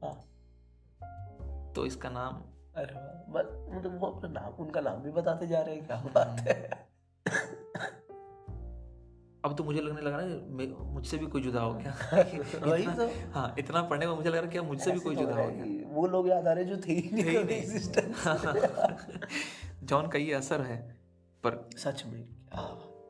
हाँ। 0.04 1.74
तो 1.76 1.86
इसका 1.86 2.10
नाम? 2.10 2.42
अरे 2.76 2.96
मतलब 3.34 3.98
वो 4.02 4.08
अपना 4.08 4.30
नाम 4.42 4.54
उनका 4.54 4.82
नाम 4.82 4.96
भी 4.96 5.12
बताते 5.12 5.48
जा 5.48 5.62
रहे 5.62 5.76
हैं 5.76 5.86
क्या 5.88 6.04
बात 6.16 6.40
है? 6.40 6.88
अब 9.46 9.56
तो 9.56 9.64
मुझे 9.64 9.82
लगने 9.82 10.02
लगा 10.02 10.18
ना 10.22 10.84
मुझसे 10.84 11.18
भी 11.18 11.26
कोई 11.26 11.42
जुदा 11.42 11.62
हो 11.62 11.74
गया। 11.74 11.94
वही 12.66 12.88
तो। 12.88 13.32
हाँ 13.32 13.56
इतना 13.60 13.82
पढ़ने 13.82 14.08
में 14.08 14.16
मुझे 14.16 14.30
लग 14.30 14.36
रहा 14.36 14.46
है 14.46 14.52
कि 14.52 14.60
मुझसे 14.60 14.92
भी 14.92 15.00
कोई 15.00 15.16
तो 15.16 15.22
जुदा 15.22 15.36
है 15.36 15.46
हो 15.46 15.52
गया। 15.52 15.88
वो 15.96 16.08
लोग 16.08 16.28
याद 16.28 16.48
आ 16.48 16.52
रहे 16.52 16.66
जो 16.66 16.78
थे 16.78 16.94
ही 16.94 17.10
नहीं। 17.12 17.62
जॉन 19.84 20.08
का 20.08 20.20
ये 20.20 20.34
असर 20.34 20.62
है। 20.62 20.99
पर 21.44 21.70
सच 21.78 22.04
में 22.06 22.22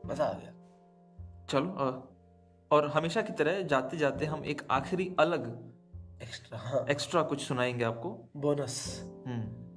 मज़ा 0.06 0.26
आ 0.26 0.34
गया। 0.34 0.54
चलो 1.50 1.72
और, 1.74 2.18
और 2.72 2.88
हमेशा 2.88 3.22
की 3.22 3.34
तरह 3.34 3.62
जाते 3.63 3.98
जाते 3.98 4.26
हम 4.26 4.44
एक 4.46 4.62
आखिरी 4.72 5.15
अलग 5.20 5.48
एक्स्ट्रा 6.22 6.60
हाँ। 6.60 6.86
एक्स्ट्रा 6.89 7.22
कुछ 7.24 7.42
सुनाएँगे 7.42 7.84
आपको। 7.84 8.10
बोनस 8.38 8.76
हम्म। 9.28 9.68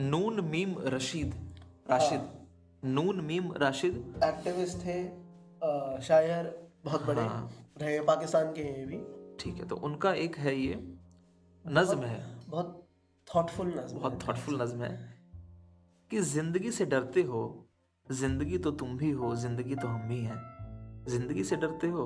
नून 0.00 0.40
मीम 0.40 0.74
रशीद 0.78 1.34
राशिद। 1.90 2.18
हाँ। 2.18 2.34
नून 2.84 3.20
मीम 3.20 3.52
राशिद। 3.52 4.20
एक्टिविस्ट 4.24 4.78
थे 4.78 5.02
शायर 6.02 6.68
बहुत 6.84 7.02
बड़े 7.02 7.22
हाँ। 7.22 7.50
रहे 7.80 8.00
पाकिस्तान 8.00 8.52
के 8.52 8.62
हैं 8.62 8.86
भी। 8.86 8.98
ठीक 9.36 9.54
है 9.54 9.68
तो 9.68 9.76
उनका 9.78 10.12
एक 10.16 10.36
है 10.36 10.54
ये 10.56 10.74
नज्म 11.64 12.02
है। 12.02 12.20
बहुत 12.48 12.87
थॉटफुल 13.28 13.66
नज्म 13.68 13.98
बहुत 13.98 14.18
थॉटफुल 14.28 14.62
नज्म 14.62 14.82
है। 14.82 15.16
कि 16.10 16.20
ज़िंदगी 16.20 16.70
से 16.70 16.84
डरते 16.86 17.22
हो 17.22 17.40
ज़िंदगी 18.06 18.58
तो 18.58 18.70
तुम 18.72 18.96
भी 18.96 19.10
हो 19.10 19.34
ज़िंदगी 19.36 19.74
तो 19.74 19.88
हम 19.88 20.08
भी 20.08 20.20
हैं। 20.20 21.04
ज़िंदगी 21.08 21.44
से 21.44 21.56
डरते 21.56 21.86
हो 21.86 22.04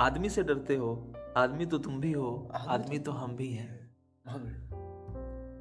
आदमी 0.00 0.28
से 0.28 0.42
डरते 0.42 0.76
हो 0.76 0.90
आदमी 1.36 1.66
तो 1.66 1.78
तुम 1.78 2.00
भी 2.00 2.12
हो 2.12 2.30
आदमी 2.68 2.98
तो 2.98 3.12
हम 3.12 3.36
भी 3.36 3.48
हैं। 3.52 3.76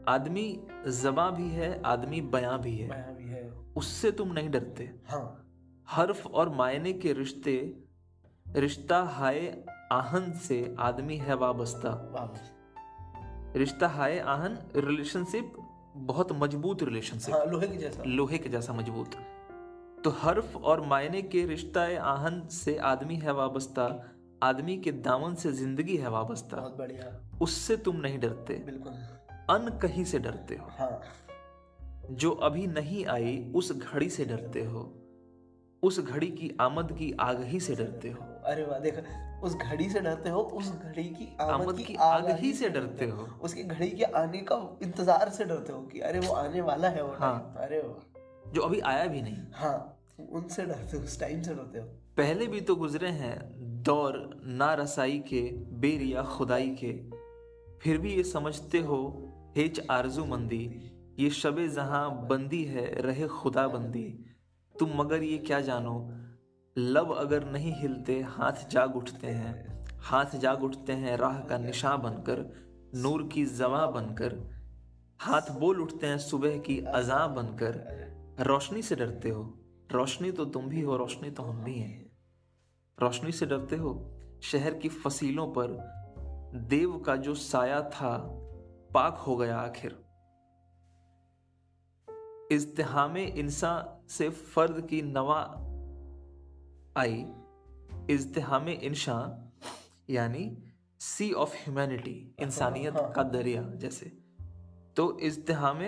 आदमी 0.08 0.46
जबा 0.94 1.30
भी 1.30 1.50
है 1.50 1.82
आदमी 1.84 2.22
बयां 2.34 2.58
भी 2.58 2.76
है। 2.78 3.50
उससे 3.76 4.12
तुम 4.12 4.34
नहीं 4.34 4.50
डरते। 4.50 4.90
हाँ। 5.08 5.26
हर्फ 5.88 6.26
और 6.28 6.50
मायने 6.50 6.94
के 6.94 7.14
रिश्ते 7.14 7.56
रिश्ता 8.46 9.02
हाय 9.14 9.40
आहन 9.92 10.32
से 10.44 10.76
आदमी 10.80 11.18
है 11.18 11.36
वाबस्ता। 11.36 11.92
रिश्ता 13.56 13.88
हाय 13.88 14.20
आहन 14.20 14.58
रिलेशनशिप 14.76 15.54
बहुत 15.96 16.32
मज़बूत 16.32 16.84
रिलेशनशिप 16.84 17.36
हाँ 17.36 17.46
लोहे 17.46 17.68
की 17.68 17.78
जैसा। 17.78 18.04
लोहे 18.04 18.38
के 18.38 18.50
जैसा 18.50 18.74
मज़बूत। 18.74 19.16
तो 20.04 20.10
हर्फ 20.10 20.56
और 20.56 20.82
मायने 20.82 21.22
के 21.22 21.46
रिश्ता 21.46 21.82
आहन 21.82 22.48
से 22.48 22.78
आदमी 22.78 23.16
है 23.16 23.34
वाबस्ता 23.34 24.14
आदमी 24.44 24.78
के 24.78 24.92
दामन 24.92 25.36
से 25.36 25.52
ज़िंदगी 25.52 25.98
है 25.98 26.10
वाबस्ता। 26.10 26.58
बहुत 26.58 26.78
बढ़िया। 26.78 27.30
उससे 27.42 27.78
तुम 27.78 27.96
नहीं 27.96 28.20
डरते। 28.20 28.54
बिल्कुल। 28.54 28.92
अन 29.50 29.80
कहीं 29.82 30.04
से 30.04 30.20
डरते 30.20 30.56
हो। 30.56 30.68
हाँ। 30.80 31.02
जो 32.12 32.32
अभी 32.32 32.68
नहीं 32.68 33.06
आई 33.06 33.52
उस 33.56 33.72
घड़ी 33.72 34.10
से 34.10 34.26
डरते 34.26 34.64
हो। 34.66 34.97
उस 35.84 36.00
घड़ी 36.00 36.28
की 36.28 36.52
आमद 36.62 36.92
की 36.92 37.12
आग 37.20 37.44
ही 37.44 37.60
से 37.60 37.76
डरते 37.76 38.10
हो। 38.10 38.24
अरे 38.46 38.64
वाह 38.64 38.80
देख 38.80 39.04
उस 39.44 39.56
घड़ी 39.56 39.90
से 39.90 40.00
डरते 40.00 40.30
हो 40.30 40.40
उस 40.40 40.72
घड़ी 40.72 41.04
की 41.04 41.28
आमद 41.42 41.62
आमद 41.62 41.78
की 41.78 41.84
की 41.84 41.96
आगाही 41.96 42.34
आगही 42.34 42.54
से 42.54 42.70
डरते 42.70 43.06
हो। 43.06 43.28
उसकी 43.42 43.64
घड़ी 43.64 43.90
के 43.90 44.04
आने 44.04 44.38
का 44.38 44.56
इंतज़ार 44.84 45.30
से 45.30 45.46
डरते 45.46 45.74
हो 45.74 45.82
कि 45.82 46.00
अरे 46.00 46.20
वो 46.20 46.34
आने 46.34 46.62
वाला 46.62 46.90
है 46.90 47.04
वो 47.04 47.14
हाँ। 47.14 47.54
अरे 47.58 47.80
वाह। 47.80 48.52
जो 48.52 48.62
अभी 48.62 48.80
आया 48.80 49.06
भी 49.06 49.22
नहीं। 49.22 49.38
हाँ 49.54 50.00
उनसे 50.32 50.66
डरते 50.66 50.98
हो 50.98 51.04
उस 51.04 51.20
टाइम 51.20 51.42
से 51.42 51.54
डरते 51.54 51.80
हो। 51.80 51.86
पहले 52.18 52.48
भी 52.48 52.62
तो 52.62 52.76
गुजरे 52.76 53.10
हैं 53.10 53.38
दौर 53.84 54.42
ना 54.44 54.74
रसाई 54.74 55.20
के 55.20 55.42
बेरिया 55.80 56.24
खुदाई 56.24 56.76
के। 56.84 56.94
फिर 57.80 57.98
भी 57.98 58.14
ये 58.14 58.24
समझते 58.24 58.80
हो 58.80 59.00
हेच 59.58 59.82
आरज़ू 59.92 60.26
मंदी। 60.26 60.64
ये 61.20 61.30
शबे 61.30 61.68
जहाँ 61.68 62.28
बंदी 62.28 62.64
है 62.64 62.86
रहे 63.02 63.28
खुदा 63.28 63.68
बंदी। 63.68 64.08
तुम 64.80 64.90
मगर 64.96 65.24
ये 65.24 65.38
क्या 65.38 65.62
जानो? 65.62 66.10
लब 66.78 67.16
अगर 67.18 67.46
नहीं 67.46 67.74
हिलते, 67.76 68.22
हाथ 68.22 68.70
जाग 68.70 68.96
उठते 68.96 69.28
हैं। 69.28 69.86
हाथ 70.00 70.26
जाग 70.26 70.64
उठते 70.64 70.94
हैं 70.94 71.18
राह 71.18 71.40
का 71.40 71.58
निशा 71.58 71.98
बनकर, 71.98 72.68
नूर 72.96 73.28
की 73.28 73.46
जवा 73.46 73.88
बनकर। 73.88 74.58
हाथ 75.20 75.42
बोल 75.42 75.82
उठते 75.82 76.08
हैं 76.08 76.18
सुबह 76.18 76.58
की 76.58 76.80
अजा 76.80 77.28
बनकर। 77.28 77.98
रोशनी 78.40 78.82
से 78.82 78.96
डरते 78.96 79.30
हो। 79.30 79.60
रोशनी 79.92 80.32
तो 80.32 80.46
तुम 80.46 80.66
भी 80.66 80.82
हो, 80.82 80.98
रोशनी 80.98 81.32
तो 81.32 81.44
हम 81.44 81.64
भी 81.64 81.76
हैं। 81.76 82.12
रोशनी 83.02 83.32
से 83.32 83.46
डरते 83.46 83.76
हो? 83.76 84.20
शहर 84.44 84.74
की 84.74 84.90
फसीलों 84.90 85.48
पर 85.48 85.68
देव 86.56 87.00
का 87.00 87.16
जो 87.16 87.36
साया 87.36 87.82
था, 87.82 88.18
पाक 88.94 89.18
हो 89.18 89.38
गया 89.38 89.58
आखिर। 89.58 90.07
इज्तिहाम 92.52 93.18
इंसान 93.18 94.08
से 94.10 94.30
फर्द 94.30 94.86
की 94.90 95.02
नवा 95.02 95.40
आई 96.98 97.26
इज्तिहाम 98.10 98.70
इंसान 98.70 99.44
यानी 100.10 100.46
सी 101.00 101.32
ऑफ़ 101.34 101.56
ह्यूमैनिटी 101.56 102.16
इंसानियत 102.42 102.94
हाँ। 102.94 103.12
का 103.12 103.24
दरिया 103.24 103.62
जैसे 103.76 104.12
तो 104.98 105.06
इज्तिहाम 105.22 105.82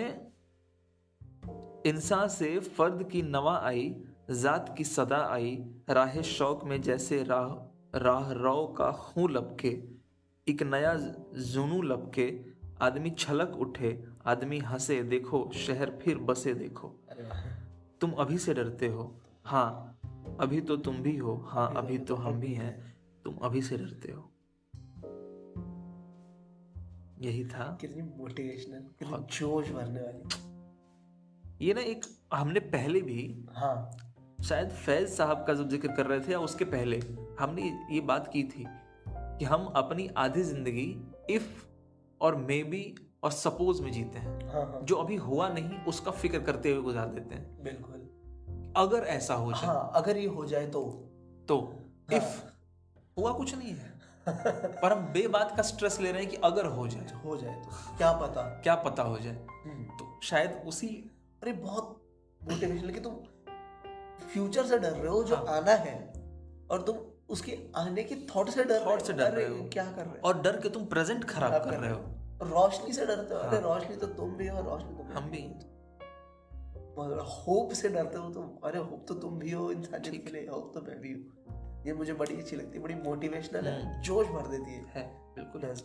इंसान 1.86 2.28
से 2.28 2.58
फर्द 2.58 3.08
की 3.12 3.22
नवा 3.22 3.56
आई 3.64 3.88
जात 4.42 4.74
की 4.78 4.84
सदा 4.84 5.24
आई 5.26 5.56
राह 5.90 6.20
शौक 6.26 6.64
में 6.64 6.80
जैसे 6.82 7.22
राह 7.22 7.98
राह 7.98 8.30
रो 8.32 8.66
का 8.78 8.90
खूं 8.92 9.30
लपके 9.30 9.76
एक 10.46 10.62
नया 10.62 10.94
जुनू 11.46 11.80
लपके 11.82 12.28
आदमी 12.82 13.10
छलक 13.18 13.56
उठे 13.60 13.92
आदमी 14.26 14.58
हंसे 14.58 15.02
देखो 15.02 15.50
शहर 15.54 15.90
फिर 16.02 16.18
बसे 16.18 16.54
देखो। 16.54 16.88
तुम 18.00 18.10
अभी 18.12 18.38
से 18.38 18.54
डरते 18.54 18.88
हो। 18.88 19.20
हाँ 19.44 19.98
अभी 20.40 20.60
तो 20.60 20.76
तुम 20.76 20.96
भी 20.96 21.16
हो। 21.16 21.34
हाँ 21.48 21.72
अभी 21.76 21.98
तो 21.98 22.14
हम 22.14 22.40
भी 22.40 22.52
हैं। 22.54 22.96
तुम 23.24 23.36
अभी 23.36 23.62
से 23.62 23.76
डरते 23.76 24.12
हो। 24.12 24.30
यही 27.20 27.44
था। 27.44 27.78
कितनी 27.80 28.02
मोटिवेशनल 28.02 28.84
कितनी 28.98 29.38
जोश 29.38 29.70
भरने 29.70 30.00
वाली। 30.00 31.66
ये 31.66 31.74
ना 31.74 31.80
एक 31.80 32.04
हमने 32.34 32.60
पहले 32.60 33.00
भी 33.00 33.44
हाँ। 33.50 33.90
शायद 34.44 34.68
फैज 34.68 35.08
साहब 35.08 35.44
का 35.46 35.54
जब 35.54 35.68
ज़िक्र 35.68 35.92
कर 35.92 36.06
रहे 36.06 36.20
थे 36.20 36.32
या 36.32 36.38
उसके 36.38 36.64
पहले 36.64 37.00
हमने 37.40 37.62
ये 37.92 38.00
बात 38.00 38.30
की 38.32 38.42
थी 38.42 38.64
कि 39.08 39.44
हम 39.44 39.64
अपनी 39.76 40.08
आधी 40.16 40.42
ज़िंदगी 40.42 40.96
इफ़ 41.30 41.66
और 42.20 42.36
मे 42.36 42.62
बी 42.64 42.94
और 43.22 43.30
सपोज़ 43.30 43.82
में 43.82 43.92
जीते 43.92 44.18
हैं। 44.18 44.52
हाँ 44.52 44.66
हाँ। 44.66 44.80
जो 44.82 44.96
अभी 44.96 45.16
हुआ 45.16 45.48
नहीं 45.48 45.84
उसका 45.84 46.10
फ़िक्र 46.10 46.40
करते 46.40 46.72
हुए 46.72 46.82
गुजार 46.82 47.06
देते 47.06 47.34
हैं। 47.34 47.62
बिल्कुल। 47.62 47.94
अगर 48.76 48.98
ऐसा 48.98 49.34
हो 49.34 49.52
जाए। 49.52 49.66
हाँ 49.66 49.92
अगर 49.94 50.16
ये 50.16 50.26
हो 50.26 50.46
जाए 50.46 50.66
तो। 50.66 50.82
तो 51.48 51.60
हाँ। 51.60 52.18
इफ़ 52.18 52.44
हुआ 53.18 53.32
कुछ 53.32 53.54
नहीं 53.54 53.72
है। 53.72 54.00
पर 54.82 54.92
हम 54.92 55.12
बे 55.12 55.28
बात 55.28 55.56
का 55.56 55.62
स्ट्रेस 55.62 56.00
ले 56.00 56.12
रहे 56.12 56.20
हैं 56.22 56.30
कि 56.30 56.36
अगर 56.36 56.66
हो 56.66 56.88
जाए। 56.88 57.22
हो 57.24 57.36
जाए 57.36 57.54
तो 57.54 57.96
क्या 57.96 58.12
पता। 58.12 58.42
क्या 58.42 58.74
पता 58.74 59.02
हो 59.02 59.18
जाए। 59.18 59.46
हम्म, 59.50 59.84
तो 59.84 60.20
शायद 60.22 60.62
उसी 60.66 61.10
अरे 61.42 61.52
बहुत 61.52 62.02
मोटिवेशनल 62.50 62.90
कि 62.90 63.00
तुम 63.00 63.14
फ्यूचर 64.32 64.66
से 64.66 64.78
डर 64.78 64.90
रहे 64.90 65.08
हो 65.08 65.24
जो 65.24 65.36
हाँ। 65.36 65.46
आना 65.46 65.72
है। 65.72 66.12
और 66.70 66.82
तुम 66.82 66.96
उसके 67.28 67.58
आने 67.76 68.02
की 68.04 68.14
थॉट 68.14 68.50
से 68.50 68.64
डर 68.64 68.80
Thought 68.80 69.02
से 69.02 69.12
डर 69.12 69.32
रहे 69.32 69.48
हो। 69.48 69.68
क्या 69.68 69.84
कर 69.84 70.02
रहे 70.02 70.10
हो? 70.10 70.18
और 70.24 70.42
डर 70.42 70.60
के 70.60 70.68
तुम 70.68 70.84
प्रेजेंट 70.84 71.24
खराब 71.24 71.64
कर 71.64 71.74
रहे 71.74 71.92
हो। 71.92 72.19
रोशनी 72.42 72.92
से 72.92 73.06
डरते 73.06 73.34
हो? 73.34 73.40
अरे 73.40 73.56
हाँ। 73.56 73.62
रोशनी 73.62 73.96
तो 73.96 74.06
तुम 74.06 74.36
भी 74.36 74.46
हो 74.48 74.60
रोशनी 74.60 74.96
तो 74.96 75.02
हम 75.02 75.30
भी 75.30 75.40
होप 77.46 77.72
से 77.72 77.88
डरते 77.88 78.18
हो 78.18 78.30
तुम 78.30 78.44
अरे 78.64 78.78
होप 78.78 79.04
तो 79.08 79.14
तुम 79.14 79.38
भी 79.38 79.50
हो 79.50 79.72
इंसानियत 79.72 80.24
के 80.24 80.32
लिए 80.32 80.46
होप 80.46 80.70
तो 80.74 80.80
मैं 80.80 81.00
भी 81.00 81.12
हूँ। 81.12 81.84
ये 81.86 81.92
मुझे 81.92 82.12
बड़ी 82.12 82.36
अच्छी 82.36 82.56
लगती 82.56 82.78
है 82.78 82.84
बड़ी 82.84 82.94
मोटिवेशनल 82.94 83.66
है 83.66 83.92
हम्म। 83.92 84.02
जोश 84.02 84.26
भर 84.26 84.46
देती 84.46 84.70
है। 84.70 84.84
है 84.86 85.34
बिल्कुल। 85.34 85.62
बस। 85.62 85.84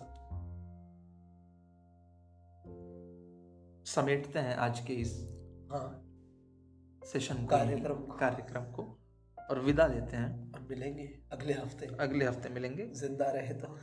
समेटते 3.85 4.39
हैं 4.39 4.55
आज 4.55 4.79
के 4.79 4.93
इस 4.93 5.13
हाँ। 5.71 6.01
सेशन 7.05 7.45
कार्यक्रम 7.45 7.95
को। 7.95 8.13
कार्यक्रम 8.13 8.63
को 8.63 8.99
और 9.49 9.59
विदा 9.59 9.87
देते 9.87 10.17
हैं। 10.17 10.51
अब 10.51 10.67
मिलेंगे 10.69 11.19
अगले 11.31 11.53
हफ़्ते। 11.53 11.85
अगले 11.99 12.25
हफ़्ते 12.25 12.49
मिलेंगे। 12.49 12.85
ज़िंदा 12.85 13.25
रहे 13.25 13.53
तो। 13.53 13.79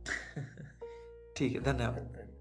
ठीक 1.38 1.54
है 1.54 1.60
धन्यवाद। 1.62 2.37